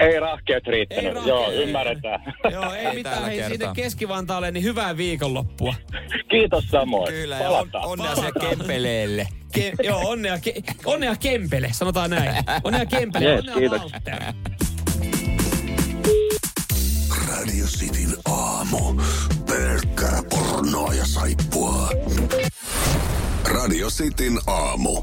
Ei 0.00 0.20
rahkeet 0.20 0.66
riittänyt. 0.66 1.04
Ei 1.04 1.10
rahkeet. 1.14 1.28
Joo, 1.28 1.50
ymmärretään. 1.52 2.34
Joo, 2.52 2.72
ei, 2.72 2.86
Ei 2.86 2.94
mitään. 2.94 3.24
Hei, 3.24 3.38
kertaa. 3.38 3.74
Keski-Vantaalle, 3.74 4.50
niin 4.50 4.64
hyvää 4.64 4.96
viikonloppua. 4.96 5.74
Kiitos 6.30 6.64
samoin. 6.70 7.12
Kyllä, 7.12 7.36
ja 7.38 7.48
on, 7.50 7.70
Palataan. 7.70 7.84
onnea 7.84 8.14
siellä 8.14 8.40
Kempeleelle. 8.40 9.28
Ke, 9.52 9.72
joo, 9.82 10.00
onnea, 10.04 10.38
ke, 10.38 10.54
onnea 10.84 11.16
Kempele, 11.16 11.68
sanotaan 11.72 12.10
näin. 12.10 12.34
Onnea 12.64 12.86
Kempele, 12.86 13.24
Jees, 13.24 13.40
onnea 13.40 13.54
kiitos. 13.54 13.92
Radio 17.28 17.64
Cityn 17.66 18.14
aamu. 18.24 19.00
Pelkkää 19.46 20.22
pornoa 20.30 20.94
ja 20.94 21.06
saippua. 21.06 21.90
Radio 23.54 23.88
Cityn 23.88 24.38
aamu. 24.46 25.02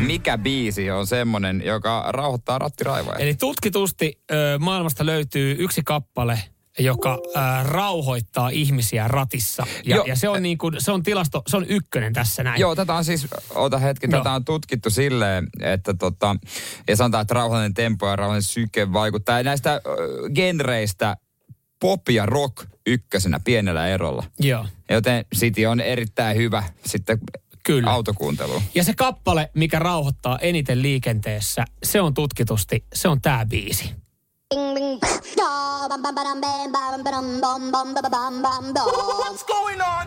Mikä 0.00 0.38
biisi 0.38 0.90
on 0.90 1.06
semmonen, 1.06 1.62
joka 1.64 2.04
rauhoittaa 2.08 2.58
rattiraivoja? 2.58 3.18
Eli 3.18 3.34
tutkitusti 3.34 4.18
ö, 4.30 4.58
maailmasta 4.58 5.06
löytyy 5.06 5.56
yksi 5.58 5.82
kappale, 5.82 6.38
joka 6.78 7.14
ö, 7.14 7.38
rauhoittaa 7.62 8.48
ihmisiä 8.48 9.08
ratissa. 9.08 9.66
Ja, 9.84 9.96
Joo. 9.96 10.04
ja 10.04 10.16
se 10.16 10.28
on 10.28 10.42
niin 10.42 10.58
kuin, 10.58 10.74
se 10.78 10.92
on 10.92 11.02
tilasto, 11.02 11.42
se 11.46 11.56
on 11.56 11.66
ykkönen 11.68 12.12
tässä 12.12 12.42
näin. 12.42 12.60
Joo, 12.60 12.74
tätä 12.74 12.94
on 12.94 13.04
siis, 13.04 13.26
ota 13.54 13.78
hetki, 13.78 14.06
Joo. 14.10 14.20
tätä 14.20 14.32
on 14.32 14.44
tutkittu 14.44 14.90
silleen, 14.90 15.46
että 15.60 15.94
tota, 15.94 16.36
ja 16.88 16.96
sanotaan, 16.96 17.22
että 17.22 17.34
rauhallinen 17.34 17.74
tempo 17.74 18.08
ja 18.08 18.16
rauhallinen 18.16 18.42
syke 18.42 18.92
vaikuttaa. 18.92 19.38
Ja 19.38 19.42
näistä 19.42 19.72
äh, 19.72 19.80
genreistä 20.34 21.16
pop 21.80 22.08
ja 22.08 22.26
rock 22.26 22.66
ykkösenä 22.86 23.40
pienellä 23.44 23.88
erolla. 23.88 24.24
Joo. 24.40 24.66
Joten 24.90 25.24
City 25.34 25.64
on 25.64 25.80
erittäin 25.80 26.36
hyvä 26.36 26.62
sitten 26.86 27.18
Kyllä. 27.64 27.90
autokuunteluun. 27.90 28.62
Ja 28.74 28.84
se 28.84 28.94
kappale, 28.94 29.50
mikä 29.54 29.78
rauhoittaa 29.78 30.38
eniten 30.38 30.82
liikenteessä, 30.82 31.64
se 31.82 32.00
on 32.00 32.14
tutkitusti, 32.14 32.84
se 32.94 33.08
on 33.08 33.20
tämä 33.20 33.46
biisi. 33.46 33.94
What's 38.80 39.44
going 39.46 39.82
on? 39.82 40.06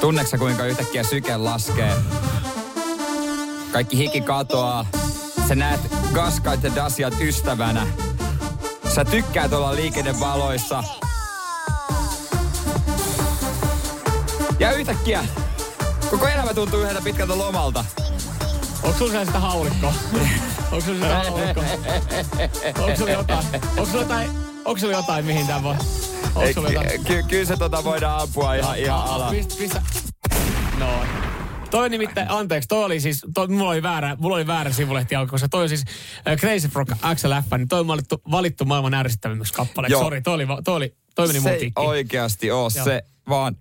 Tunneksä 0.00 0.38
kuinka 0.38 0.64
yhtäkkiä 0.64 1.02
syke 1.02 1.36
laskee? 1.36 1.94
Kaikki 3.72 3.96
hiki 3.96 4.20
katoaa. 4.20 4.86
Sä 5.48 5.54
näet 5.54 5.80
Gaskait 6.12 6.62
ja 6.62 6.74
Dasiat 6.74 7.14
ystävänä. 7.20 7.86
Sä 8.94 9.04
tykkäät 9.04 9.52
olla 9.52 9.74
liikennevaloissa. 9.74 10.84
Ja 14.62 14.72
yhtäkkiä 14.72 15.24
koko 16.10 16.28
elämä 16.28 16.54
tuntuu 16.54 16.80
yhdeltä 16.80 17.00
pitkältä 17.04 17.38
lomalta. 17.38 17.84
Onko 18.82 18.98
sulla 18.98 19.24
sitä 19.24 19.38
haulikkoa? 19.40 19.94
Onko 20.72 20.80
sulla 20.80 20.98
sitä 20.98 21.20
alkaa? 21.20 21.64
Onko 22.78 22.96
sulla 22.96 23.10
jotain? 23.10 23.46
Onko 23.76 23.86
sulla 23.86 24.02
jotain, 24.02 24.30
onko 24.64 24.78
sulla 24.78 24.92
jotain 24.92 25.24
mihin 25.24 25.46
tää 25.46 25.62
voi? 25.62 25.74
Onko 26.34 26.52
sulla 26.54 26.68
jotain? 26.68 27.04
ky- 27.04 27.14
ky- 27.14 27.22
kyllä 27.28 27.44
se 27.44 27.56
tota 27.56 27.84
voidaan 27.84 28.20
ampua 28.20 28.54
ihan, 28.54 28.78
ihan 28.78 29.04
alas. 29.04 29.30
Pistä, 29.30 29.54
pistä. 29.58 29.82
No. 30.78 30.86
Toi 31.70 31.90
nimittäin, 31.90 32.30
anteeksi, 32.30 32.68
toi 32.68 32.84
oli 32.84 33.00
siis, 33.00 33.20
toi, 33.34 33.48
mulla 33.48 33.70
oli 33.70 33.82
väärä, 33.82 34.16
mulla 34.20 34.36
oli 34.36 34.46
väärä 34.46 34.72
sivulehti 34.72 35.14
auki, 35.14 35.30
koska 35.30 35.48
toi 35.48 35.68
siis 35.68 35.84
äh, 36.28 36.36
Crazy 36.36 36.68
Frog 36.68 36.88
XLF, 37.14 37.58
niin 37.58 37.68
toi 37.68 37.80
on 37.80 37.86
valittu, 37.86 38.22
valittu 38.30 38.64
maailman 38.64 38.94
ärsyttävimmäksi 38.94 39.52
kappaleeksi. 39.52 39.98
Sori, 39.98 40.22
toi, 40.22 40.34
oli, 40.34 40.46
toi, 40.64 40.76
oli, 40.76 40.94
toi 41.14 41.26
meni 41.26 41.40
se 41.40 41.48
mun 41.48 41.58
ei 41.58 41.72
oikeasti 41.76 42.50
oo 42.50 42.70
Joo. 42.76 42.84
se, 42.84 43.02
vaan 43.28 43.56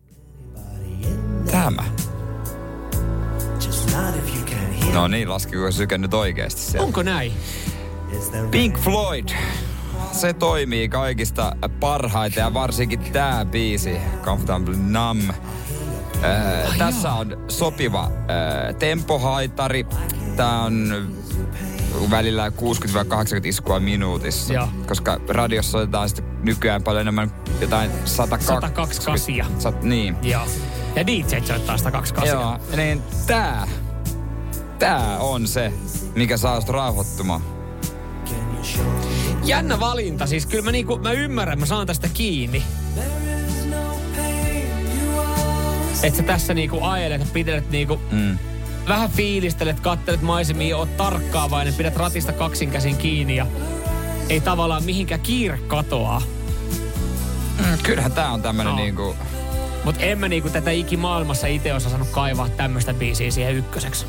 tämä. 1.52 1.84
No 4.94 5.08
niin, 5.08 5.30
laskiko 5.30 5.72
syke 5.72 5.98
nyt 5.98 6.14
oikeasti 6.14 6.62
siellä. 6.62 6.86
Onko 6.86 7.04
näin? 7.04 7.34
Pink 8.52 8.80
Floyd. 8.80 9.30
Se 10.12 10.34
toimii 10.34 10.90
kaikista 10.90 11.56
parhaiten 11.80 12.42
ja 12.42 12.54
varsinkin 12.54 13.00
tää 13.00 13.46
biisi, 13.46 13.98
Comfortable 14.22 14.76
Numb. 14.76 15.30
Äh, 15.30 16.78
tässä 16.78 17.14
on 17.14 17.38
sopiva 17.48 18.04
äh, 18.04 18.76
tempohaitari. 18.76 19.86
Tää 20.36 20.60
on 20.60 21.08
välillä 22.12 22.50
60-80 22.50 22.54
iskua 23.44 23.80
minuutissa. 23.80 24.54
Joo. 24.54 24.68
Koska 24.88 25.20
radiossa 25.28 25.78
otetaan 25.78 26.10
sitten 26.10 26.26
nykyään 26.44 26.84
paljon 26.84 27.02
enemmän 27.02 27.32
jotain 27.62 27.92
102. 28.06 28.48
102 28.48 29.02
kasia. 29.02 29.46
Sat, 29.60 29.84
niin. 29.84 30.16
Joo. 30.22 30.46
Ja 30.96 31.08
DJ 31.08 31.40
soittaa 31.46 31.78
sitä 31.78 31.92
kaksi 31.92 32.14
kasia. 32.14 32.32
Joo, 32.34 32.58
niin 32.76 33.02
tää, 33.28 33.68
tää 34.80 35.18
on 35.20 35.48
se, 35.48 35.74
mikä 36.16 36.38
saa 36.38 36.60
sut 36.62 36.70
rauhoittumaan. 36.70 37.42
Jännä 39.44 39.80
valinta, 39.80 40.28
siis 40.28 40.46
kyllä 40.46 40.64
mä, 40.64 40.72
niinku, 40.72 40.98
mä 40.98 41.12
ymmärrän, 41.12 41.60
mä 41.60 41.66
saan 41.66 41.88
tästä 41.88 42.08
kiinni. 42.14 42.64
Että 46.04 46.18
sä 46.18 46.24
tässä 46.24 46.54
niinku 46.54 46.84
ajelet 46.84 47.34
pitelet 47.34 47.70
niinku, 47.72 48.00
Mm. 48.12 48.38
vähän 48.88 49.10
fiilistelet, 49.10 49.80
kattelet 49.80 50.22
maisemia, 50.22 50.78
oot 50.78 50.98
tarkkaavainen, 50.98 51.74
pidät 51.74 51.96
ratista 51.96 52.34
kaksin 52.34 52.72
käsin 52.72 52.98
kiinni 52.98 53.36
ja 53.36 53.48
ei 54.30 54.42
tavallaan 54.42 54.84
mihinkään 54.84 55.22
kiire 55.22 55.58
katoaa. 55.68 56.22
Mm, 57.60 57.78
kyllähän 57.84 58.12
tää 58.12 58.32
on 58.32 58.42
tämmönen 58.42 58.72
No. 58.72 58.78
niinku... 58.78 59.16
Mutta 59.84 60.02
en 60.02 60.20
mä 60.20 60.28
niinku 60.28 60.50
tätä 60.50 60.72
ikimaailmassa 60.72 61.48
itse 61.48 61.74
osannut 61.74 62.08
kaivaa 62.12 62.50
tämmöistä 62.50 62.94
biisiä 62.94 63.32
siihen 63.32 63.56
ykköseksi. 63.56 64.06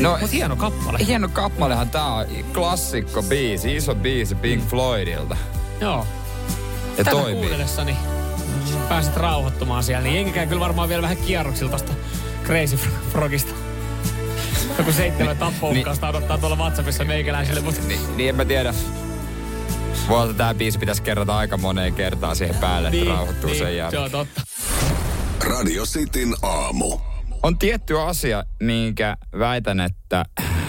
No, 0.00 0.18
Mut 0.20 0.32
hieno 0.32 0.56
kappale. 0.56 0.98
hieno 1.06 1.28
kappalehan 1.28 1.90
tää 1.90 2.06
on 2.06 2.26
klassikko 2.54 3.22
biisi, 3.22 3.76
iso 3.76 3.94
biisi 3.94 4.34
Pink 4.34 4.64
Floydilta. 4.68 5.36
Joo. 5.80 6.06
Ja 6.98 7.04
Tätä 7.04 7.10
toimii. 7.10 7.34
kuunnellessani 7.34 7.96
pääset 8.88 9.16
rauhoittumaan 9.16 9.82
siellä, 9.82 10.02
niin 10.02 10.16
jengikään 10.16 10.48
kyllä 10.48 10.60
varmaan 10.60 10.88
vielä 10.88 11.02
vähän 11.02 11.16
kierroksilla 11.16 11.70
tosta 11.70 11.92
Crazy 12.44 12.78
Frogista. 13.12 13.54
Joku 14.78 14.92
seitsemän 14.92 15.36
tappoukkausta 15.36 16.08
odottaa 16.08 16.38
tuolla 16.38 16.56
WhatsAppissa 16.56 17.04
meikäläisille, 17.04 17.60
mutta 17.60 17.80
Niin, 17.88 18.16
niin 18.16 18.28
en 18.28 18.34
mä 18.36 18.44
tiedä. 18.44 18.74
Voi 20.10 20.22
olla, 20.22 20.34
tää 20.34 20.54
biisi 20.54 20.78
pitäisi 20.78 21.02
kerrata 21.02 21.36
aika 21.36 21.56
moneen 21.56 21.94
kertaan 21.94 22.36
siihen 22.36 22.56
päälle, 22.56 22.88
että 22.88 23.04
rauhoittuu 23.04 23.48
sen 23.50 23.58
se 23.58 23.74
jälkeen. 23.74 24.02
on 24.02 24.10
totta. 24.10 24.42
Radio 25.46 25.84
Cityn 25.84 26.34
aamu. 26.42 26.98
On 27.42 27.58
tietty 27.58 28.00
asia, 28.00 28.44
minkä 28.62 29.16
väitän, 29.38 29.80
että 29.80 30.24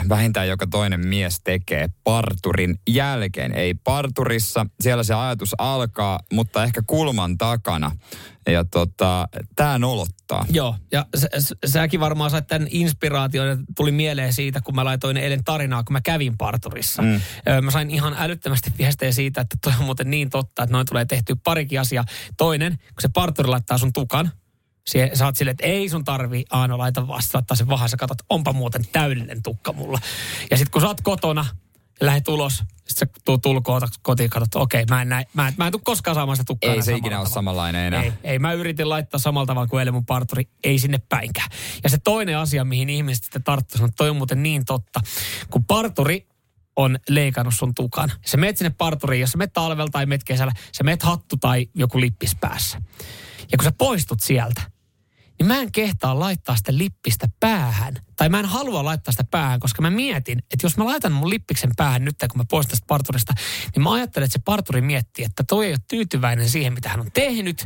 vähintään 0.10 0.48
joka 0.48 0.68
toinen 0.68 1.08
mies 1.08 1.42
tekee 1.44 1.88
parturin 2.04 2.80
jälkeen. 2.90 3.54
Ei 3.54 3.74
parturissa, 3.74 4.66
siellä 4.82 5.04
se 5.04 5.14
ajatus 5.14 5.56
alkaa, 5.58 6.20
mutta 6.34 6.64
ehkä 6.64 6.82
kulman 6.88 7.38
takana. 7.38 7.92
Ja 8.50 8.66
tota, 8.66 9.28
tää 9.56 9.80
nolottaa. 9.80 10.46
Joo, 10.50 10.76
ja 10.92 11.06
sä, 11.18 11.28
sä- 11.40 11.56
säkin 11.66 12.00
varmaan 12.00 12.32
sait 12.32 12.48
tämän 12.48 12.68
inspiraation, 12.72 13.48
ja 13.48 13.58
tuli 13.76 13.92
mieleen 13.92 14.34
siitä, 14.34 14.62
kun 14.62 14.76
mä 14.76 14.86
laitoin 14.86 15.18
eilen 15.18 15.44
tarinaa, 15.44 15.84
kun 15.84 15.94
mä 15.94 16.02
kävin 16.02 16.38
parturissa. 16.38 17.02
Mm. 17.02 17.22
Mä 17.62 17.72
sain 17.72 17.92
ihan 17.92 18.16
älyttömästi 18.20 18.72
viestejä 18.78 19.12
siitä, 19.12 19.42
että 19.42 19.58
toi 19.64 19.74
on 19.80 19.86
muuten 19.86 20.10
niin 20.10 20.30
totta, 20.30 20.64
että 20.64 20.74
noin 20.74 20.88
tulee 20.88 21.06
tehty 21.06 21.36
parikin 21.44 21.80
asiaa. 21.80 22.06
Toinen, 22.38 22.78
kun 22.78 23.02
se 23.02 23.10
parturi 23.14 23.50
laittaa 23.50 23.78
sun 23.78 23.94
tukan, 23.94 24.32
Sie, 24.90 25.12
sä 25.14 25.26
oot 25.26 25.36
silleen, 25.36 25.52
että 25.52 25.66
ei 25.66 25.90
sun 25.90 26.04
tarvii 26.04 26.46
Aano 26.50 26.78
laita 26.78 27.08
vasta, 27.08 27.38
laittaa 27.38 27.58
sen 27.58 27.68
vahan, 27.68 27.90
sä 27.90 27.98
katsot, 27.98 28.18
onpa 28.30 28.54
muuten 28.54 28.82
täydellinen 28.92 29.44
tukka 29.44 29.74
mulla. 29.74 30.00
Ja 30.52 30.58
sitten 30.58 30.72
kun 30.72 30.82
sä 30.82 30.88
oot 30.88 31.02
kotona 31.02 31.46
ja 32.02 32.08
lähdet 32.08 32.28
ulos, 32.28 32.64
sit 32.88 32.98
sä 32.98 33.06
tuut 33.26 33.46
ulkoa 33.46 33.80
kotiin, 34.02 34.30
katsot, 34.30 34.62
okei, 34.62 34.86
mä 34.90 35.02
en, 35.02 35.10
näin, 35.10 35.26
mä 35.34 35.48
en, 35.48 35.54
mä 35.58 35.66
en 35.66 35.72
tuu 35.72 35.82
koskaan 35.84 36.16
saamaan 36.16 36.36
sitä 36.36 36.46
tukkaa 36.48 36.74
Ei 36.74 36.82
se 36.82 36.96
ikinä 36.96 37.06
ole 37.06 37.12
tavalla. 37.12 37.34
samanlainen 37.34 37.82
enää. 37.88 38.04
Ei, 38.04 38.14
ei, 38.24 38.40
mä 38.40 38.54
yritin 38.54 38.90
laittaa 38.90 39.20
samalla 39.20 39.46
tavalla 39.46 39.68
kuin 39.68 39.80
eilen 39.80 39.94
mun 39.94 40.06
parturi, 40.06 40.44
ei 40.64 40.80
sinne 40.80 41.00
päinkään. 41.10 41.48
Ja 41.84 41.90
se 41.90 41.98
toinen 42.04 42.38
asia, 42.38 42.66
mihin 42.66 42.90
ihmiset 42.90 43.24
sitten 43.24 43.44
tarttuu, 43.44 43.78
sanoo, 43.78 43.88
että 43.88 43.98
toi 43.98 44.10
on 44.10 44.16
muuten 44.16 44.44
niin 44.44 44.66
totta. 44.66 45.00
Kun 45.50 45.66
parturi 45.66 46.28
on 46.76 47.00
leikannut 47.10 47.54
sun 47.58 47.76
tukan. 47.76 48.12
Se 48.26 48.38
meet 48.38 48.58
sinne 48.58 48.70
parturiin, 48.78 49.22
jos 49.22 49.32
sä 49.32 49.38
meet 49.38 49.54
talvella 49.54 49.90
tai 49.92 50.06
meet 50.06 50.24
kesällä, 50.24 50.54
sä 50.78 50.84
meet 50.84 51.04
hattu 51.04 51.38
tai 51.38 51.68
joku 51.76 52.00
lippis 52.00 52.36
päässä. 52.36 52.82
Ja 53.52 53.58
kun 53.58 53.64
sä 53.64 53.72
poistut 53.78 54.20
sieltä, 54.20 54.71
niin 55.42 55.48
mä 55.48 55.62
en 55.62 55.72
kehtaa 55.72 56.20
laittaa 56.20 56.56
sitä 56.56 56.78
lippistä 56.78 57.28
päähän. 57.40 57.94
Tai 58.16 58.30
mä 58.30 58.40
en 58.40 58.46
halua 58.46 58.86
laittaa 58.86 59.12
sitä 59.12 59.24
päähän, 59.32 59.60
koska 59.60 59.82
mä 59.82 59.90
mietin, 59.90 60.40
että 60.40 60.66
jos 60.66 60.78
mä 60.78 60.86
laitan 60.86 61.12
mun 61.12 61.30
lippiksen 61.30 61.72
päähän 61.78 62.06
nyt, 62.06 62.16
kun 62.20 62.38
mä 62.38 62.44
poistan 62.50 62.70
tästä 62.70 62.86
parturista, 62.88 63.34
niin 63.76 63.84
mä 63.84 63.94
ajattelen, 63.94 64.26
että 64.26 64.34
se 64.34 64.42
parturi 64.46 64.82
miettii, 64.82 65.26
että 65.26 65.44
toi 65.50 65.66
ei 65.66 65.72
ole 65.72 65.80
tyytyväinen 65.90 66.50
siihen, 66.50 66.74
mitä 66.74 66.90
hän 66.90 67.00
on 67.00 67.12
tehnyt. 67.14 67.66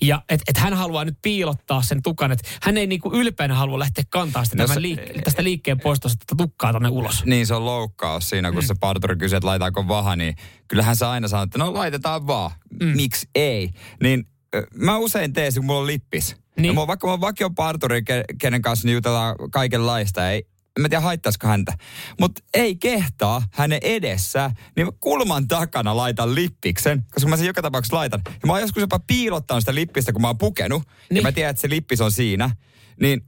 Ja 0.00 0.22
että 0.28 0.44
et 0.48 0.56
hän 0.56 0.74
haluaa 0.74 1.04
nyt 1.04 1.18
piilottaa 1.22 1.82
sen 1.82 2.02
tukan, 2.02 2.32
että 2.32 2.48
hän 2.62 2.76
ei 2.76 2.86
niinku 2.86 3.12
ylpeänä 3.12 3.54
halua 3.54 3.78
lähteä 3.78 4.04
kantaa 4.10 4.44
sitä 4.44 4.56
No 4.56 4.66
tämän 4.66 4.82
liik- 4.82 5.22
tästä 5.24 5.44
liikkeen 5.44 5.80
poistosta 5.80 6.18
tätä 6.18 6.42
tukkaa 6.42 6.72
tonne 6.72 6.88
ulos. 6.88 7.24
Niin 7.24 7.46
se 7.46 7.54
on 7.54 7.64
loukkaus 7.64 8.28
siinä, 8.28 8.52
kun 8.52 8.62
mm. 8.62 8.66
se 8.66 8.74
parturi 8.80 9.16
kysyy, 9.16 9.36
että 9.36 9.46
laitaanko 9.46 9.88
vaha, 9.88 10.16
niin 10.16 10.36
kyllähän 10.68 10.96
se 10.96 11.06
aina 11.06 11.28
sanoo, 11.28 11.44
että 11.44 11.58
no 11.58 11.74
laitetaan 11.74 12.26
vaan. 12.26 12.50
Mm. 12.80 12.86
Miksi 12.96 13.28
ei? 13.34 13.70
Niin 14.02 14.26
mä 14.74 14.96
usein 14.96 15.32
teen 15.32 15.52
kun 15.54 15.64
mulla 15.64 15.80
on 15.80 15.86
lippis. 15.86 16.36
Niin. 16.62 16.74
Ja 16.76 16.86
vaikka 16.86 17.06
mä 17.06 17.10
oon 17.10 17.20
vakio 17.20 17.50
parturi, 17.50 18.00
ke- 18.00 18.36
kenen 18.40 18.62
kanssa 18.62 18.86
niin 18.86 18.94
jutellaan 18.94 19.36
kaikenlaista, 19.52 20.30
ei, 20.30 20.46
en 20.76 20.82
mä 20.82 20.88
tiedä 20.88 21.00
haittaisiko 21.00 21.46
häntä. 21.46 21.72
Mutta 22.20 22.42
ei 22.54 22.76
kehtaa 22.76 23.42
hänen 23.52 23.78
edessä, 23.82 24.50
niin 24.76 24.86
mä 24.86 24.92
kulman 25.00 25.48
takana 25.48 25.96
laitan 25.96 26.34
lippiksen, 26.34 27.04
koska 27.14 27.28
mä 27.28 27.36
sen 27.36 27.46
joka 27.46 27.62
tapauksessa 27.62 27.96
laitan. 27.96 28.20
Ja 28.26 28.46
mä 28.46 28.52
oon 28.52 28.60
joskus 28.60 28.80
jopa 28.80 29.00
piilottanut 29.06 29.62
sitä 29.62 29.74
lippistä, 29.74 30.12
kun 30.12 30.22
mä 30.22 30.28
oon 30.28 30.38
pukenut. 30.38 30.82
Niin. 31.10 31.16
Ja 31.16 31.22
mä 31.22 31.32
tiedän, 31.32 31.50
että 31.50 31.60
se 31.60 31.68
lippis 31.70 32.00
on 32.00 32.12
siinä. 32.12 32.50
Niin 33.00 33.20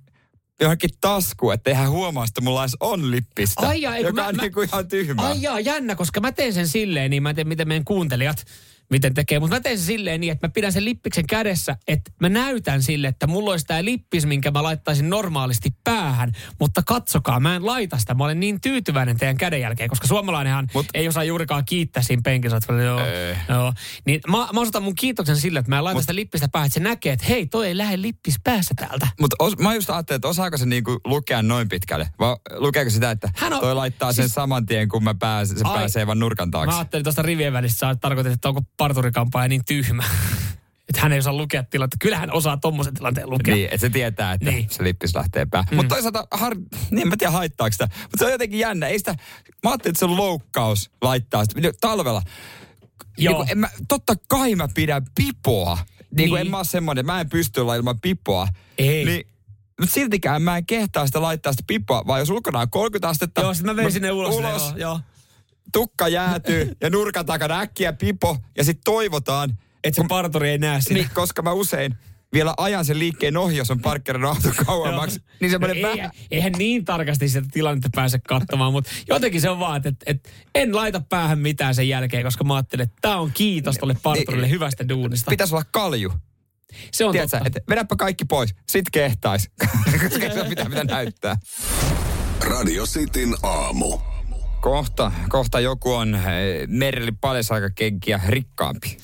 johonkin 0.61 0.91
tasku, 1.01 1.51
että 1.51 1.75
hän 1.75 1.91
huomaa, 1.91 2.25
että 2.25 2.41
mulla 2.41 2.63
edes 2.63 2.77
on 2.81 3.11
lippistä. 3.11 3.67
Ai 3.69 3.83
jaa, 3.83 3.99
joka 3.99 4.13
mä- 4.23 4.29
on 4.29 4.37
mä- 4.37 4.43
niinku 4.43 4.61
ihan 4.63 4.89
tyhmä. 4.89 5.23
Ai 5.23 5.43
jaa, 5.43 5.61
jännä, 5.61 5.95
koska 5.95 6.21
mä 6.21 6.33
teen 6.33 6.53
sen 6.53 6.69
silleen, 6.69 7.11
niin 7.11 7.23
mä 7.23 7.31
en 7.31 7.37
tiedä, 7.37 7.49
miten 7.49 7.69
meidän 7.69 7.85
kuuntelijat 7.85 8.45
miten 8.93 9.15
tekee, 9.15 9.41
mutta 9.41 9.57
mä 9.57 9.61
teen 9.61 9.79
sen 9.79 9.87
silleen 9.87 10.21
niin, 10.21 10.33
että 10.33 10.47
mä 10.47 10.53
pidän 10.53 10.73
sen 10.73 10.85
lippiksen 10.85 11.27
kädessä, 11.27 11.77
että 11.89 12.11
mä 12.21 12.29
näytän 12.29 12.83
sille, 12.83 13.09
että 13.09 13.27
mulla 13.27 13.51
olisi 13.51 13.67
tämä 13.67 13.85
lippis, 13.85 14.27
minkä 14.27 14.51
mä 14.51 14.63
laittaisin 14.63 15.11
normaalisti 15.11 15.71
päähän, 15.85 16.33
mutta 16.61 16.83
katsokaa, 16.87 17.41
mä 17.41 17.57
en 17.57 17.67
laita 17.67 17.99
sitä, 17.99 18.15
mä 18.15 18.25
olen 18.25 18.41
niin 18.41 18.61
tyytyväinen 18.61 19.17
teidän 19.19 19.37
kädenjälkeen, 19.37 19.89
koska 19.89 20.07
suomalainenhan 20.07 20.69
Mut, 20.75 20.87
ei 20.95 21.09
osaa 21.09 21.25
juurikaan 21.25 21.65
kiittää 21.65 22.03
siinä 22.03 22.23
penkissä, 22.25 22.57
että 22.57 22.73
joo, 22.73 23.07
Ei. 23.07 23.37
joo. 23.49 23.73
Niin 24.07 24.21
mä, 24.29 24.39
mä 24.53 24.61
osoitan 24.61 24.83
mun 24.83 24.95
kiitoksen 24.95 25.37
sille, 25.37 25.59
että 25.59 25.71
mä 25.71 25.79
en 25.79 25.85
laita 25.85 25.97
Mut, 25.97 26.03
sitä 26.03 26.15
lippistä 26.15 26.49
päähän, 26.49 26.67
että 26.67 26.75
se 26.75 26.81
näkee, 26.81 27.13
että 27.13 27.27
hei, 27.29 27.47
toi 27.47 27.67
ei 27.67 27.77
lähde 27.79 28.03
lippis 28.03 28.35
päässä 28.45 28.75
täältä. 28.77 29.09
Mutta 29.21 29.37
mä 29.59 29.75
just 29.75 29.91
ajattelin, 29.91 30.17
että 30.17 30.29
osaako 30.29 30.57
se 30.57 30.67
niinku 30.67 31.01
lukea 31.05 31.43
noin 31.43 31.69
pitkälle? 31.69 32.09
Vai 32.19 32.37
lukeeko 32.57 32.91
sitä, 32.91 33.11
että 33.11 33.31
Hän 33.37 33.53
on- 33.53 33.61
toi 33.61 33.75
laittaa 33.75 34.13
sen 34.13 34.25
siis- 34.25 34.35
saman 34.35 34.67
tien, 34.67 34.89
kun 34.89 35.05
mä 35.05 35.15
pääsen, 35.15 35.59
se 35.59 35.65
Ai. 35.65 35.79
pääsee 35.79 36.07
vaan 36.07 36.19
nurkan 36.19 36.49
Mä 36.49 36.53
taakse? 36.53 36.77
ajattelin 36.77 37.05
tuosta 37.05 37.23
rivien 37.23 37.53
välistä, 37.53 37.79
sä 37.79 37.91
että 37.91 38.49
onko 38.49 38.61
parturikampaaja 38.83 39.49
niin 39.49 39.65
tyhmä. 39.65 40.05
että 40.89 41.01
hän 41.03 41.13
ei 41.13 41.19
osaa 41.19 41.33
lukea 41.33 41.63
tilannetta. 41.63 41.97
Kyllä 42.01 42.19
hän 42.19 42.33
osaa 42.33 42.57
tommosen 42.57 42.95
tilanteen 42.95 43.31
lukea. 43.31 43.55
Niin, 43.55 43.65
että 43.65 43.79
se 43.79 43.91
tietää, 43.91 44.33
että 44.33 44.51
Niin. 44.51 44.71
se 44.71 44.85
lippis 44.85 45.15
lähtee 45.15 45.47
päähän. 45.47 45.69
Mm. 45.71 45.77
Mutta 45.77 45.95
toisaalta, 45.95 46.27
har... 46.31 46.57
niin 46.91 47.03
en 47.03 47.09
mä 47.09 47.17
tiedä 47.17 47.31
haittaako 47.31 47.73
sitä. 47.73 47.89
Mutta 48.03 48.19
se 48.19 48.25
on 48.25 48.33
jotenkin 48.33 48.59
jännä. 48.59 48.87
Ei 48.87 48.99
sitä... 48.99 49.15
Mä 49.63 49.71
ajattelin, 49.71 49.93
että 49.93 49.99
se 49.99 50.05
on 50.05 50.17
loukkaus 50.17 50.91
laittaa 51.03 51.45
sitä. 51.45 51.73
Talvella. 51.81 52.23
Joo. 53.19 53.43
Niin 53.43 53.53
en 53.53 53.59
mä, 53.59 53.69
totta 53.89 54.15
kai 54.29 54.55
mä 54.55 54.69
pidän 54.75 55.03
pipoa. 55.15 55.75
Niin, 55.75 56.17
niin. 56.17 56.31
Niin. 56.31 56.41
en 56.41 56.51
mä 56.51 56.57
ole 56.57 56.65
semmoinen, 56.65 57.07
mä 57.07 57.21
en 57.21 57.29
pysty 57.29 57.61
olla 57.61 57.75
ilman 57.75 58.01
pipoa. 58.01 58.49
Ei. 58.79 59.05
Niin, 59.05 59.27
mutta 59.81 59.95
siltikään 59.95 60.43
mä 60.43 60.57
en 60.57 60.67
kehtaa 60.67 61.07
sitä 61.07 61.23
laittaa 61.23 61.53
sitä 61.53 61.65
pipoa, 61.67 62.07
vaan 62.07 62.21
jos 62.21 62.31
ulkona 62.31 62.61
on 62.61 62.71
30 62.71 63.09
astetta. 63.09 63.41
Joo, 63.41 63.55
sitten 63.55 63.77
mä 63.77 63.77
vein 63.77 63.93
sinne 63.93 64.13
ulos. 64.13 64.35
ulos 64.35 64.63
Joo, 64.63 64.77
joo. 64.77 65.01
Tukka 65.73 66.09
jäätyy 66.09 66.77
ja 66.81 66.91
nurkan 66.91 67.27
takana 67.27 67.61
äkkiä 67.61 67.93
pipo 67.93 68.37
ja 68.57 68.65
sitten 68.65 68.85
toivotaan, 68.85 69.59
Että 69.85 70.03
se 70.03 70.09
parturi 70.09 70.51
ei 70.51 70.59
näe 70.59 70.81
sitä. 70.81 70.95
niin, 70.95 71.11
koska 71.15 71.43
mä 71.43 71.53
usein 71.53 71.95
vielä 72.33 72.55
ajan 72.57 72.85
sen 72.85 72.99
liikkeen 72.99 73.37
ohi, 73.37 73.57
jos 73.57 73.71
on 73.71 73.81
parkkerin 73.81 74.25
auto 74.25 74.49
kauemmaksi. 74.67 75.21
niin 75.41 75.51
semmoinen 75.51 75.77
no, 75.77 75.83
vähän... 75.83 75.99
eihän, 75.99 76.11
eihän 76.31 76.53
niin 76.59 76.85
tarkasti 76.85 77.29
sitä 77.29 77.47
tilannetta 77.53 77.89
pääse 77.95 78.19
katsomaan, 78.19 78.73
mutta 78.73 78.91
jotenkin 79.09 79.41
se 79.41 79.51
on 79.51 79.59
vaan, 79.59 79.77
että, 79.77 79.89
että, 79.89 80.05
että 80.07 80.31
en 80.55 80.77
laita 80.77 81.01
päähän 81.01 81.39
mitään 81.39 81.75
sen 81.75 81.89
jälkeen, 81.89 82.25
koska 82.25 82.45
mä 82.45 82.55
ajattelin, 82.55 82.85
että 82.85 82.97
tämä 83.01 83.17
on 83.17 83.31
kiitos 83.35 83.79
tolle 83.79 83.97
parturille 84.03 84.51
hyvästä 84.51 84.89
duunista. 84.89 85.31
Pitäisi 85.31 85.55
olla 85.55 85.65
kalju. 85.71 86.13
Se 86.93 87.05
on 87.05 87.13
Tiedätkö, 87.13 87.37
totta. 87.37 87.47
että 87.47 87.61
vedäpä 87.69 87.97
kaikki 87.97 88.25
pois, 88.25 88.55
sit 88.69 88.85
kehtais. 88.93 89.51
koska 90.03 90.25
ei 90.25 90.35
se 90.35 90.49
mitään, 90.49 90.69
mitä 90.69 90.85
näyttää. 90.85 91.37
Radio 92.41 92.87
Cityn 92.87 93.35
aamu. 93.43 94.12
Kohta, 94.63 95.13
kohta 95.29 95.61
joku 95.61 95.93
on 95.93 96.15
eh, 96.15 96.23
Merli 96.69 97.13
kenkiä 97.75 98.21
rikkaampi. 98.27 98.97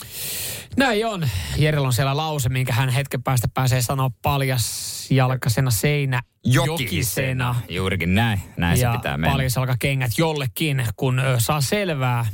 Näin 0.76 1.06
on. 1.06 1.28
Jerellä 1.56 1.86
on 1.86 1.92
siellä 1.92 2.16
lause, 2.16 2.48
minkä 2.48 2.72
hän 2.72 2.88
hetken 2.88 3.22
päästä 3.22 3.48
pääsee 3.54 3.82
sanoa 3.82 4.10
paljas 4.22 5.06
jalkasena 5.10 5.70
seinä 5.70 6.22
jokisena. 6.44 7.54
Juurikin 7.68 8.14
näin. 8.14 8.40
Näin 8.56 8.80
ja 8.80 8.92
se 8.92 8.98
pitää 8.98 9.16
mennä. 9.16 9.32
paljasalkakengät 9.32 10.10
jollekin, 10.18 10.86
kun 10.96 11.22
saa 11.38 11.60
selvää, 11.60 12.26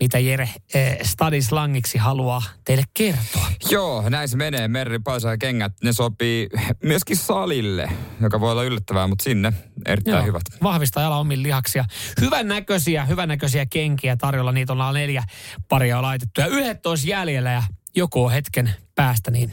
mitä 0.00 0.18
Jere 0.18 0.50
eh, 0.74 0.98
stadislangiksi 1.02 1.98
haluaa 1.98 2.42
teille 2.64 2.84
kertoa. 2.94 3.46
Joo, 3.70 4.08
näin 4.08 4.28
se 4.28 4.36
menee. 4.36 4.68
Merri 4.68 4.98
Paisa 4.98 5.36
kengät, 5.36 5.72
ne 5.84 5.92
sopii 5.92 6.48
myöskin 6.82 7.16
salille, 7.16 7.88
joka 8.20 8.40
voi 8.40 8.52
olla 8.52 8.64
yllättävää, 8.64 9.06
mutta 9.06 9.24
sinne 9.24 9.52
erittäin 9.86 10.16
Joo, 10.16 10.26
hyvät. 10.26 10.42
Vahvistaa 10.62 11.02
jala 11.02 11.18
omin 11.18 11.42
lihaksia. 11.42 11.84
Hyvän 12.20 12.48
näköisiä, 12.48 13.04
hyvän 13.04 13.28
näköisiä 13.28 13.66
kenkiä 13.66 14.16
tarjolla. 14.16 14.52
Niitä 14.52 14.72
on 14.72 14.94
neljä 14.94 15.22
paria 15.68 16.02
laitettu. 16.02 16.40
Ja 16.40 16.46
yhdet 16.46 16.86
olisi 16.86 17.08
jäljellä 17.08 17.50
ja 17.50 17.62
joku 17.96 18.24
on 18.24 18.32
hetken 18.32 18.70
päästä, 18.94 19.30
niin 19.30 19.52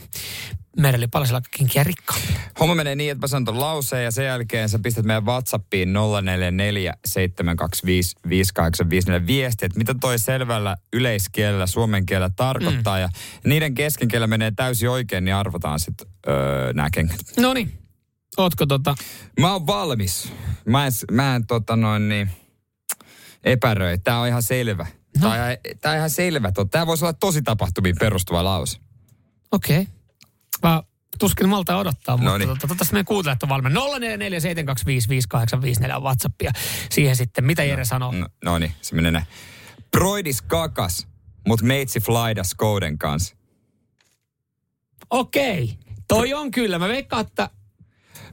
Mereli 0.77 1.07
Palasella 1.07 1.41
kenkiä 1.57 1.83
rikkaa. 1.83 2.17
Homma 2.59 2.75
menee 2.75 2.95
niin, 2.95 3.11
että 3.11 3.23
mä 3.23 3.27
sanon 3.27 3.45
ton 3.45 3.59
lauseen 3.59 4.03
ja 4.03 4.11
sen 4.11 4.25
jälkeen 4.25 4.69
sä 4.69 4.79
pistät 4.79 5.05
meidän 5.05 5.25
Whatsappiin 5.25 5.93
044 5.93 6.93
725 7.05 8.15
5854 8.29 9.27
viesti, 9.27 9.65
että 9.65 9.77
mitä 9.77 9.95
toi 10.01 10.19
selvällä 10.19 10.75
yleiskielellä, 10.93 11.67
suomen 11.67 12.05
kielellä 12.05 12.29
tarkoittaa. 12.35 12.95
Mm. 12.97 13.01
Ja 13.01 13.09
niiden 13.45 13.73
kesken, 13.73 14.07
kellä 14.07 14.27
menee 14.27 14.51
täysin 14.55 14.89
oikein, 14.89 15.25
niin 15.25 15.35
arvotaan 15.35 15.79
sitten 15.79 16.07
öö, 16.27 16.73
nämä 16.73 16.89
kengät. 16.93 17.17
No 17.39 17.53
niin, 17.53 17.79
ootko 18.37 18.65
tota... 18.65 18.95
Mä 19.39 19.53
oon 19.53 19.67
valmis. 19.67 20.31
Mä 20.65 20.85
en, 20.85 20.91
mä 21.11 21.35
en 21.35 21.47
tota 21.47 21.75
noin 21.75 22.09
niin, 22.09 22.31
epäröi. 23.43 23.97
Tää 23.97 24.19
on 24.19 24.27
ihan 24.27 24.43
selvä. 24.43 24.87
No. 25.21 25.29
Tää, 25.29 25.29
on 25.29 25.35
ihan, 25.35 25.57
tää 25.81 25.91
on 25.91 25.97
ihan 25.97 26.09
selvä. 26.09 26.51
Tää 26.71 26.87
voisi 26.87 27.05
olla 27.05 27.13
tosi 27.13 27.41
tapahtumiin 27.41 27.95
perustuva 27.99 28.43
lause. 28.43 28.79
Okei. 29.51 29.81
Okay. 29.81 30.02
Mä 30.61 30.83
tuskin 31.19 31.49
malta 31.49 31.77
odottaa, 31.77 32.17
mutta 32.17 32.31
Noniin. 32.31 32.49
tota, 32.49 32.67
tota, 32.67 32.85
meidän 32.91 33.05
kuuntelijat 33.05 33.43
on 33.43 33.49
valmiina. 33.49 33.79
0447255854 33.79 33.83
on 35.95 36.03
WhatsAppia. 36.03 36.51
Siihen 36.91 37.15
sitten, 37.15 37.45
mitä 37.45 37.63
Jere 37.63 37.85
sanoo? 37.85 38.11
No, 38.11 38.27
no 38.45 38.59
niin, 38.59 38.71
se 38.81 38.95
menee 38.95 39.11
näin. 39.11 39.25
Broidis 39.91 40.41
kakas, 40.41 41.07
mut 41.47 41.61
meitsi 41.61 41.99
flyda 41.99 42.43
Skouden 42.43 42.97
kanssa. 42.97 43.35
Okei. 45.09 45.63
Okay. 45.63 45.75
Toi 46.07 46.33
on 46.33 46.51
kyllä. 46.51 46.79
Mä 46.79 46.87
veikkaan, 46.87 47.25
että... 47.25 47.49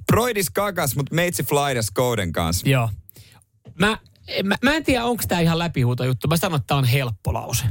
Broidis 0.07 0.51
kakas, 0.51 0.97
mut 0.97 1.11
meitsi 1.11 1.43
flyda 1.43 1.83
Skouden 1.83 2.33
kanssa. 2.33 2.69
Joo. 2.69 2.91
Mä, 3.79 3.99
mä, 4.45 4.57
mä 4.63 4.75
en 4.75 4.85
tiedä, 4.85 5.05
onko 5.05 5.23
tämä 5.29 5.41
ihan 5.41 5.59
läpihuuto 5.59 6.05
juttu. 6.05 6.29
Mä 6.29 6.37
sanon, 6.37 6.57
että 6.57 6.67
tämä 6.67 6.79
on 6.79 6.85
helppo 6.85 7.35
lause. 7.35 7.65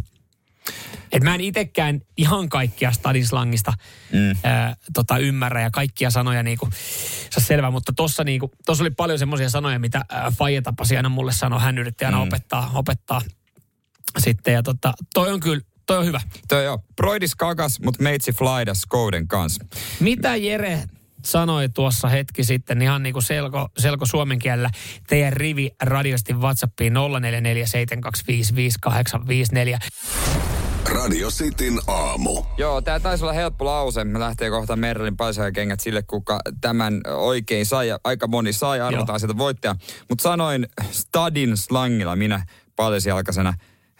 Et 1.11 1.23
mä 1.23 1.35
en 1.35 1.41
itekään 1.41 2.01
ihan 2.17 2.49
kaikkia 2.49 2.91
stadislangista 2.91 3.73
mm. 4.13 4.35
ää, 4.43 4.75
tota, 4.93 5.17
ymmärrä 5.17 5.61
ja 5.61 5.71
kaikkia 5.71 6.09
sanoja 6.09 6.43
niinku, 6.43 6.69
saa 7.29 7.43
selvä, 7.43 7.71
mutta 7.71 7.93
tossa, 7.95 8.23
niinku, 8.23 8.51
tossa 8.65 8.83
oli 8.83 8.91
paljon 8.91 9.19
semmoisia 9.19 9.49
sanoja, 9.49 9.79
mitä 9.79 10.01
ää, 10.09 10.31
Faye 10.31 10.61
tapasi 10.61 10.97
aina 10.97 11.09
mulle 11.09 11.31
sanoa. 11.31 11.59
Hän 11.59 11.77
yritti 11.77 12.05
aina 12.05 12.17
mm. 12.17 12.23
opettaa, 12.23 12.71
opettaa 12.73 13.21
sitten 14.17 14.53
ja 14.53 14.63
tota, 14.63 14.93
toi 15.13 15.31
on 15.31 15.39
kyllä, 15.39 15.61
toi 15.85 15.97
on 15.97 16.05
hyvä. 16.05 16.21
Toi 16.47 16.63
joo. 16.63 16.79
Broidis 16.95 17.35
kakas, 17.35 17.79
mut 17.79 17.99
meitsi 17.99 18.31
flyda 18.31 18.73
Skouden 18.73 19.27
kanssa. 19.27 19.65
Mitä 19.99 20.35
Jere 20.35 20.83
sanoi 21.25 21.69
tuossa 21.69 22.07
hetki 22.07 22.43
sitten, 22.43 22.81
ihan 22.81 23.03
niin 23.03 23.13
kuin 23.13 23.23
selko, 23.23 23.69
selko 23.77 24.05
suomen 24.05 24.39
kielellä, 24.39 24.69
teidän 25.07 25.33
rivi 25.33 25.71
radiosti 25.81 26.33
WhatsAppiin 26.33 26.93
0447255854. 26.93 26.99
Radio 30.85 31.29
Cityn 31.29 31.79
aamu. 31.87 32.43
Joo, 32.57 32.81
tää 32.81 32.99
taisi 32.99 33.23
olla 33.23 33.33
helppo 33.33 33.65
lause. 33.65 34.03
Me 34.03 34.19
lähtee 34.19 34.49
kohta 34.49 34.75
Merlin 34.75 35.17
kengät 35.53 35.79
sille, 35.79 36.03
kuka 36.03 36.39
tämän 36.61 37.01
oikein 37.17 37.65
sai. 37.65 37.87
Ja 37.87 37.99
aika 38.03 38.27
moni 38.27 38.53
sai, 38.53 38.81
arvotaan 38.81 39.19
sieltä 39.19 39.37
voittaja. 39.37 39.75
Mutta 40.09 40.21
sanoin 40.21 40.67
stadin 40.91 41.57
slangilla, 41.57 42.15
minä 42.15 42.45
paljajalkaisena 42.75 43.53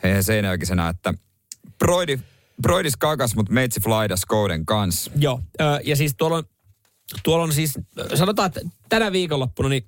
he, 0.03 0.21
seinäjokisena, 0.21 0.89
että 0.89 1.13
broidi, 1.77 2.19
broidis 2.61 2.97
kakas, 2.97 3.35
mutta 3.35 3.53
meitsi 3.53 3.79
flyda 3.81 4.17
Skouden 4.17 4.65
kanssa. 4.65 5.11
Joo, 5.15 5.41
ja 5.83 5.95
siis 5.95 6.15
tuolla 6.17 6.37
on, 6.37 6.43
tuolla 7.23 7.43
on 7.43 7.53
siis, 7.53 7.79
sanotaan, 8.15 8.47
että 8.47 8.61
tänä 8.89 9.11
viikonloppuna 9.11 9.69
niin 9.69 9.85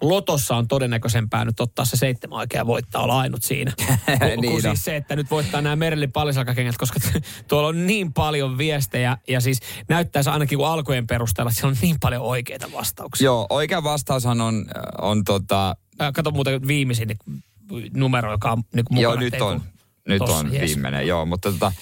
Lotossa 0.00 0.56
on 0.56 0.68
todennäköisempää 0.68 1.44
nyt 1.44 1.60
ottaa 1.60 1.84
se 1.84 1.96
seitsemän 1.96 2.38
oikea 2.38 2.66
voittaa 2.66 3.02
olla 3.02 3.20
ainut 3.20 3.42
siinä. 3.42 3.72
Niin 4.40 4.54
on. 4.54 4.62
siis 4.62 4.84
se, 4.84 4.96
että 4.96 5.16
nyt 5.16 5.30
voittaa 5.30 5.60
nämä 5.60 5.76
Merlin 5.76 6.12
pallisalkakengät, 6.12 6.76
koska 6.78 7.00
tuolla 7.48 7.68
on 7.68 7.86
niin 7.86 8.12
paljon 8.12 8.58
viestejä 8.58 9.16
ja 9.28 9.40
siis 9.40 9.60
näyttäisi 9.88 10.30
ainakin 10.30 10.58
kuin 10.58 10.68
alkujen 10.68 11.06
perusteella, 11.06 11.48
että 11.50 11.60
siellä 11.60 11.70
on 11.72 11.78
niin 11.82 11.96
paljon 12.00 12.22
oikeita 12.22 12.72
vastauksia. 12.72 13.24
Joo, 13.24 13.46
oikea 13.50 13.82
vastaushan 13.82 14.40
on, 14.40 14.64
on 15.00 15.24
tota, 15.24 15.76
Kato 16.14 16.30
muuten 16.30 16.66
viimeisin 16.66 17.08
niin, 17.08 17.42
numero, 17.94 18.30
joka 18.32 18.52
on 18.52 18.62
niin 18.74 18.84
joo 18.90 19.10
mukana. 19.10 19.20
nyt 19.20 19.34
että 19.34 19.44
ei 19.44 19.50
on, 19.50 19.60
kun- 19.60 19.68
nyt 20.08 20.18
tossa, 20.18 20.36
on 20.36 20.50
viimeinen, 20.50 21.06
joo, 21.06 21.26
mutta 21.26 21.52
tota, 21.52 21.72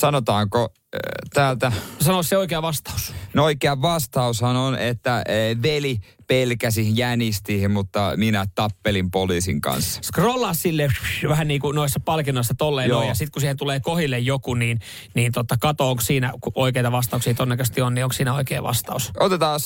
sanotaanko 0.00 0.58
äh, 0.94 1.00
täältä, 1.34 1.72
Sano 2.00 2.22
se 2.22 2.36
oikea 2.38 2.62
vastaus. 2.62 3.14
no 3.34 3.44
oikea 3.44 3.82
vastaushan 3.82 4.56
on, 4.56 4.78
että 4.78 5.16
äh, 5.16 5.24
veli 5.62 5.98
pelkäsi, 6.26 6.92
jänisti, 6.96 7.68
mutta 7.68 8.12
minä 8.16 8.44
tappelin 8.54 9.10
poliisin 9.10 9.60
kanssa. 9.60 10.00
Scrollaa 10.04 10.54
sille 10.54 10.88
vähän 11.28 11.48
niin 11.48 11.60
kuin 11.60 11.74
noissa 11.74 12.00
palkinnoissa 12.04 12.54
tolleen 12.58 12.88
Joo. 12.88 12.98
noin, 12.98 13.08
ja 13.08 13.14
sitten 13.14 13.32
kun 13.32 13.40
siihen 13.40 13.56
tulee 13.56 13.80
kohille 13.80 14.18
joku, 14.18 14.54
niin, 14.54 14.78
niin 15.14 15.32
tota, 15.32 15.56
kato, 15.60 15.90
onko 15.90 16.02
siinä 16.02 16.32
kun 16.40 16.52
oikeita 16.54 16.92
vastauksia 16.92 17.34
todennäköisesti 17.34 17.80
on, 17.82 17.94
niin 17.94 18.04
onko 18.04 18.12
siinä 18.12 18.34
oikea 18.34 18.62
vastaus. 18.62 19.10
Otetaan 19.20 19.60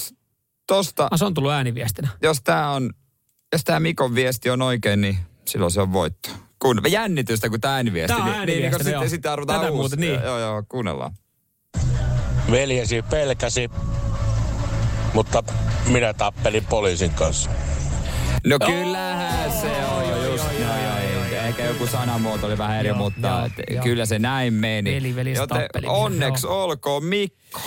tosta, 0.66 1.08
Ah, 1.10 1.18
se 1.18 1.24
on 1.24 1.34
tullut 1.34 1.52
ääniviestinä. 1.52 2.08
jos 2.22 2.42
tämä 2.44 2.70
on, 2.70 2.90
jos 3.52 3.64
tämä 3.64 3.80
Mikon 3.80 4.14
viesti 4.14 4.50
on 4.50 4.62
oikein, 4.62 5.00
niin 5.00 5.18
silloin 5.48 5.70
se 5.72 5.80
on 5.80 5.92
voitto. 5.92 6.28
Kun 6.62 6.80
jännitystä, 6.88 7.50
kun 7.50 7.60
tämä 7.60 7.74
ääniviesti. 7.74 8.16
Tää 8.16 8.24
on 8.24 8.30
niin, 8.30 8.46
niin, 8.46 8.46
niin, 8.46 8.64
ääniviestinä, 8.64 9.08
sitten, 9.08 9.30
joo. 9.30 9.46
Tätä 9.46 9.60
uusi. 9.60 9.72
muuten, 9.72 10.00
niin. 10.00 10.20
Joo, 10.24 10.38
joo, 10.38 10.62
kuunnellaan. 10.68 11.12
Veljesi 12.50 13.02
pelkäsi, 13.02 13.70
mutta 15.14 15.42
minä 15.86 16.14
tappelin 16.14 16.64
poliisin 16.64 17.10
kanssa. 17.10 17.50
No 18.46 18.58
kyllähän 18.66 19.52
se 19.52 19.84
on 19.86 20.24
just 20.32 20.44
näin. 20.58 20.92
Ehkä 21.32 21.64
joku 21.64 21.86
sanamuoto 21.86 22.46
oli 22.46 22.58
vähän 22.58 22.78
eri, 22.78 22.88
Joo, 22.88 22.98
mutta 22.98 23.28
joo, 23.28 23.44
et 23.46 23.52
joo. 23.74 23.82
kyllä 23.82 24.06
se 24.06 24.18
näin 24.18 24.54
meni. 24.54 24.94
Veli, 24.94 25.14
velis 25.16 25.38
Joten 25.38 25.58
tappeli. 25.60 25.86
onneksi 25.88 26.46
Joo. 26.46 26.64
olkoon 26.64 27.04
Mikko. 27.04 27.60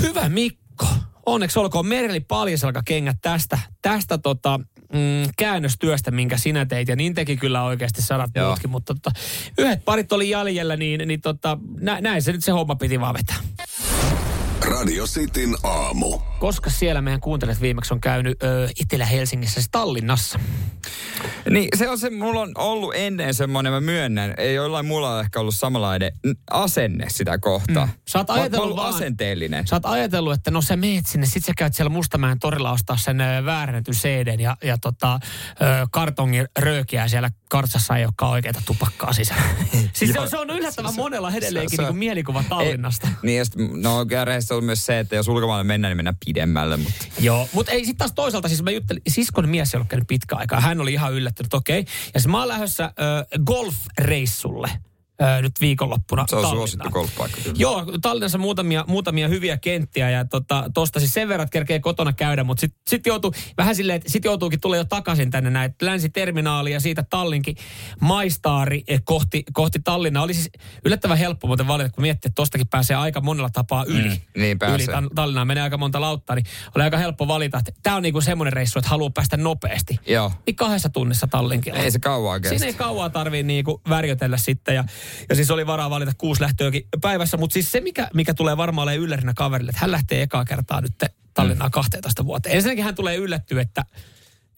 Hyvä 0.00 0.28
Mikko. 0.28 0.86
Onneksi 1.26 1.58
olkoon 1.58 1.86
Merli 1.86 2.20
Paljasalkakengät 2.20 3.16
tästä, 3.22 3.58
tästä 3.82 4.18
tota, 4.18 4.60
mm, 4.92 5.30
käännöstyöstä, 5.36 6.10
minkä 6.10 6.36
sinä 6.36 6.66
teit. 6.66 6.88
Ja 6.88 6.96
niin 6.96 7.14
teki 7.14 7.36
kyllä 7.36 7.62
oikeasti 7.62 8.02
sadat 8.02 8.30
Joo. 8.34 8.46
muutkin. 8.46 8.70
Mutta 8.70 8.94
tota, 8.94 9.10
yhdet 9.58 9.84
parit 9.84 10.12
oli 10.12 10.30
jäljellä, 10.30 10.76
niin, 10.76 11.08
niin 11.08 11.20
tota, 11.20 11.58
nä, 11.80 12.00
näin 12.00 12.22
se 12.22 12.32
nyt 12.32 12.44
se 12.44 12.52
homma 12.52 12.76
piti 12.76 13.00
vaan 13.00 13.14
vetää. 13.14 13.63
Radio 14.84 15.04
Cityn 15.06 15.54
aamu. 15.62 16.18
Koska 16.40 16.70
siellä 16.70 17.02
meidän 17.02 17.20
kuuntelijat 17.20 17.60
viimeksi 17.60 17.94
on 17.94 18.00
käynyt 18.00 18.42
ö, 18.42 18.68
Etelä-Helsingissä, 18.80 19.54
siis 19.54 19.68
Tallinnassa. 19.70 20.38
Niin 21.50 21.68
se 21.76 21.88
on 21.88 21.98
se, 21.98 22.10
mulla 22.10 22.40
on 22.40 22.52
ollut 22.54 22.94
ennen 22.94 23.34
semmoinen, 23.34 23.72
mä 23.72 23.80
myönnän, 23.80 24.34
ei 24.38 24.54
jollain 24.54 24.86
mulla 24.86 25.14
ole 25.14 25.20
ehkä 25.20 25.40
ollut 25.40 25.54
samanlainen 25.54 26.12
asenne 26.50 27.06
sitä 27.08 27.38
kohtaa. 27.38 27.86
Mm. 27.86 27.92
Sä 28.08 28.18
oot 28.18 28.28
Mä- 28.28 28.34
mä 28.34 28.40
ajatellut 28.40 28.64
ollut 28.64 28.76
vaan- 28.76 28.94
asenteellinen. 28.94 29.66
Sä 29.66 29.76
oot 29.76 29.86
ajatellut, 29.86 30.32
että 30.32 30.50
no 30.50 30.62
sä 30.62 30.76
meet 30.76 31.06
sinne, 31.06 31.26
sit 31.26 31.44
sä 31.44 31.52
käyt 31.56 31.74
siellä 31.74 31.90
Mustamäen 31.90 32.38
torilla 32.38 32.72
ostaa 32.72 32.96
sen 32.96 33.20
ö, 33.20 33.44
väärennetyn 33.44 33.94
CDn 33.94 34.40
ja, 34.40 34.56
ja 34.64 34.78
tota, 34.78 35.14
ö, 35.14 35.86
kartongin 35.90 36.46
röökiä 36.58 37.08
siellä 37.08 37.30
kartsassa 37.50 37.96
ei 37.96 38.04
olekaan 38.04 38.32
oikeita 38.32 38.62
tupakkaa 38.66 39.12
sisällä. 39.12 39.42
siis 39.92 40.12
se, 40.12 40.20
on, 40.20 40.30
se 40.30 40.38
on 40.38 40.50
yllättävän 40.50 40.94
monella 40.96 41.30
edelleenkin 41.32 41.76
se- 41.76 41.82
niin 41.82 41.96
mielikuva 41.96 42.44
Tallinnasta. 42.48 43.06
Ei, 43.06 43.14
niin 43.22 43.38
ja 43.38 43.44
sit, 43.44 43.54
no 43.76 43.96
on 43.98 44.08
myös 44.74 44.86
se, 44.86 44.98
että 44.98 45.16
jos 45.16 45.28
ulkomaille 45.28 45.64
mennään, 45.64 45.90
niin 45.90 45.96
mennään 45.96 46.16
pidemmälle. 46.26 46.76
Mutta 46.76 47.06
Joo, 47.20 47.48
mutta 47.52 47.72
ei 47.72 47.78
sitten 47.84 47.98
taas 47.98 48.12
toisaalta, 48.12 48.48
siis 48.48 48.62
mä 48.62 48.70
juttelin, 48.70 49.02
siskon 49.08 49.48
mies 49.48 49.74
ei 49.74 49.78
ollut 49.78 49.88
käynyt 49.88 50.08
pitkä 50.08 50.36
aikaa, 50.36 50.60
hän 50.60 50.80
oli 50.80 50.92
ihan 50.92 51.12
yllättynyt, 51.12 51.54
okei. 51.54 51.84
Ja 52.14 52.20
siis 52.20 52.26
mä 52.26 52.38
oon 52.38 52.48
lähdössä 52.48 52.84
ö, 52.84 53.40
golfreissulle. 53.44 54.70
Nyt 55.42 55.52
viikonloppuna 55.60 56.24
Se 56.28 56.36
on 56.36 56.42
Tallinnaan. 56.42 56.56
suosittu 56.68 56.90
golfpaikka. 56.90 57.40
kyllä. 57.44 57.56
Joo, 57.58 57.84
Tallinnassa 58.02 58.38
muutamia, 58.38 58.84
muutamia 58.88 59.28
hyviä 59.28 59.56
kenttiä 59.56 60.10
ja 60.10 60.24
tota, 60.24 60.70
tosta 60.74 61.00
siis 61.00 61.14
sen 61.14 61.28
verran, 61.28 61.44
että 61.44 61.52
kerkee 61.52 61.78
kotona 61.80 62.12
käydä, 62.12 62.44
mutta 62.44 62.60
sitten 62.60 62.80
sit 62.88 63.06
joutuu 63.06 63.32
vähän 63.58 63.74
silleen, 63.76 63.96
että 63.96 64.10
sit 64.12 64.24
joutuukin 64.24 64.60
tulla 64.60 64.76
jo 64.76 64.84
takaisin 64.84 65.30
tänne 65.30 65.50
näin 65.50 65.74
länsiterminaali 65.82 66.72
ja 66.72 66.80
siitä 66.80 67.02
Tallinkin 67.10 67.56
maistaari 68.00 68.82
eh, 68.88 69.00
kohti, 69.04 69.44
kohti 69.52 69.78
Tallinnaa. 69.84 70.22
Oli 70.22 70.34
siis 70.34 70.50
yllättävän 70.84 71.18
helppo 71.18 71.46
muuten 71.46 71.66
valita, 71.66 71.90
kun 71.90 72.02
miettii, 72.02 72.28
että 72.28 72.34
tostakin 72.42 72.68
pääsee 72.68 72.96
aika 72.96 73.20
monella 73.20 73.50
tapaa 73.52 73.84
yli. 73.84 74.08
Mm, 74.08 74.40
niin 74.40 74.58
pääsee. 74.58 74.76
Yli 74.86 74.94
Tal- 74.94 75.10
Tallinnaan 75.14 75.46
menee 75.46 75.62
aika 75.62 75.76
monta 75.78 76.00
lauttaa, 76.00 76.36
niin 76.36 76.46
oli 76.74 76.84
aika 76.84 76.98
helppo 76.98 77.28
valita, 77.28 77.58
että 77.58 77.72
tämä 77.82 77.96
on 77.96 78.02
niinku 78.02 78.20
semmoinen 78.20 78.52
reissu, 78.52 78.78
että 78.78 78.88
haluaa 78.88 79.10
päästä 79.10 79.36
nopeasti. 79.36 79.98
Joo. 80.06 80.32
Niin 80.46 80.56
kahdessa 80.56 80.88
tunnissa 80.88 81.26
Tallinkilla. 81.26 81.78
Ei 81.78 81.90
se 81.90 81.98
kauaa 81.98 82.40
kestä. 82.40 82.48
Siinä 82.58 82.66
ei 82.66 82.74
kauaa 82.74 83.10
tarvii 83.10 83.42
niinku 83.42 83.80
värjötellä 83.88 84.36
sitten. 84.36 84.74
Ja, 84.74 84.84
ja 85.28 85.34
siis 85.34 85.50
oli 85.50 85.66
varaa 85.66 85.90
valita 85.90 86.12
kuusi 86.18 86.42
lähtöäkin 86.42 86.88
päivässä. 87.00 87.36
Mutta 87.36 87.54
siis 87.54 87.72
se, 87.72 87.80
mikä, 87.80 88.08
mikä 88.14 88.34
tulee 88.34 88.56
varmaan 88.56 88.82
olemaan 88.82 89.04
yllärinä 89.04 89.34
kaverille, 89.34 89.70
että 89.70 89.80
hän 89.80 89.90
lähtee 89.90 90.22
ekaa 90.22 90.44
kertaa 90.44 90.80
nyt 90.80 90.92
Tallinnaan 91.34 91.70
12 91.70 92.24
vuoteen. 92.24 92.56
Ensinnäkin 92.56 92.84
hän 92.84 92.94
tulee 92.94 93.16
yllättyä, 93.16 93.62
että, 93.62 93.84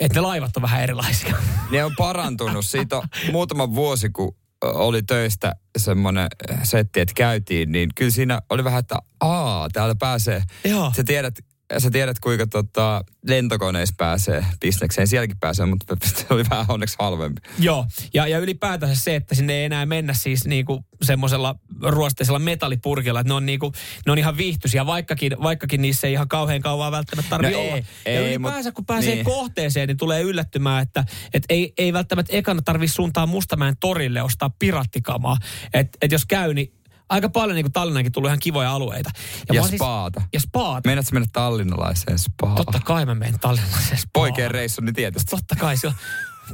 että 0.01 0.19
ne 0.19 0.21
laivat 0.21 0.57
on 0.57 0.63
vähän 0.63 0.83
erilaisia. 0.83 1.37
Ne 1.71 1.85
on 1.85 1.93
parantunut. 1.99 2.67
Siitä 2.67 2.97
on 2.97 3.09
muutama 3.33 3.75
vuosi, 3.75 4.11
kun 4.11 4.37
oli 4.63 5.03
töistä 5.03 5.57
semmoinen 5.79 6.29
setti, 6.63 7.01
että 7.01 7.15
käytiin, 7.17 7.73
niin 7.73 7.91
kyllä 7.95 8.11
siinä 8.11 8.43
oli 8.51 8.65
vähän, 8.65 8.81
että 8.81 8.99
aa, 9.21 9.69
täällä 9.73 9.95
pääsee. 9.95 10.43
Joo. 10.65 10.93
Sä 10.97 11.05
tiedät, 11.05 11.39
sä 11.79 11.91
tiedät 11.91 12.19
kuinka 12.19 12.47
tota, 12.47 13.05
lentokoneissa 13.29 13.95
pääsee 13.99 14.47
bisnekseen. 14.61 15.07
Sielläkin 15.07 15.39
pääsee, 15.41 15.67
mutta 15.67 15.97
se 16.05 16.27
oli 16.31 16.45
vähän 16.51 16.67
onneksi 16.69 16.97
halvempi. 16.99 17.41
Joo, 17.59 17.87
ja, 18.15 18.27
ja 18.27 18.39
ylipäätänsä 18.39 19.05
se, 19.05 19.17
että 19.17 19.35
sinne 19.35 19.53
ei 19.53 19.65
enää 19.65 19.87
mennä 19.87 20.15
siis 20.15 20.47
niinku 20.47 20.85
semmoisella 21.03 21.55
ruosteisella 21.83 22.39
metallipurkilla, 22.39 23.21
että 23.21 23.31
ne 23.31 23.35
on, 23.35 23.47
niinku, 23.47 23.73
ne 24.07 24.13
on 24.13 24.19
ihan 24.19 24.37
viihtyisiä, 24.37 24.87
vaikkakin, 24.87 25.33
vaikkakin 25.43 25.83
niissä 25.83 26.07
ei 26.07 26.13
ihan 26.13 26.29
kauhean 26.29 26.61
kauan 26.61 26.93
välttämättä 26.93 27.31
tarvitse 27.31 27.57
No 27.57 27.63
olla. 27.63 27.77
ei, 27.77 27.85
ja 28.15 28.21
ei, 28.21 28.35
ylipäänsä 28.35 28.71
mut- 28.71 28.75
kun 28.75 28.87
pääsee 28.87 29.15
niin. 29.15 29.25
kohteeseen, 29.25 29.89
niin 29.89 29.97
tulee 29.97 30.23
yllättymään, 30.23 30.83
että 30.83 31.05
et 31.35 31.43
ei, 31.49 31.73
ei 31.79 31.93
välttämättä 31.93 32.37
ekana 32.37 32.63
tarvitse 32.63 32.95
suuntaa 32.95 33.27
Mustamäen 33.27 33.77
torille 33.81 34.23
ostaa 34.23 34.51
pirattikamaa. 34.59 35.37
Että 35.75 35.99
et 36.03 36.13
jos 36.13 36.27
käy, 36.27 36.55
niin 36.55 36.76
aika 37.09 37.29
paljon 37.29 37.55
niin 37.55 37.65
kuin 37.65 37.73
Tallinnankin 37.73 38.13
tullut 38.13 38.29
ihan 38.29 38.39
kivoja 38.43 38.73
alueita. 38.73 39.11
Ja, 39.15 39.45
mä 39.49 39.55
ja 39.55 39.61
oon 39.61 39.69
siis- 39.69 39.79
spaata. 39.79 40.23
Ja 40.33 40.41
spaata. 40.41 40.89
Meinaatko 40.89 41.11
mennä 41.13 41.29
tallinnalaiseen 41.33 42.19
spaan? 42.19 42.57
Totta 42.57 42.81
kai 42.85 43.07
mä 43.07 43.15
menen 43.15 43.41
Tallinnalaiseen 43.41 43.99
spaan. 43.99 44.11
Poikien 44.13 44.51
reissu, 44.51 44.81
niin 44.83 44.95
tietysti. 44.95 45.31
Totta 45.31 45.57
kai 45.57 45.77
se 45.77 45.87
on. 45.87 45.95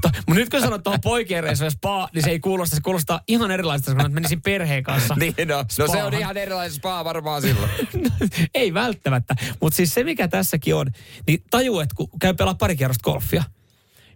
To, 0.02 0.08
mutta 0.08 0.34
nyt 0.34 0.48
kun 0.50 0.60
sanot 0.60 0.82
tuohon 0.82 1.00
poikien 1.12 1.44
reissuun 1.44 1.66
ja 1.66 1.70
spa, 1.70 2.08
niin 2.14 2.22
se 2.24 2.30
ei 2.30 2.40
kuulosta, 2.40 2.76
se 2.76 2.82
kuulostaa 2.82 3.20
ihan 3.28 3.50
erilaista, 3.50 3.94
kun 3.94 4.12
menisin 4.12 4.42
perheen 4.42 4.82
kanssa. 4.82 5.14
Niin 5.14 5.34
no, 5.48 5.56
no 5.78 5.86
se 5.92 6.02
on 6.02 6.14
ihan 6.14 6.36
erilainen 6.36 6.72
spa 6.72 7.04
varmaan 7.04 7.42
silloin. 7.42 7.70
ei 8.54 8.74
välttämättä. 8.74 9.34
Mutta 9.60 9.76
siis 9.76 9.94
se, 9.94 10.04
mikä 10.04 10.28
tässäkin 10.28 10.74
on, 10.74 10.86
niin 11.26 11.42
tajuu, 11.50 11.80
että 11.80 11.94
kun 11.94 12.08
käy 12.20 12.34
pelaa 12.34 12.54
pari 12.54 12.76
kierrosta 12.76 13.02
golfia, 13.10 13.44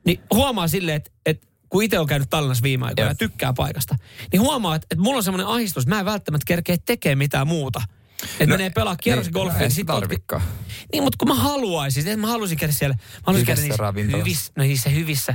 niin 0.04 0.20
huomaa 0.34 0.68
silleen, 0.68 0.96
että, 0.96 1.10
että 1.26 1.46
kun 1.68 1.82
itse 1.82 1.98
on 1.98 2.06
käynyt 2.06 2.30
Tallinnassa 2.30 2.62
viime 2.62 2.86
aikoina 2.86 3.10
ja 3.10 3.14
tykkää 3.14 3.52
paikasta, 3.52 3.96
niin 4.32 4.40
huomaa, 4.42 4.74
että, 4.74 4.86
että 4.90 5.02
mulla 5.02 5.16
on 5.16 5.22
semmoinen 5.24 5.46
ahdistus, 5.46 5.82
että 5.82 5.94
mä 5.94 5.98
en 6.00 6.06
välttämättä 6.06 6.44
kerkeä 6.46 6.76
tekemään 6.84 7.18
mitään 7.18 7.46
muuta. 7.46 7.82
Että 8.22 8.46
No, 8.46 8.50
menee 8.50 8.70
pelaa 8.70 8.96
kierros 8.96 9.26
niin, 9.26 9.32
golfia. 9.32 9.56
ei 9.58 9.62
niin 9.62 9.70
sit 9.70 9.90
ootkin- 9.90 10.00
tarvikaan. 10.00 10.42
Niin, 10.92 11.02
mutta 11.02 11.16
kun 11.18 11.28
mä 11.28 11.34
haluaisin, 11.34 12.06
että 12.08 12.16
mä 12.20 12.26
haluaisin 12.26 12.58
käydä 12.58 12.72
siellä, 12.72 12.94
mä 12.96 13.00
haluaisin 13.22 13.46
käydä 13.46 13.60
Hyvissä 13.60 13.68
niissä 13.72 13.82
ravintolassa. 13.82 14.24
hyvissä, 14.24 14.52
no 14.56 14.62
niissä 14.62 14.90
hyvissä 14.90 15.34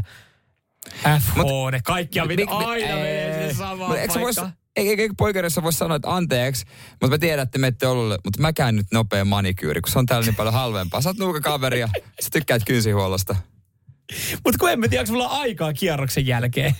FH, 1.19 1.35
Mut- 1.37 1.71
ne 1.71 1.79
kaikkia, 1.83 2.23
Mik- 2.23 2.27
mitä 2.27 2.43
mi- 2.45 2.65
aina 2.65 2.95
menee 2.95 3.39
sinne 3.39 3.53
samaan 3.53 3.97
eikö 3.97 4.13
vois- 4.13 4.49
ei- 4.75 5.09
poikeudessa 5.17 5.63
voi 5.63 5.73
sanoa, 5.73 5.95
että 5.95 6.15
anteeksi, 6.15 6.65
mutta 6.91 7.07
mä 7.07 7.17
tiedän, 7.17 7.43
että 7.43 7.59
menette 7.59 7.87
olulle, 7.87 8.17
mutta 8.23 8.41
mä 8.41 8.53
käyn 8.53 8.75
nyt 8.75 8.87
nopea 8.91 9.25
manikyyri, 9.25 9.81
kun 9.81 9.91
se 9.91 9.99
on 9.99 10.05
täällä 10.05 10.25
niin 10.25 10.35
paljon 10.35 10.53
halvempaa. 10.53 11.01
Sä 11.01 11.09
oot 11.09 11.17
nuuka 11.17 11.39
kaveri 11.41 11.79
ja 11.79 11.87
sä 12.21 12.29
tykkäät 12.31 12.61
kynsihuollosta. 12.65 13.35
Mutta 14.43 14.57
kun 14.59 14.69
en 14.71 14.79
mä 14.79 14.87
tiedä, 14.87 15.01
onko 15.01 15.11
mulla 15.11 15.25
aikaa 15.27 15.73
kierroksen 15.73 16.27
jälkeen. 16.27 16.75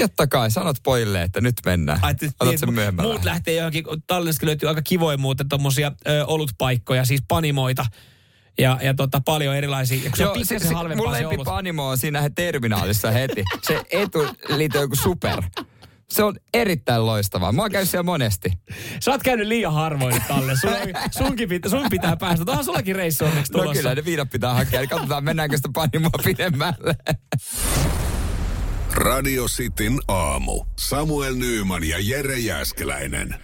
Totta 0.00 0.26
kai, 0.26 0.50
sanot 0.50 0.76
pojille, 0.82 1.22
että 1.22 1.40
nyt 1.40 1.54
mennään. 1.66 1.98
Ai, 2.02 2.10
et- 2.12 2.22
Otat 2.40 2.48
niin, 2.48 2.58
sen 2.58 2.74
myöhemmin. 2.74 3.02
Muut 3.06 3.24
lähtee 3.24 3.54
johonkin, 3.54 3.84
Tallinnasta 4.06 4.46
löytyy 4.46 4.68
aika 4.68 4.82
kivoja 4.82 5.18
muuten 5.18 5.48
tommosia 5.48 5.92
ö, 6.08 6.24
olutpaikkoja, 6.26 7.04
siis 7.04 7.22
panimoita. 7.28 7.86
Ja, 8.58 8.78
ja 8.82 8.94
tota, 8.94 9.20
paljon 9.24 9.56
erilaisia. 9.56 9.96
Ja 10.18 10.28
kun 10.28 10.46
se 10.46 10.74
halvempaa 10.74 11.06
mun 11.06 11.14
se 11.16 11.20
olut. 11.20 11.30
lempipanimo 11.32 11.88
on 11.88 11.98
siinä 11.98 12.30
terminaalissa 12.34 13.10
heti. 13.10 13.44
Se 13.62 13.80
etuliite 13.90 14.78
on 14.78 14.84
joku 14.84 14.96
super. 14.96 15.42
Se 16.10 16.24
on 16.24 16.36
erittäin 16.54 17.06
loistavaa. 17.06 17.52
Mä 17.52 17.62
oon 17.62 17.70
käynyt 17.70 17.90
siellä 17.90 18.02
monesti. 18.02 18.50
Sä 19.00 19.10
oot 19.10 19.22
käynyt 19.22 19.46
liian 19.46 19.72
harvoin 19.72 20.14
nyt 20.14 20.22
Talle. 20.28 20.52
Sun, 20.56 20.70
sunkin 21.18 21.48
pitää, 21.48 21.70
sun 21.70 21.86
pitää 21.90 22.16
päästä. 22.16 22.44
Onhan 22.48 22.64
sullakin 22.64 22.96
reissu 22.96 23.24
onneksi 23.24 23.52
No 23.52 23.58
tulossa. 23.58 23.82
kyllä, 23.82 23.94
ne 23.94 24.04
viinat 24.04 24.30
pitää 24.30 24.54
hakea. 24.54 24.80
Eli 24.80 24.86
katsotaan, 24.88 25.24
mennäänkö 25.24 25.56
sitä 25.56 25.68
panimoa 25.74 26.10
pidemmälle. 26.24 26.96
Radio 28.92 29.44
Cityn 29.46 29.98
aamu. 30.08 30.64
Samuel 30.78 31.34
Nyyman 31.34 31.84
ja 31.84 31.96
Jere 32.00 32.38
Jäskeläinen. 32.38 33.34